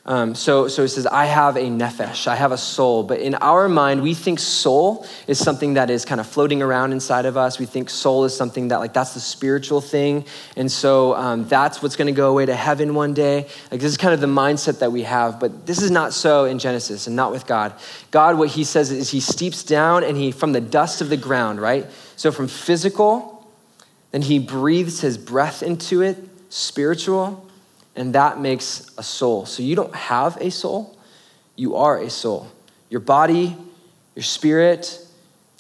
Um, 0.06 0.36
so, 0.36 0.68
so 0.68 0.84
it 0.84 0.90
says, 0.90 1.08
I 1.08 1.26
have 1.26 1.56
a 1.56 1.62
nephesh, 1.62 2.28
I 2.28 2.36
have 2.36 2.52
a 2.52 2.58
soul. 2.58 3.04
But 3.04 3.22
in 3.22 3.36
our 3.36 3.70
mind, 3.70 4.02
we 4.02 4.14
think 4.14 4.38
soul 4.38 5.08
is 5.28 5.40
something 5.40 5.76
that 5.76 5.90
is 5.90 6.04
kind 6.04 6.20
of 6.20 6.28
floating 6.28 6.62
around 6.62 6.92
inside 6.92 7.26
of 7.26 7.38
us. 7.38 7.58
We 7.58 7.66
think 7.66 7.90
soul 7.90 8.26
is 8.26 8.36
something 8.36 8.68
that, 8.68 8.80
like, 8.80 8.92
that's 8.92 9.14
the 9.14 9.22
spiritual 9.22 9.80
thing. 9.80 10.26
And 10.58 10.70
so 10.70 11.16
um, 11.16 11.48
that's 11.48 11.82
what's 11.82 11.96
going 11.96 12.08
to 12.08 12.18
go 12.18 12.30
away 12.30 12.46
to 12.46 12.56
heaven 12.56 12.96
one 12.96 13.14
day. 13.14 13.48
Like, 13.72 13.80
this 13.80 13.92
is 13.92 13.98
kind 13.98 14.14
of 14.14 14.20
the 14.20 14.28
mindset 14.28 14.80
that 14.80 14.92
we 14.92 15.04
have. 15.04 15.40
But 15.40 15.66
this 15.66 15.82
is 15.82 15.90
not 15.90 16.12
so 16.12 16.44
in 16.44 16.60
Genesis 16.60 17.08
and 17.08 17.16
not 17.16 17.32
with 17.32 17.48
God. 17.48 17.74
God, 18.12 18.38
what 18.38 18.50
he 18.50 18.66
says 18.66 18.92
is 18.92 19.10
he 19.10 19.22
steeps 19.22 19.64
down 19.64 20.04
and 20.04 20.18
he, 20.18 20.34
from 20.34 20.52
the 20.52 20.62
dust 20.62 21.00
of 21.00 21.08
the 21.08 21.18
ground, 21.18 21.62
right? 21.62 21.86
So 22.18 22.30
from 22.34 22.50
physical, 22.50 23.48
then 24.12 24.22
he 24.22 24.38
breathes 24.38 25.00
his 25.00 25.18
breath 25.18 25.64
into 25.64 26.02
it, 26.02 26.18
spiritual 26.50 27.50
and 27.96 28.16
that 28.16 28.40
makes 28.40 28.92
a 28.98 29.04
soul. 29.04 29.46
So 29.46 29.64
you 29.64 29.76
don't 29.76 29.94
have 29.96 30.38
a 30.38 30.50
soul, 30.50 30.98
you 31.56 31.76
are 31.76 32.00
a 32.00 32.10
soul. 32.10 32.52
Your 32.90 33.00
body, 33.00 33.56
your 34.16 34.24
spirit, 34.24 35.00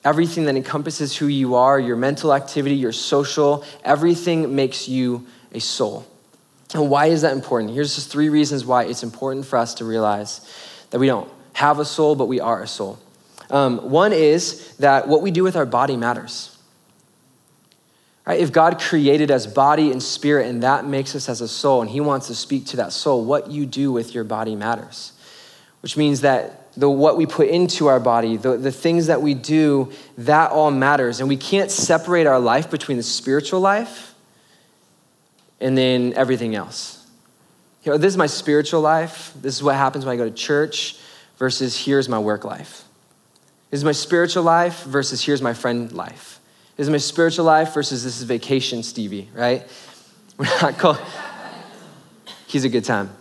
everything 0.03 0.45
that 0.45 0.55
encompasses 0.55 1.15
who 1.15 1.27
you 1.27 1.55
are, 1.55 1.79
your 1.79 1.95
mental 1.95 2.33
activity, 2.33 2.75
your 2.75 2.91
social, 2.91 3.63
everything 3.83 4.55
makes 4.55 4.87
you 4.87 5.25
a 5.51 5.59
soul. 5.59 6.05
And 6.73 6.89
why 6.89 7.07
is 7.07 7.21
that 7.21 7.33
important? 7.33 7.73
Here's 7.73 7.95
just 7.95 8.11
three 8.11 8.29
reasons 8.29 8.65
why 8.65 8.85
it's 8.85 9.03
important 9.03 9.45
for 9.45 9.57
us 9.57 9.75
to 9.75 9.85
realize 9.85 10.41
that 10.89 10.99
we 10.99 11.07
don't 11.07 11.29
have 11.53 11.79
a 11.79 11.85
soul, 11.85 12.15
but 12.15 12.25
we 12.25 12.39
are 12.39 12.63
a 12.63 12.67
soul. 12.67 12.99
Um, 13.49 13.91
one 13.91 14.13
is 14.13 14.75
that 14.77 15.07
what 15.07 15.21
we 15.21 15.29
do 15.31 15.43
with 15.43 15.55
our 15.55 15.65
body 15.65 15.95
matters. 15.95 16.52
Right? 18.25 18.39
If 18.39 18.51
God 18.51 18.79
created 18.79 19.31
us 19.31 19.45
body 19.45 19.91
and 19.91 20.01
spirit, 20.01 20.47
and 20.47 20.63
that 20.63 20.86
makes 20.86 21.15
us 21.15 21.27
as 21.27 21.41
a 21.41 21.47
soul, 21.47 21.81
and 21.81 21.89
He 21.89 21.99
wants 21.99 22.27
to 22.27 22.36
speak 22.36 22.65
to 22.67 22.77
that 22.77 22.93
soul, 22.93 23.23
what 23.25 23.51
you 23.51 23.65
do 23.65 23.91
with 23.91 24.15
your 24.15 24.23
body 24.23 24.55
matters. 24.55 25.12
Which 25.81 25.97
means 25.97 26.21
that 26.21 26.73
the 26.75 26.89
what 26.89 27.17
we 27.17 27.25
put 27.25 27.49
into 27.49 27.88
our 27.88 27.99
body, 27.99 28.38
the, 28.38 28.57
the 28.57 28.71
things 28.71 29.07
that 29.07 29.21
we 29.21 29.33
do, 29.33 29.91
that 30.17 30.51
all 30.51 30.71
matters. 30.71 31.19
And 31.19 31.29
we 31.29 31.38
can't 31.38 31.69
separate 31.69 32.25
our 32.25 32.39
life 32.39 32.71
between 32.71 32.97
the 32.97 33.03
spiritual 33.03 33.59
life 33.59 34.13
and 35.59 35.77
then 35.77 36.13
everything 36.15 36.55
else. 36.55 37.05
You 37.83 37.91
know, 37.91 37.97
this 37.97 38.13
is 38.13 38.17
my 38.17 38.27
spiritual 38.27 38.81
life. 38.81 39.33
This 39.39 39.55
is 39.55 39.63
what 39.63 39.75
happens 39.75 40.05
when 40.05 40.13
I 40.13 40.17
go 40.17 40.29
to 40.29 40.36
church 40.36 40.97
versus 41.38 41.86
here's 41.86 42.07
my 42.07 42.19
work 42.19 42.45
life. 42.45 42.86
This 43.69 43.79
is 43.79 43.83
my 43.83 43.91
spiritual 43.91 44.43
life 44.43 44.83
versus 44.83 45.23
here's 45.23 45.41
my 45.41 45.53
friend 45.53 45.91
life. 45.91 46.32
This 46.75 46.88
is 46.88 46.89
my 46.89 46.97
spiritual 46.97 47.45
life 47.45 47.73
versus 47.73 48.03
this 48.03 48.17
is 48.17 48.23
vacation, 48.23 48.81
Stevie, 48.81 49.29
right? 49.33 49.67
We're 50.38 50.45
not 50.62 50.77
called. 50.77 50.99
He's 52.47 52.65
a 52.65 52.69
good 52.69 52.86
time. 52.86 53.12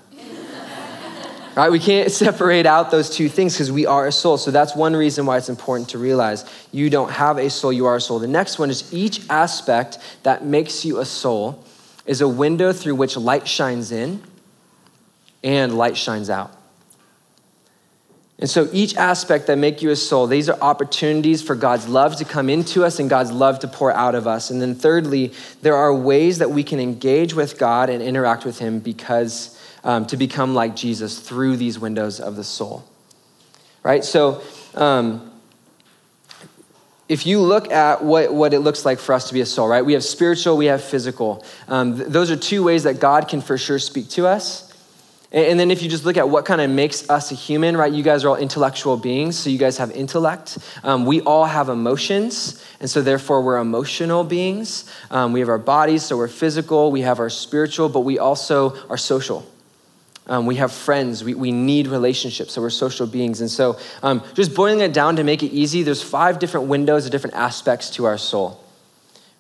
Right? 1.55 1.71
We 1.71 1.79
can't 1.79 2.11
separate 2.11 2.65
out 2.65 2.91
those 2.91 3.11
two 3.11 3.29
things 3.29 3.53
because 3.53 3.71
we 3.71 3.85
are 3.85 4.07
a 4.07 4.13
soul. 4.13 4.39
So 4.39 4.51
that's 4.51 4.75
one 4.75 4.97
reason 4.97 5.27
why 5.27 5.37
it's 5.37 5.51
important 5.51 5.91
to 5.91 5.99
realize 5.99 6.47
you 6.73 6.89
don't 6.89 7.11
have 7.11 7.37
a 7.37 7.51
soul, 7.51 7.75
you 7.75 7.85
are 7.85 7.97
a 7.97 8.01
soul. 8.01 8.19
The 8.19 8.27
next 8.27 8.59
one 8.59 8.71
is 8.71 8.93
each 8.93 9.29
aspect 9.29 9.99
that 10.23 10.47
makes 10.47 10.85
you 10.87 10.99
a 11.01 11.05
soul 11.05 11.63
is 12.07 12.23
a 12.23 12.29
window 12.29 12.73
through 12.73 12.95
which 12.95 13.19
light 13.19 13.47
shines 13.47 13.93
in 13.93 14.23
and 15.45 15.77
light 15.77 15.97
shines 15.97 16.31
out. 16.31 16.57
And 18.39 18.51
so 18.51 18.69
each 18.73 18.97
aspect 18.97 19.47
that 19.47 19.57
make 19.57 19.83
you 19.83 19.91
a 19.91 19.97
soul, 19.97 20.27
these 20.27 20.49
are 20.49 20.59
opportunities 20.61 21.43
for 21.43 21.55
God's 21.55 21.87
love 21.87 22.17
to 22.17 22.25
come 22.25 22.49
into 22.49 22.85
us 22.85 22.99
and 22.99 23.09
God's 23.09 23.31
love 23.31 23.61
to 23.61 23.69
pour 23.69 23.93
out 23.93 24.15
of 24.15 24.27
us. 24.27 24.51
And 24.51 24.61
then 24.61 24.75
thirdly, 24.75 25.33
there 25.61 25.77
are 25.77 25.95
ways 25.95 26.39
that 26.39 26.51
we 26.51 26.65
can 26.65 26.81
engage 26.81 27.35
with 27.35 27.59
God 27.59 27.89
and 27.89 28.03
interact 28.03 28.45
with 28.45 28.59
him 28.59 28.81
because 28.81 29.59
um, 29.85 30.07
to 30.07 30.17
become 30.17 30.55
like 30.55 30.75
Jesus 30.75 31.21
through 31.21 31.57
these 31.57 31.79
windows 31.79 32.21
of 32.21 32.37
the 32.37 32.45
soul. 32.45 32.85
Right? 33.85 34.05
So 34.05 34.43
um, 34.75 35.31
if 37.09 37.27
you 37.27 37.41
look 37.41 37.71
at 37.71 38.03
what, 38.03 38.33
what 38.33 38.55
it 38.55 38.61
looks 38.61 38.85
like 38.85 38.99
for 38.99 39.13
us 39.13 39.29
to 39.29 39.35
be 39.35 39.41
a 39.41 39.47
soul, 39.47 39.69
right? 39.69 39.85
We 39.85 39.93
have 39.93 40.03
spiritual, 40.03 40.57
we 40.57 40.67
have 40.67 40.83
physical. 40.83 41.45
Um, 41.69 41.99
th- 41.99 42.09
those 42.09 42.31
are 42.31 42.37
two 42.37 42.63
ways 42.65 42.85
that 42.85 43.01
God 43.01 43.29
can 43.29 43.41
for 43.41 43.59
sure 43.59 43.79
speak 43.79 44.09
to 44.11 44.27
us. 44.27 44.72
And 45.33 45.59
then 45.59 45.71
if 45.71 45.83
you 45.83 45.89
just 45.89 46.05
look 46.05 46.19
at 46.19 46.29
what 46.29 46.45
kind 46.45 46.61
of 46.61 46.69
makes 46.69 47.09
us 47.09 47.33
a 47.33 47.35
human, 47.35 47.75
right? 47.75 47.91
You 47.91 48.03
guys 48.03 48.23
are 48.23 48.29
all 48.29 48.37
intellectual 48.37 48.99
beings, 48.99 49.39
so 49.39 49.49
you 49.49 49.57
guys 49.57 49.79
have 49.79 49.91
intellect. 49.93 50.59
Um, 50.85 51.07
we 51.07 51.23
all 51.23 51.47
have 51.47 51.71
emotions, 51.71 52.63
and 52.81 52.91
so 52.91 53.01
therefore 53.01 53.41
we're 53.41 53.57
emotional 53.57 54.25
beings. 54.25 54.85
Um, 55.11 55.33
we 55.33 55.41
have 55.41 55.49
our 55.49 55.57
bodies, 55.57 56.03
so 56.03 56.19
we're 56.19 56.29
physical. 56.29 56.91
We 56.91 57.01
have 57.01 57.19
our 57.19 57.31
spiritual, 57.31 57.89
but 57.89 58.01
we 58.01 58.19
also 58.19 58.77
are 58.91 58.99
social. 58.99 59.47
Um, 60.27 60.45
we 60.45 60.57
have 60.57 60.71
friends. 60.71 61.25
We, 61.25 61.33
we 61.33 61.51
need 61.51 61.87
relationships, 61.87 62.53
so 62.53 62.61
we're 62.61 62.69
social 62.69 63.07
beings. 63.07 63.41
And 63.41 63.51
so, 63.51 63.79
um, 64.03 64.23
just 64.35 64.55
boiling 64.55 64.81
it 64.81 64.93
down 64.93 65.17
to 65.17 65.25
make 65.25 65.43
it 65.43 65.51
easy, 65.51 65.83
there's 65.83 66.03
five 66.03 66.41
different 66.41 66.67
windows 66.67 67.07
of 67.07 67.11
different 67.11 67.37
aspects 67.37 67.89
to 67.93 68.05
our 68.05 68.19
soul. 68.19 68.63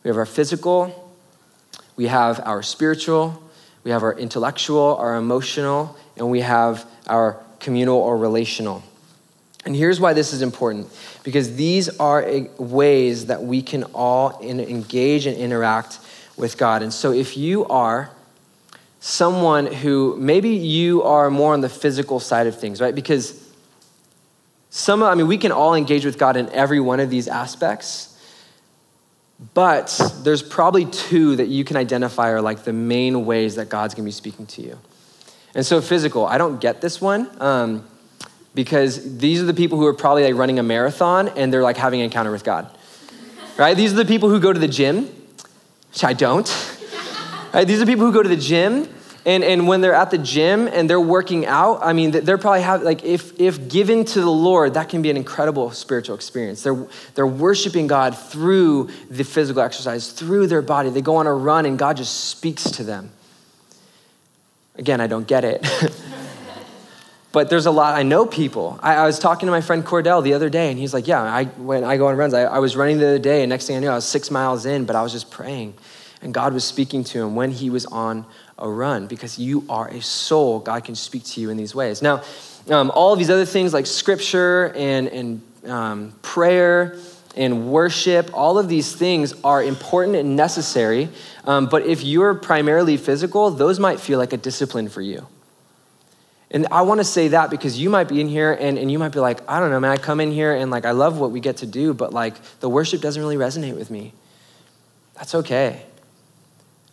We 0.04 0.08
have 0.08 0.16
our 0.16 0.26
physical, 0.26 1.14
we 1.96 2.06
have 2.06 2.40
our 2.40 2.62
spiritual, 2.62 3.41
we 3.84 3.90
have 3.90 4.02
our 4.02 4.16
intellectual, 4.16 4.96
our 4.96 5.16
emotional, 5.16 5.96
and 6.16 6.30
we 6.30 6.40
have 6.40 6.86
our 7.06 7.42
communal 7.60 7.98
or 7.98 8.16
relational. 8.16 8.82
And 9.64 9.76
here's 9.76 10.00
why 10.00 10.12
this 10.12 10.32
is 10.32 10.42
important 10.42 10.88
because 11.22 11.54
these 11.54 11.88
are 12.00 12.24
ways 12.58 13.26
that 13.26 13.42
we 13.42 13.62
can 13.62 13.84
all 13.94 14.40
engage 14.40 15.26
and 15.26 15.36
interact 15.36 16.00
with 16.36 16.58
God. 16.58 16.82
And 16.82 16.92
so 16.92 17.12
if 17.12 17.36
you 17.36 17.64
are 17.66 18.10
someone 19.00 19.66
who 19.66 20.16
maybe 20.18 20.50
you 20.50 21.02
are 21.02 21.30
more 21.30 21.52
on 21.52 21.60
the 21.60 21.68
physical 21.68 22.20
side 22.20 22.46
of 22.46 22.58
things, 22.58 22.80
right? 22.80 22.94
Because 22.94 23.52
some, 24.70 25.02
I 25.02 25.14
mean, 25.14 25.26
we 25.26 25.38
can 25.38 25.52
all 25.52 25.74
engage 25.74 26.04
with 26.04 26.18
God 26.18 26.36
in 26.36 26.48
every 26.48 26.80
one 26.80 26.98
of 26.98 27.10
these 27.10 27.28
aspects. 27.28 28.11
But 29.54 30.00
there's 30.22 30.42
probably 30.42 30.86
two 30.86 31.36
that 31.36 31.48
you 31.48 31.64
can 31.64 31.76
identify 31.76 32.30
are 32.30 32.40
like 32.40 32.64
the 32.64 32.72
main 32.72 33.26
ways 33.26 33.56
that 33.56 33.68
God's 33.68 33.94
gonna 33.94 34.04
be 34.04 34.12
speaking 34.12 34.46
to 34.46 34.62
you. 34.62 34.78
And 35.54 35.66
so, 35.66 35.80
physical, 35.80 36.24
I 36.26 36.38
don't 36.38 36.60
get 36.60 36.80
this 36.80 37.00
one 37.00 37.28
um, 37.40 37.84
because 38.54 39.18
these 39.18 39.42
are 39.42 39.44
the 39.44 39.54
people 39.54 39.78
who 39.78 39.86
are 39.86 39.94
probably 39.94 40.24
like 40.24 40.34
running 40.34 40.58
a 40.58 40.62
marathon 40.62 41.28
and 41.28 41.52
they're 41.52 41.62
like 41.62 41.76
having 41.76 42.00
an 42.00 42.04
encounter 42.04 42.30
with 42.30 42.44
God, 42.44 42.70
right? 43.58 43.76
These 43.76 43.92
are 43.92 43.96
the 43.96 44.04
people 44.04 44.28
who 44.28 44.40
go 44.40 44.52
to 44.52 44.60
the 44.60 44.68
gym, 44.68 45.10
which 45.90 46.04
I 46.04 46.12
don't. 46.12 46.48
Right? 47.52 47.66
These 47.66 47.82
are 47.82 47.86
people 47.86 48.06
who 48.06 48.12
go 48.12 48.22
to 48.22 48.28
the 48.28 48.36
gym 48.36 48.88
and, 49.24 49.44
and 49.44 49.68
when 49.68 49.80
they're 49.80 49.94
at 49.94 50.10
the 50.10 50.18
gym 50.18 50.66
and 50.66 50.90
they're 50.90 51.00
working 51.00 51.46
out, 51.46 51.78
I 51.80 51.92
mean, 51.92 52.10
they're 52.10 52.38
probably 52.38 52.62
have, 52.62 52.82
like, 52.82 53.04
if, 53.04 53.40
if 53.40 53.68
given 53.68 54.04
to 54.04 54.20
the 54.20 54.30
Lord, 54.30 54.74
that 54.74 54.88
can 54.88 55.00
be 55.00 55.10
an 55.10 55.16
incredible 55.16 55.70
spiritual 55.70 56.16
experience. 56.16 56.62
They're, 56.62 56.86
they're 57.14 57.26
worshiping 57.26 57.86
God 57.86 58.18
through 58.18 58.90
the 59.08 59.22
physical 59.22 59.62
exercise, 59.62 60.10
through 60.10 60.48
their 60.48 60.62
body. 60.62 60.90
They 60.90 61.02
go 61.02 61.16
on 61.16 61.28
a 61.28 61.32
run 61.32 61.66
and 61.66 61.78
God 61.78 61.98
just 61.98 62.30
speaks 62.30 62.64
to 62.72 62.82
them. 62.82 63.10
Again, 64.76 65.00
I 65.00 65.06
don't 65.06 65.26
get 65.26 65.44
it. 65.44 65.64
but 67.32 67.48
there's 67.48 67.66
a 67.66 67.70
lot, 67.70 67.94
I 67.94 68.02
know 68.02 68.26
people. 68.26 68.80
I, 68.82 68.96
I, 68.96 69.06
was 69.06 69.20
talking 69.20 69.46
to 69.46 69.52
my 69.52 69.60
friend 69.60 69.84
Cordell 69.84 70.24
the 70.24 70.34
other 70.34 70.48
day, 70.48 70.70
and 70.70 70.78
he's 70.78 70.94
like, 70.94 71.06
Yeah, 71.06 71.22
I, 71.22 71.44
when 71.44 71.84
I 71.84 71.96
go 71.96 72.06
on 72.06 72.16
runs, 72.16 72.32
I, 72.34 72.42
I 72.44 72.58
was 72.58 72.74
running 72.74 72.98
the 72.98 73.06
other 73.06 73.18
day, 73.18 73.42
and 73.42 73.50
next 73.50 73.66
thing 73.66 73.76
I 73.76 73.80
knew, 73.80 73.88
I 73.88 73.94
was 73.94 74.08
six 74.08 74.30
miles 74.30 74.64
in, 74.64 74.86
but 74.86 74.96
I 74.96 75.02
was 75.02 75.12
just 75.12 75.30
praying. 75.30 75.74
And 76.22 76.32
God 76.32 76.54
was 76.54 76.64
speaking 76.64 77.04
to 77.04 77.20
him 77.20 77.34
when 77.34 77.50
he 77.50 77.68
was 77.68 77.84
on 77.86 78.24
a 78.62 78.68
run 78.68 79.06
because 79.06 79.38
you 79.38 79.64
are 79.68 79.88
a 79.88 80.00
soul. 80.00 80.60
God 80.60 80.84
can 80.84 80.94
speak 80.94 81.24
to 81.24 81.40
you 81.40 81.50
in 81.50 81.56
these 81.56 81.74
ways. 81.74 82.00
Now, 82.00 82.22
um, 82.70 82.90
all 82.94 83.12
of 83.12 83.18
these 83.18 83.30
other 83.30 83.44
things 83.44 83.74
like 83.74 83.86
scripture 83.86 84.72
and, 84.74 85.08
and 85.08 85.42
um, 85.66 86.14
prayer 86.22 86.96
and 87.36 87.70
worship, 87.70 88.30
all 88.32 88.58
of 88.58 88.68
these 88.68 88.94
things 88.94 89.34
are 89.42 89.62
important 89.62 90.16
and 90.16 90.36
necessary. 90.36 91.08
Um, 91.44 91.66
but 91.66 91.84
if 91.84 92.04
you're 92.04 92.34
primarily 92.34 92.96
physical, 92.96 93.50
those 93.50 93.80
might 93.80 94.00
feel 94.00 94.18
like 94.18 94.32
a 94.32 94.36
discipline 94.36 94.88
for 94.88 95.00
you. 95.00 95.26
And 96.50 96.66
I 96.70 96.82
want 96.82 97.00
to 97.00 97.04
say 97.04 97.28
that 97.28 97.48
because 97.48 97.78
you 97.78 97.88
might 97.88 98.08
be 98.08 98.20
in 98.20 98.28
here 98.28 98.52
and, 98.52 98.78
and 98.78 98.92
you 98.92 98.98
might 98.98 99.12
be 99.12 99.20
like, 99.20 99.40
I 99.50 99.58
don't 99.58 99.70
know, 99.70 99.80
man, 99.80 99.90
I 99.90 99.96
come 99.96 100.20
in 100.20 100.30
here 100.30 100.54
and 100.54 100.70
like 100.70 100.84
I 100.84 100.90
love 100.90 101.18
what 101.18 101.30
we 101.30 101.40
get 101.40 101.58
to 101.58 101.66
do, 101.66 101.94
but 101.94 102.12
like 102.12 102.34
the 102.60 102.68
worship 102.68 103.00
doesn't 103.00 103.20
really 103.20 103.36
resonate 103.36 103.74
with 103.74 103.90
me. 103.90 104.12
That's 105.14 105.34
okay. 105.34 105.86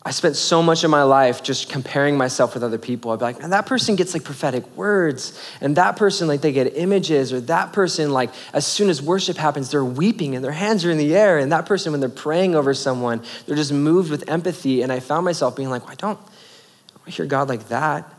I 0.05 0.11
spent 0.11 0.37
so 0.37 0.63
much 0.63 0.85
of 0.85 0.89
my 0.89 1.03
life 1.03 1.43
just 1.43 1.69
comparing 1.69 2.17
myself 2.17 2.53
with 2.53 2.63
other 2.63 2.77
people. 2.77 3.11
I'd 3.11 3.19
be 3.19 3.25
like, 3.25 3.43
and 3.43 3.51
that 3.51 3.65
person 3.65 3.97
gets 3.97 4.13
like 4.13 4.23
prophetic 4.23 4.65
words, 4.77 5.37
and 5.59 5.75
that 5.75 5.97
person, 5.97 6.27
like, 6.27 6.39
they 6.39 6.53
get 6.53 6.77
images, 6.77 7.33
or 7.33 7.41
that 7.41 7.73
person, 7.73 8.11
like, 8.11 8.29
as 8.53 8.65
soon 8.65 8.89
as 8.89 9.01
worship 9.01 9.35
happens, 9.35 9.71
they're 9.71 9.83
weeping 9.83 10.35
and 10.35 10.43
their 10.43 10.53
hands 10.53 10.85
are 10.85 10.91
in 10.91 10.97
the 10.97 11.15
air. 11.15 11.37
And 11.37 11.51
that 11.51 11.65
person, 11.65 11.91
when 11.91 11.99
they're 11.99 12.09
praying 12.09 12.55
over 12.55 12.73
someone, 12.73 13.21
they're 13.45 13.57
just 13.57 13.73
moved 13.73 14.09
with 14.09 14.29
empathy. 14.29 14.81
And 14.83 14.91
I 14.91 15.01
found 15.01 15.25
myself 15.25 15.55
being 15.57 15.69
like, 15.69 15.83
well, 15.83 15.91
I 15.91 15.95
don't, 15.95 16.19
I 16.19 16.97
don't 16.97 17.13
hear 17.13 17.25
God 17.25 17.49
like 17.49 17.67
that. 17.67 18.09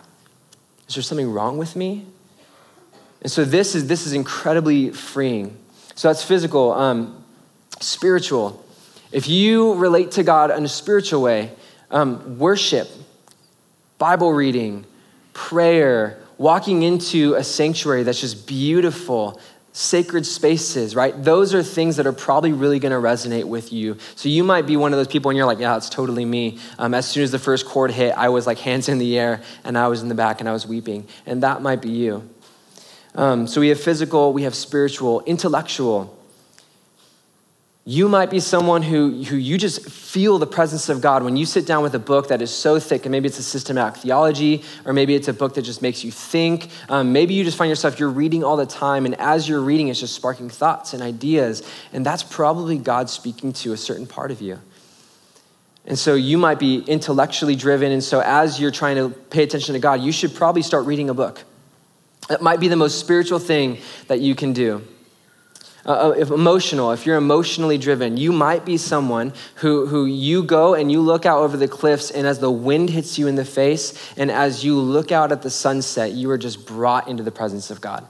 Is 0.87 0.97
there 0.97 1.03
something 1.03 1.33
wrong 1.33 1.57
with 1.57 1.77
me? 1.77 2.05
And 3.23 3.31
so 3.31 3.45
this 3.45 3.75
is 3.75 3.87
this 3.87 4.07
is 4.07 4.13
incredibly 4.13 4.91
freeing. 4.91 5.57
So 5.95 6.09
that's 6.09 6.25
physical, 6.25 6.73
um, 6.73 7.25
spiritual. 7.81 8.65
If 9.13 9.29
you 9.29 9.75
relate 9.75 10.13
to 10.13 10.23
God 10.23 10.51
in 10.51 10.65
a 10.65 10.69
spiritual 10.69 11.23
way, 11.23 11.53
um, 11.91 12.39
worship, 12.39 12.89
Bible 13.99 14.33
reading, 14.33 14.85
prayer, 15.33 16.19
walking 16.39 16.83
into 16.83 17.35
a 17.35 17.45
sanctuary 17.45 18.03
that's 18.03 18.21
just 18.21 18.47
beautiful, 18.47 19.41
sacred 19.73 20.27
spaces, 20.27 20.97
right? 20.97 21.23
Those 21.23 21.55
are 21.55 21.63
things 21.63 21.97
that 21.97 22.07
are 22.07 22.13
probably 22.13 22.53
really 22.53 22.79
going 22.79 22.93
to 22.93 22.99
resonate 22.99 23.45
with 23.45 23.73
you. 23.73 23.99
So 24.17 24.29
you 24.29 24.43
might 24.43 24.67
be 24.67 24.77
one 24.77 24.93
of 24.93 24.99
those 24.99 25.07
people 25.07 25.31
and 25.31 25.37
you're 25.37 25.47
like, 25.47 25.59
yeah, 25.59 25.77
it's 25.77 25.91
totally 25.91 26.25
me. 26.25 26.59
Um, 26.79 26.95
as 26.95 27.09
soon 27.09 27.23
as 27.23 27.31
the 27.31 27.39
first 27.39 27.67
chord 27.67 27.91
hit, 27.91 28.13
I 28.17 28.31
was 28.31 28.47
like 28.47 28.59
hands 28.59 28.89
in 28.89 28.99
the 28.99 29.19
air 29.19 29.43
and 29.65 29.79
I 29.79 29.89
was 29.89 30.03
in 30.03 30.09
the 30.09 30.15
back 30.15 30.41
and 30.41 30.49
I 30.49 30.53
was 30.53 30.67
weeping. 30.67 31.07
And 31.27 31.43
that 31.43 31.63
might 31.63 31.83
be 31.83 31.91
you. 31.91 32.29
Um, 33.15 33.47
so 33.47 33.61
we 33.61 33.69
have 33.69 33.81
physical, 33.81 34.33
we 34.33 34.43
have 34.45 34.55
spiritual, 34.55 35.21
intellectual. 35.23 36.17
You 37.87 38.11
might 38.11 38.31
be 38.31 38.41
someone 38.41 38.83
who, 38.83 39.23
who 39.25 39.37
you 39.37 39.57
just 39.57 39.89
feel 39.89 40.39
the 40.39 40.47
presence 40.47 40.91
of 40.91 41.01
God 41.01 41.23
when 41.23 41.37
you 41.37 41.47
sit 41.47 41.67
down 41.67 41.83
with 41.83 41.95
a 41.95 41.99
book 41.99 42.29
that 42.29 42.43
is 42.43 42.51
so 42.51 42.79
thick, 42.79 43.07
and 43.07 43.11
maybe 43.11 43.27
it's 43.27 43.39
a 43.39 43.43
systematic 43.43 44.03
theology, 44.03 44.63
or 44.85 44.93
maybe 44.93 45.15
it's 45.15 45.29
a 45.29 45.33
book 45.33 45.55
that 45.55 45.63
just 45.63 45.81
makes 45.81 46.05
you 46.05 46.11
think. 46.11 46.69
Um, 46.91 47.13
maybe 47.13 47.33
you 47.33 47.43
just 47.43 47.57
find 47.57 47.71
yourself, 47.71 47.99
you're 47.99 48.11
reading 48.11 48.45
all 48.45 48.57
the 48.59 48.67
time, 48.67 49.07
and 49.07 49.15
as 49.19 49.49
you're 49.49 49.63
reading, 49.63 49.89
it's 49.89 49.99
just 49.99 50.15
sparking 50.15 50.51
thoughts 50.51 50.93
and 50.93 51.03
ideas. 51.03 51.63
And 51.93 52.05
that's 52.05 52.23
probably 52.23 52.77
God 52.77 53.09
speaking 53.09 53.55
to 53.55 53.73
a 53.73 53.79
certain 53.79 54.07
part 54.07 54.31
of 54.31 54.43
you. 54.43 54.61
And 55.87 55.99
so 55.99 56.15
you 56.15 56.37
might 56.37 56.59
be 56.59 56.81
intellectually 56.81 57.57
driven, 57.57 57.93
and 57.93 58.05
so 58.05 58.21
as 58.21 58.61
you're 58.61 58.71
trying 58.71 58.97
to 58.97 59.09
pay 59.09 59.43
attention 59.43 59.73
to 59.73 59.79
God, 59.79 60.03
you 60.03 60.13
should 60.13 60.35
probably 60.35 60.63
start 60.63 60.85
reading 60.85 61.09
a 61.09 61.15
book. 61.15 61.43
It 62.29 62.43
might 62.43 62.61
be 62.61 62.69
the 62.69 62.77
most 62.77 63.01
spiritual 63.01 63.39
thing 63.39 63.79
that 64.09 64.21
you 64.21 64.35
can 64.35 64.53
do. 64.53 64.87
Uh, 65.87 66.09
uh, 66.09 66.15
if 66.17 66.31
emotional, 66.31 66.93
if 66.93 67.07
you're 67.07 67.17
emotionally 67.17 67.79
driven, 67.79 68.17
you 68.17 68.33
might 68.33 68.65
be 68.65 68.77
someone 68.77 69.33
who, 69.57 69.87
who 69.87 70.07
you 70.07 70.43
go 70.43 70.75
and 70.75 70.93
you 70.93 71.01
look 71.01 71.25
out 71.25 71.41
over 71.41 71.57
the 71.57 71.69
cliffs, 71.69 72.11
and 72.11 72.27
as 72.27 72.39
the 72.39 72.51
wind 72.51 72.91
hits 72.91 73.19
you 73.19 73.27
in 73.27 73.35
the 73.35 73.45
face, 73.45 73.95
and 74.17 74.31
as 74.31 74.65
you 74.65 74.79
look 74.79 75.11
out 75.11 75.33
at 75.33 75.43
the 75.43 75.51
sunset, 75.51 76.13
you 76.13 76.31
are 76.31 76.39
just 76.39 76.67
brought 76.67 77.09
into 77.09 77.23
the 77.23 77.33
presence 77.33 77.71
of 77.71 77.81
God. 77.81 78.07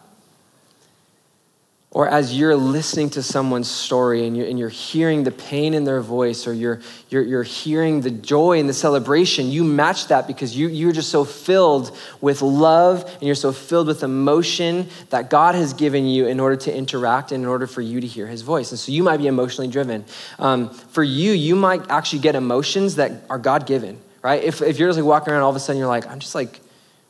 Or 1.93 2.07
as 2.07 2.39
you're 2.39 2.55
listening 2.55 3.11
to 3.11 3.21
someone's 3.21 3.69
story 3.69 4.25
and 4.25 4.37
you're, 4.37 4.47
and 4.47 4.57
you're 4.57 4.69
hearing 4.69 5.25
the 5.25 5.33
pain 5.33 5.75
in 5.75 5.83
their 5.83 6.01
voice 6.01 6.47
or 6.47 6.53
you're, 6.53 6.81
you're, 7.09 7.23
you're 7.23 7.43
hearing 7.43 8.01
the 8.01 8.13
joy 8.13 8.61
and 8.61 8.69
the 8.69 8.75
celebration, 8.75 9.51
you 9.51 9.65
match 9.65 10.07
that 10.07 10.29
because 10.29 10.57
you, 10.57 10.69
you're 10.69 10.93
just 10.93 11.11
so 11.11 11.25
filled 11.25 11.97
with 12.21 12.43
love 12.43 13.03
and 13.15 13.23
you're 13.23 13.35
so 13.35 13.51
filled 13.51 13.89
with 13.89 14.05
emotion 14.05 14.87
that 15.09 15.31
God 15.31 15.57
has 15.57 15.73
given 15.73 16.07
you 16.07 16.29
in 16.29 16.39
order 16.39 16.55
to 16.59 16.73
interact 16.73 17.33
and 17.33 17.43
in 17.43 17.49
order 17.49 17.67
for 17.67 17.81
you 17.81 18.01
to 18.01 18.07
hear 18.07 18.29
his 18.29 18.43
voice. 18.43 18.71
And 18.71 18.79
so 18.79 18.93
you 18.93 19.03
might 19.03 19.17
be 19.17 19.27
emotionally 19.27 19.69
driven. 19.69 20.05
Um, 20.39 20.71
for 20.71 21.03
you, 21.03 21.33
you 21.33 21.57
might 21.57 21.91
actually 21.91 22.21
get 22.21 22.37
emotions 22.37 22.97
that 22.97 23.25
are 23.29 23.39
God 23.39 23.67
given, 23.67 23.99
right? 24.23 24.41
If, 24.45 24.63
if 24.63 24.79
you're 24.79 24.89
just 24.89 24.99
like 24.99 25.09
walking 25.09 25.33
around 25.33 25.43
all 25.43 25.51
of 25.51 25.57
a 25.57 25.61
sudden 25.61 25.81
you're 25.81 25.89
like, 25.89 26.07
I'm 26.07 26.21
just 26.21 26.37
like 26.37 26.61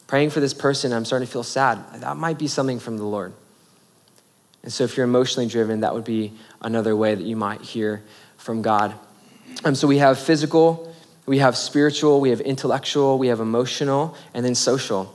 praying 0.07 0.31
for 0.31 0.41
this 0.41 0.55
person, 0.55 0.91
I'm 0.95 1.05
starting 1.05 1.27
to 1.27 1.33
feel 1.33 1.43
sad, 1.43 2.01
that 2.01 2.17
might 2.17 2.39
be 2.39 2.49
something 2.49 2.79
from 2.79 2.97
the 2.97 3.05
Lord. 3.05 3.35
And 4.63 4.73
so, 4.73 4.85
if 4.85 4.97
you're 4.97 5.05
emotionally 5.05 5.49
driven, 5.49 5.81
that 5.81 5.95
would 5.95 6.05
be 6.05 6.33
another 6.61 6.95
way 6.95 7.15
that 7.15 7.25
you 7.25 7.37
might 7.37 7.63
hear 7.63 8.03
from 8.37 8.63
God. 8.63 8.95
Um, 9.65 9.75
so, 9.75 9.87
we 9.87 9.99
have 9.99 10.19
physical, 10.19 10.95
we 11.27 11.39
have 11.39 11.57
spiritual, 11.57 12.21
we 12.21 12.31
have 12.31 12.41
intellectual, 12.41 13.19
we 13.19 13.29
have 13.29 13.41
emotional, 13.41 14.17
and 14.35 14.45
then 14.45 14.55
social. 14.55 15.15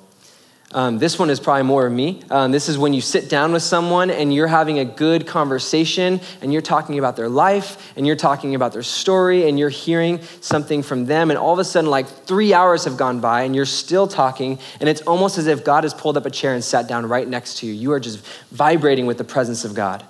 Um, 0.75 0.97
this 0.97 1.17
one 1.17 1.29
is 1.29 1.39
probably 1.39 1.63
more 1.63 1.87
of 1.87 1.93
me. 1.93 2.21
Um, 2.29 2.51
this 2.51 2.67
is 2.67 2.77
when 2.77 2.93
you 2.93 2.99
sit 2.99 3.29
down 3.29 3.53
with 3.53 3.63
someone 3.63 4.11
and 4.11 4.33
you're 4.33 4.45
having 4.45 4.79
a 4.79 4.83
good 4.83 5.25
conversation 5.25 6.19
and 6.41 6.51
you're 6.51 6.61
talking 6.61 6.99
about 6.99 7.15
their 7.15 7.29
life 7.29 7.93
and 7.95 8.05
you're 8.05 8.17
talking 8.17 8.55
about 8.55 8.73
their 8.73 8.83
story 8.83 9.47
and 9.47 9.57
you're 9.57 9.69
hearing 9.69 10.21
something 10.41 10.83
from 10.83 11.05
them. 11.05 11.31
And 11.31 11.39
all 11.39 11.53
of 11.53 11.59
a 11.59 11.63
sudden, 11.63 11.89
like 11.89 12.09
three 12.09 12.53
hours 12.53 12.83
have 12.83 12.97
gone 12.97 13.21
by 13.21 13.43
and 13.43 13.55
you're 13.55 13.65
still 13.65 14.05
talking. 14.05 14.59
And 14.81 14.89
it's 14.89 14.99
almost 15.03 15.37
as 15.37 15.47
if 15.47 15.63
God 15.63 15.85
has 15.85 15.93
pulled 15.93 16.17
up 16.17 16.25
a 16.25 16.29
chair 16.29 16.53
and 16.53 16.61
sat 16.61 16.89
down 16.89 17.05
right 17.05 17.25
next 17.25 17.59
to 17.59 17.67
you. 17.67 17.71
You 17.71 17.93
are 17.93 17.99
just 18.01 18.19
vibrating 18.51 19.05
with 19.05 19.17
the 19.17 19.23
presence 19.23 19.63
of 19.63 19.75
God. 19.75 20.03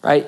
Right? 0.00 0.26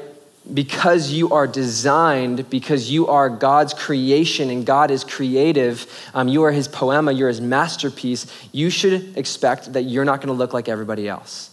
Because 0.53 1.11
you 1.11 1.30
are 1.30 1.46
designed, 1.46 2.49
because 2.49 2.90
you 2.90 3.09
are 3.09 3.28
God's 3.28 3.74
creation 3.74 4.49
and 4.49 4.64
God 4.64 4.90
is 4.90 5.05
creative, 5.05 5.86
um, 6.14 6.28
you 6.28 6.42
are 6.44 6.53
his 6.53 6.68
poiema, 6.68 7.16
you're 7.16 7.28
his 7.28 7.40
masterpiece, 7.40 8.26
you 8.53 8.70
should 8.70 9.16
expect 9.16 9.74
that 9.74 9.82
you're 9.82 10.07
not 10.07 10.20
going 10.20 10.28
to 10.28 10.38
look 10.38 10.55
like 10.55 10.68
everybody 10.68 11.07
else. 11.09 11.51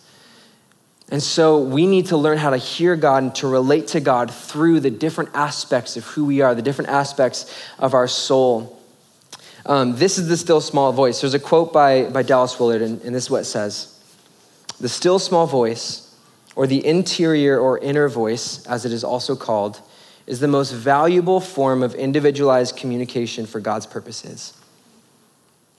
And 1.09 1.21
so 1.21 1.61
we 1.61 1.85
need 1.85 2.07
to 2.07 2.17
learn 2.17 2.37
how 2.37 2.49
to 2.49 2.57
hear 2.57 2.95
God 2.95 3.23
and 3.23 3.35
to 3.35 3.47
relate 3.47 3.89
to 3.89 3.99
God 3.99 4.31
through 4.31 4.79
the 4.79 4.89
different 4.89 5.31
aspects 5.35 5.97
of 5.97 6.05
who 6.05 6.25
we 6.25 6.41
are, 6.41 6.55
the 6.55 6.63
different 6.63 6.89
aspects 6.89 7.53
of 7.77 7.93
our 7.93 8.07
soul. 8.07 8.81
Um, 9.67 9.95
this 9.97 10.17
is 10.17 10.27
the 10.27 10.37
still 10.37 10.61
small 10.61 10.91
voice. 10.91 11.21
There's 11.21 11.33
a 11.33 11.39
quote 11.39 11.71
by, 11.71 12.09
by 12.09 12.23
Dallas 12.23 12.59
Willard, 12.59 12.81
and, 12.81 13.01
and 13.01 13.13
this 13.13 13.25
is 13.25 13.29
what 13.29 13.41
it 13.41 13.45
says 13.45 13.99
The 14.79 14.89
still 14.89 15.19
small 15.19 15.45
voice 15.45 16.04
or 16.55 16.67
the 16.67 16.85
interior 16.85 17.59
or 17.59 17.77
inner 17.79 18.07
voice, 18.07 18.65
as 18.65 18.85
it 18.85 18.91
is 18.91 19.03
also 19.03 19.35
called, 19.35 19.81
is 20.25 20.39
the 20.39 20.47
most 20.47 20.71
valuable 20.71 21.39
form 21.39 21.83
of 21.83 21.93
individualized 21.95 22.75
communication 22.77 23.45
for 23.45 23.59
God's 23.59 23.85
purposes. 23.85 24.53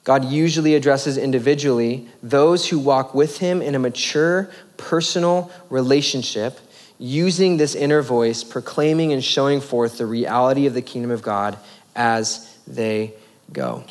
God 0.05 0.24
usually 0.24 0.77
addresses 0.77 1.18
individually 1.18 2.09
those 2.22 2.68
who 2.68 2.79
walk 2.79 3.12
with 3.12 3.39
Him 3.39 3.61
in 3.61 3.74
a 3.74 3.79
mature, 3.79 4.49
personal 4.77 5.51
relationship, 5.68 6.61
using 6.99 7.57
this 7.57 7.74
inner 7.74 8.03
voice, 8.03 8.45
proclaiming 8.45 9.12
and 9.12 9.22
showing 9.22 9.61
forth 9.61 9.99
the 9.99 10.07
reality 10.07 10.66
of 10.66 10.74
the 10.74 10.83
kingdom 10.83 11.11
of 11.11 11.22
God 11.22 11.59
as 11.97 12.57
they 12.66 13.14
go. 13.53 13.85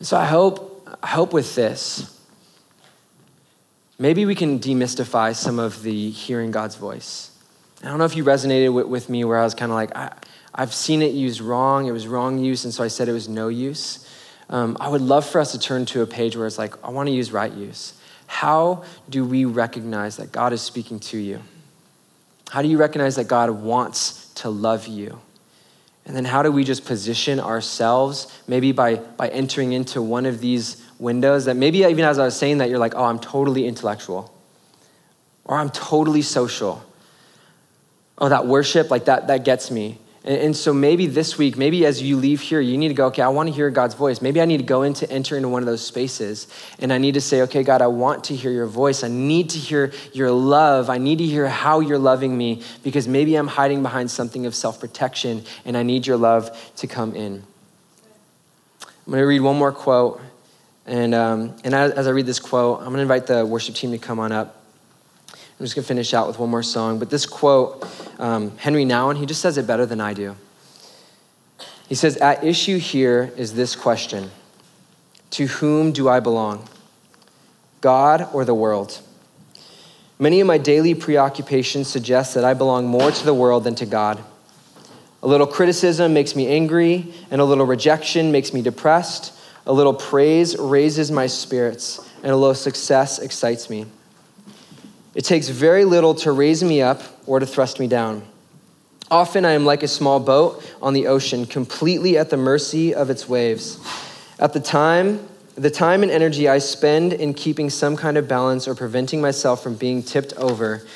So 0.00 0.16
I 0.16 0.24
hope, 0.24 0.88
I 1.02 1.06
hope 1.06 1.32
with 1.32 1.54
this, 1.54 2.15
maybe 3.98 4.26
we 4.26 4.34
can 4.34 4.58
demystify 4.58 5.34
some 5.34 5.58
of 5.58 5.82
the 5.82 6.10
hearing 6.10 6.50
God's 6.50 6.76
voice. 6.76 7.30
I 7.82 7.88
don't 7.88 7.98
know 7.98 8.04
if 8.04 8.16
you 8.16 8.24
resonated 8.24 8.72
with, 8.72 8.86
with 8.86 9.08
me 9.08 9.24
where 9.24 9.38
I 9.38 9.44
was 9.44 9.54
kind 9.54 9.70
of 9.70 9.76
like, 9.76 9.94
I, 9.94 10.12
have 10.56 10.72
seen 10.72 11.02
it 11.02 11.12
used 11.12 11.40
wrong. 11.40 11.86
It 11.86 11.92
was 11.92 12.06
wrong 12.06 12.38
use, 12.38 12.64
and 12.64 12.72
so 12.72 12.82
I 12.82 12.88
said 12.88 13.08
it 13.08 13.12
was 13.12 13.28
no 13.28 13.48
use. 13.48 14.08
Um, 14.48 14.76
I 14.80 14.88
would 14.88 15.02
love 15.02 15.26
for 15.26 15.40
us 15.40 15.52
to 15.52 15.58
turn 15.58 15.84
to 15.86 16.02
a 16.02 16.06
page 16.06 16.36
where 16.36 16.46
it's 16.46 16.58
like, 16.58 16.82
I 16.84 16.90
want 16.90 17.08
to 17.08 17.12
use 17.12 17.32
right 17.32 17.52
use. 17.52 17.94
How 18.26 18.84
do 19.08 19.24
we 19.24 19.44
recognize 19.44 20.16
that 20.16 20.32
God 20.32 20.52
is 20.52 20.62
speaking 20.62 20.98
to 21.00 21.18
you? 21.18 21.40
How 22.50 22.62
do 22.62 22.68
you 22.68 22.78
recognize 22.78 23.16
that 23.16 23.28
God 23.28 23.50
wants 23.50 24.32
to 24.34 24.48
love 24.48 24.86
you? 24.86 25.20
And 26.06 26.14
then 26.14 26.24
how 26.24 26.42
do 26.42 26.52
we 26.52 26.62
just 26.62 26.84
position 26.84 27.40
ourselves, 27.40 28.32
maybe 28.46 28.70
by, 28.70 28.96
by 28.96 29.28
entering 29.28 29.72
into 29.72 30.00
one 30.00 30.24
of 30.24 30.40
these 30.40 30.85
windows 30.98 31.44
that 31.46 31.56
maybe 31.56 31.78
even 31.78 32.04
as 32.04 32.18
I 32.18 32.24
was 32.24 32.36
saying 32.36 32.58
that, 32.58 32.70
you're 32.70 32.78
like, 32.78 32.94
oh, 32.94 33.04
I'm 33.04 33.18
totally 33.18 33.66
intellectual, 33.66 34.32
or 35.44 35.56
I'm 35.56 35.70
totally 35.70 36.22
social. 36.22 36.82
Oh, 38.18 38.28
that 38.28 38.46
worship, 38.46 38.90
like 38.90 39.04
that, 39.06 39.26
that 39.26 39.44
gets 39.44 39.70
me. 39.70 39.98
And, 40.26 40.38
and 40.38 40.56
so 40.56 40.74
maybe 40.74 41.06
this 41.06 41.38
week, 41.38 41.56
maybe 41.56 41.86
as 41.86 42.02
you 42.02 42.16
leave 42.16 42.40
here, 42.40 42.60
you 42.60 42.76
need 42.76 42.88
to 42.88 42.94
go, 42.94 43.06
okay, 43.06 43.22
I 43.22 43.28
want 43.28 43.48
to 43.48 43.54
hear 43.54 43.70
God's 43.70 43.94
voice. 43.94 44.20
Maybe 44.20 44.40
I 44.40 44.44
need 44.44 44.56
to 44.58 44.64
go 44.64 44.82
into 44.82 45.08
enter 45.10 45.36
into 45.36 45.48
one 45.48 45.62
of 45.62 45.66
those 45.66 45.84
spaces 45.84 46.48
and 46.78 46.92
I 46.92 46.98
need 46.98 47.14
to 47.14 47.20
say, 47.20 47.42
okay, 47.42 47.62
God, 47.62 47.80
I 47.80 47.86
want 47.86 48.24
to 48.24 48.34
hear 48.34 48.50
your 48.50 48.66
voice. 48.66 49.04
I 49.04 49.08
need 49.08 49.50
to 49.50 49.58
hear 49.58 49.92
your 50.12 50.30
love. 50.30 50.90
I 50.90 50.98
need 50.98 51.18
to 51.18 51.24
hear 51.24 51.48
how 51.48 51.80
you're 51.80 51.98
loving 51.98 52.36
me 52.36 52.62
because 52.82 53.06
maybe 53.06 53.36
I'm 53.36 53.46
hiding 53.46 53.82
behind 53.82 54.10
something 54.10 54.46
of 54.46 54.54
self 54.54 54.80
protection 54.80 55.44
and 55.64 55.76
I 55.76 55.82
need 55.82 56.06
your 56.06 56.16
love 56.16 56.74
to 56.76 56.86
come 56.86 57.14
in. 57.14 57.44
I'm 58.82 59.12
going 59.12 59.20
to 59.20 59.26
read 59.26 59.40
one 59.40 59.56
more 59.56 59.72
quote 59.72 60.20
and, 60.86 61.14
um, 61.14 61.56
and 61.64 61.74
as 61.74 62.06
I 62.06 62.10
read 62.10 62.26
this 62.26 62.38
quote, 62.38 62.78
I'm 62.78 62.86
going 62.86 62.96
to 62.96 63.02
invite 63.02 63.26
the 63.26 63.44
worship 63.44 63.74
team 63.74 63.90
to 63.90 63.98
come 63.98 64.20
on 64.20 64.30
up. 64.30 64.62
I'm 65.32 65.64
just 65.64 65.74
going 65.74 65.82
to 65.82 65.88
finish 65.88 66.14
out 66.14 66.28
with 66.28 66.38
one 66.38 66.50
more 66.50 66.62
song. 66.62 66.98
But 66.98 67.10
this 67.10 67.26
quote, 67.26 67.86
um, 68.20 68.56
Henry 68.58 68.84
Nouwen, 68.84 69.16
he 69.16 69.26
just 69.26 69.40
says 69.40 69.58
it 69.58 69.66
better 69.66 69.84
than 69.84 70.00
I 70.00 70.14
do. 70.14 70.36
He 71.88 71.94
says, 71.94 72.16
At 72.18 72.44
issue 72.44 72.78
here 72.78 73.32
is 73.36 73.54
this 73.54 73.74
question 73.74 74.30
To 75.30 75.46
whom 75.46 75.92
do 75.92 76.08
I 76.08 76.20
belong? 76.20 76.68
God 77.80 78.28
or 78.32 78.44
the 78.44 78.54
world? 78.54 79.00
Many 80.18 80.40
of 80.40 80.46
my 80.46 80.56
daily 80.58 80.94
preoccupations 80.94 81.88
suggest 81.88 82.34
that 82.34 82.44
I 82.44 82.54
belong 82.54 82.86
more 82.86 83.10
to 83.10 83.24
the 83.24 83.34
world 83.34 83.64
than 83.64 83.74
to 83.76 83.86
God. 83.86 84.22
A 85.22 85.26
little 85.26 85.46
criticism 85.46 86.14
makes 86.14 86.36
me 86.36 86.46
angry, 86.46 87.12
and 87.30 87.40
a 87.40 87.44
little 87.44 87.66
rejection 87.66 88.30
makes 88.30 88.52
me 88.52 88.62
depressed. 88.62 89.35
A 89.66 89.72
little 89.72 89.94
praise 89.94 90.56
raises 90.56 91.10
my 91.10 91.26
spirits, 91.26 92.08
and 92.22 92.30
a 92.30 92.36
little 92.36 92.54
success 92.54 93.18
excites 93.18 93.68
me. 93.68 93.86
It 95.14 95.24
takes 95.24 95.48
very 95.48 95.84
little 95.84 96.14
to 96.16 96.32
raise 96.32 96.62
me 96.62 96.82
up 96.82 97.02
or 97.26 97.40
to 97.40 97.46
thrust 97.46 97.80
me 97.80 97.88
down. 97.88 98.22
Often 99.10 99.44
I 99.44 99.52
am 99.52 99.64
like 99.64 99.82
a 99.82 99.88
small 99.88 100.20
boat 100.20 100.64
on 100.80 100.92
the 100.92 101.06
ocean, 101.06 101.46
completely 101.46 102.16
at 102.16 102.30
the 102.30 102.36
mercy 102.36 102.94
of 102.94 103.10
its 103.10 103.28
waves. 103.28 103.78
At 104.38 104.52
the 104.52 104.60
time, 104.60 105.26
the 105.56 105.70
time 105.70 106.02
and 106.02 106.12
energy 106.12 106.48
I 106.48 106.58
spend 106.58 107.12
in 107.12 107.34
keeping 107.34 107.70
some 107.70 107.96
kind 107.96 108.16
of 108.16 108.28
balance 108.28 108.68
or 108.68 108.74
preventing 108.74 109.20
myself 109.20 109.62
from 109.62 109.74
being 109.74 110.02
tipped 110.02 110.32
over 110.34 110.86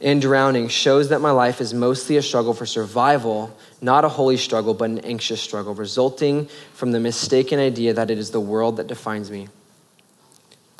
and 0.00 0.20
drowning 0.20 0.68
shows 0.68 1.08
that 1.08 1.20
my 1.20 1.30
life 1.30 1.60
is 1.60 1.72
mostly 1.72 2.16
a 2.16 2.22
struggle 2.22 2.52
for 2.52 2.66
survival, 2.66 3.56
not 3.80 4.04
a 4.04 4.08
holy 4.08 4.36
struggle, 4.36 4.74
but 4.74 4.90
an 4.90 4.98
anxious 5.00 5.40
struggle, 5.40 5.74
resulting 5.74 6.46
from 6.74 6.92
the 6.92 7.00
mistaken 7.00 7.58
idea 7.58 7.94
that 7.94 8.10
it 8.10 8.18
is 8.18 8.30
the 8.30 8.40
world 8.40 8.76
that 8.76 8.86
defines 8.86 9.30
me. 9.30 9.48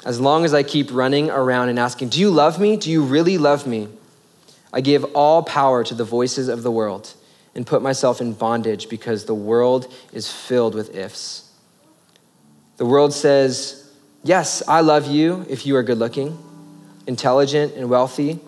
As 0.04 0.20
long 0.20 0.44
as 0.44 0.52
I 0.52 0.62
keep 0.62 0.92
running 0.92 1.30
around 1.30 1.68
and 1.68 1.78
asking, 1.78 2.10
Do 2.10 2.20
you 2.20 2.30
love 2.30 2.60
me? 2.60 2.76
Do 2.76 2.90
you 2.90 3.02
really 3.02 3.38
love 3.38 3.66
me? 3.66 3.88
I 4.72 4.80
give 4.80 5.04
all 5.16 5.42
power 5.42 5.82
to 5.84 5.94
the 5.94 6.04
voices 6.04 6.48
of 6.48 6.62
the 6.62 6.70
world 6.70 7.14
and 7.54 7.66
put 7.66 7.80
myself 7.80 8.20
in 8.20 8.34
bondage 8.34 8.88
because 8.90 9.24
the 9.24 9.34
world 9.34 9.92
is 10.12 10.30
filled 10.30 10.74
with 10.74 10.94
ifs. 10.94 11.50
The 12.76 12.84
world 12.84 13.14
says, 13.14 13.90
Yes, 14.22 14.62
I 14.68 14.80
love 14.80 15.06
you 15.06 15.46
if 15.48 15.64
you 15.66 15.76
are 15.76 15.82
good 15.82 15.98
looking, 15.98 16.38
intelligent, 17.06 17.74
and 17.74 17.88
wealthy. 17.88 18.38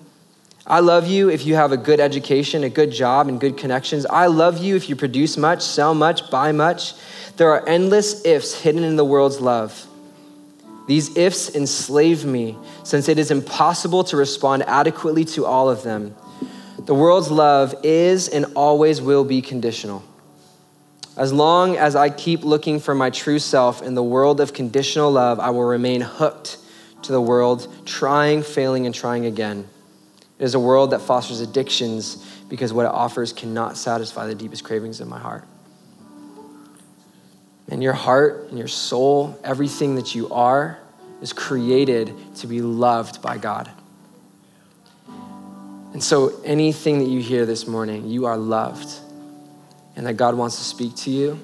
I 0.69 0.81
love 0.81 1.07
you 1.07 1.31
if 1.31 1.47
you 1.47 1.55
have 1.55 1.73
a 1.73 1.79
good 1.79 1.99
education, 1.99 2.63
a 2.63 2.69
good 2.69 2.91
job, 2.91 3.29
and 3.29 3.41
good 3.41 3.57
connections. 3.57 4.05
I 4.05 4.27
love 4.27 4.59
you 4.59 4.77
if 4.77 4.91
you 4.91 4.97
produce 4.97 5.39
much, 5.39 5.63
sell 5.63 5.95
much, 5.95 6.31
buy 6.31 6.53
much. 6.53 6.93
There 7.39 7.51
are 7.51 7.67
endless 7.67 8.27
ifs 8.27 8.61
hidden 8.61 8.85
in 8.85 8.97
the 8.97 9.05
world's 9.05 9.41
love. 9.41 9.87
These 10.87 11.17
ifs 11.17 11.55
enslave 11.55 12.27
me, 12.27 12.59
since 12.85 13.09
it 13.09 13.19
is 13.19 13.31
impossible 13.31 14.05
to 14.05 14.19
respond 14.19 14.63
adequately 14.65 15.25
to 15.27 15.47
all 15.47 15.71
of 15.71 15.85
them. 15.85 16.15
The 16.81 16.95
world's 16.95 17.31
love 17.31 17.75
is 17.83 18.29
and 18.29 18.45
always 18.55 19.01
will 19.01 19.25
be 19.25 19.41
conditional. 19.41 20.03
As 21.17 21.33
long 21.33 21.79
as 21.79 21.97
I 21.97 22.11
keep 22.11 22.45
looking 22.45 22.79
for 22.79 22.95
my 22.95 23.09
true 23.09 23.39
self 23.39 23.81
in 23.81 23.95
the 23.95 24.03
world 24.03 24.39
of 24.39 24.53
conditional 24.53 25.11
love, 25.11 25.41
I 25.41 25.49
will 25.49 25.65
remain 25.65 26.03
hooked 26.03 26.59
to 27.03 27.13
the 27.13 27.23
world, 27.23 27.67
trying, 27.87 28.43
failing, 28.43 28.85
and 28.85 28.95
trying 28.95 29.25
again. 29.25 29.67
It 30.39 30.45
is 30.45 30.55
a 30.55 30.61
world 30.61 30.91
that 30.91 31.01
fosters 31.01 31.41
addictions 31.41 32.25
because 32.49 32.73
what 32.73 32.87
it 32.87 32.93
offers 32.93 33.33
cannot 33.33 33.77
satisfy 33.77 34.27
the 34.27 34.35
deepest 34.35 34.65
cravings 34.65 35.01
of 35.01 35.09
my 35.09 35.19
heart. 35.19 35.45
And 37.69 37.83
your 37.83 37.93
heart 37.93 38.47
and 38.49 38.59
your 38.59 38.69
soul, 38.69 39.39
everything 39.45 39.97
that 39.97 40.15
you 40.15 40.31
are, 40.31 40.79
is 41.21 41.33
created 41.33 42.15
to 42.37 42.47
be 42.47 42.63
loved 42.63 43.21
by 43.21 43.37
God. 43.37 43.71
And 45.93 46.03
so, 46.03 46.41
anything 46.45 47.01
that 47.01 47.09
you 47.09 47.21
hear 47.21 47.45
this 47.45 47.67
morning, 47.67 48.09
you 48.09 48.27
are 48.27 48.37
loved, 48.37 48.89
and 49.97 50.07
that 50.07 50.15
God 50.15 50.37
wants 50.37 50.57
to 50.57 50.63
speak 50.63 50.95
to 50.97 51.11
you. 51.11 51.41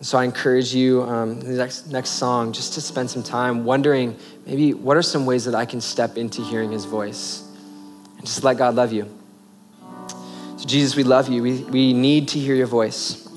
So, 0.00 0.16
I 0.16 0.24
encourage 0.24 0.72
you, 0.72 1.02
um, 1.02 1.40
the 1.40 1.54
next, 1.54 1.88
next 1.88 2.10
song, 2.10 2.52
just 2.52 2.74
to 2.74 2.80
spend 2.80 3.10
some 3.10 3.24
time 3.24 3.64
wondering 3.64 4.16
maybe 4.46 4.72
what 4.72 4.96
are 4.96 5.02
some 5.02 5.26
ways 5.26 5.44
that 5.46 5.56
I 5.56 5.64
can 5.64 5.80
step 5.80 6.16
into 6.16 6.40
hearing 6.42 6.70
His 6.70 6.84
voice, 6.84 7.42
and 8.16 8.24
just 8.24 8.44
let 8.44 8.58
God 8.58 8.76
love 8.76 8.92
you. 8.92 9.12
So, 10.56 10.66
Jesus, 10.66 10.94
we 10.94 11.02
love 11.02 11.28
you. 11.28 11.42
We, 11.42 11.64
we 11.64 11.92
need 11.92 12.28
to 12.28 12.38
hear 12.38 12.54
your 12.54 12.68
voice. 12.68 13.28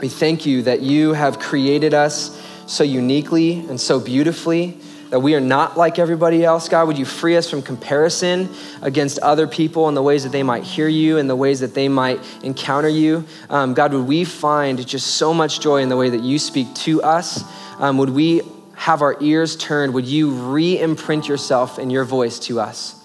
We 0.00 0.08
thank 0.08 0.44
you 0.44 0.62
that 0.62 0.82
you 0.82 1.12
have 1.12 1.38
created 1.38 1.94
us 1.94 2.40
so 2.66 2.82
uniquely 2.82 3.60
and 3.60 3.80
so 3.80 4.00
beautifully 4.00 4.78
that 5.14 5.20
we 5.20 5.36
are 5.36 5.40
not 5.40 5.76
like 5.76 6.00
everybody 6.00 6.44
else. 6.44 6.68
God, 6.68 6.88
would 6.88 6.98
you 6.98 7.04
free 7.04 7.36
us 7.36 7.48
from 7.48 7.62
comparison 7.62 8.48
against 8.82 9.20
other 9.20 9.46
people 9.46 9.86
and 9.86 9.96
the 9.96 10.02
ways 10.02 10.24
that 10.24 10.32
they 10.32 10.42
might 10.42 10.64
hear 10.64 10.88
you 10.88 11.18
and 11.18 11.30
the 11.30 11.36
ways 11.36 11.60
that 11.60 11.72
they 11.72 11.86
might 11.86 12.18
encounter 12.42 12.88
you? 12.88 13.24
Um, 13.48 13.74
God, 13.74 13.92
would 13.92 14.08
we 14.08 14.24
find 14.24 14.84
just 14.84 15.06
so 15.14 15.32
much 15.32 15.60
joy 15.60 15.82
in 15.82 15.88
the 15.88 15.96
way 15.96 16.10
that 16.10 16.22
you 16.22 16.36
speak 16.40 16.74
to 16.74 17.00
us? 17.04 17.44
Um, 17.78 17.96
would 17.98 18.10
we 18.10 18.42
have 18.74 19.02
our 19.02 19.16
ears 19.20 19.54
turned? 19.54 19.94
Would 19.94 20.06
you 20.06 20.32
re 20.32 20.80
imprint 20.80 21.28
yourself 21.28 21.78
and 21.78 21.92
your 21.92 22.02
voice 22.02 22.40
to 22.40 22.58
us? 22.58 23.00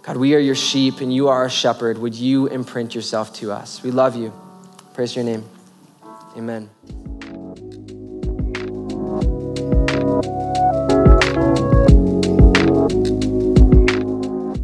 God, 0.00 0.16
we 0.16 0.34
are 0.34 0.38
your 0.38 0.54
sheep 0.54 1.02
and 1.02 1.12
you 1.12 1.28
are 1.28 1.36
our 1.36 1.50
shepherd. 1.50 1.98
Would 1.98 2.14
you 2.14 2.46
imprint 2.46 2.94
yourself 2.94 3.34
to 3.34 3.52
us? 3.52 3.82
We 3.82 3.90
love 3.90 4.16
you. 4.16 4.32
Praise 4.94 5.14
your 5.14 5.26
name. 5.26 5.44
Amen. 6.34 6.70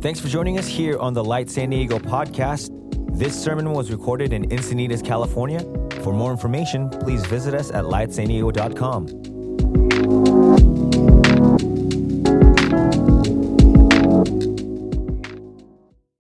Thanks 0.00 0.18
for 0.18 0.28
joining 0.28 0.58
us 0.58 0.66
here 0.66 0.98
on 0.98 1.12
the 1.12 1.22
Light 1.22 1.50
San 1.50 1.68
Diego 1.68 1.98
podcast. 1.98 2.70
This 3.18 3.38
sermon 3.38 3.70
was 3.72 3.90
recorded 3.90 4.32
in 4.32 4.48
Encinitas, 4.48 5.04
California. 5.04 5.60
For 6.02 6.14
more 6.14 6.30
information, 6.30 6.88
please 6.88 7.26
visit 7.26 7.52
us 7.52 7.70
at 7.70 7.84
lightsandiego.com. 7.84 9.29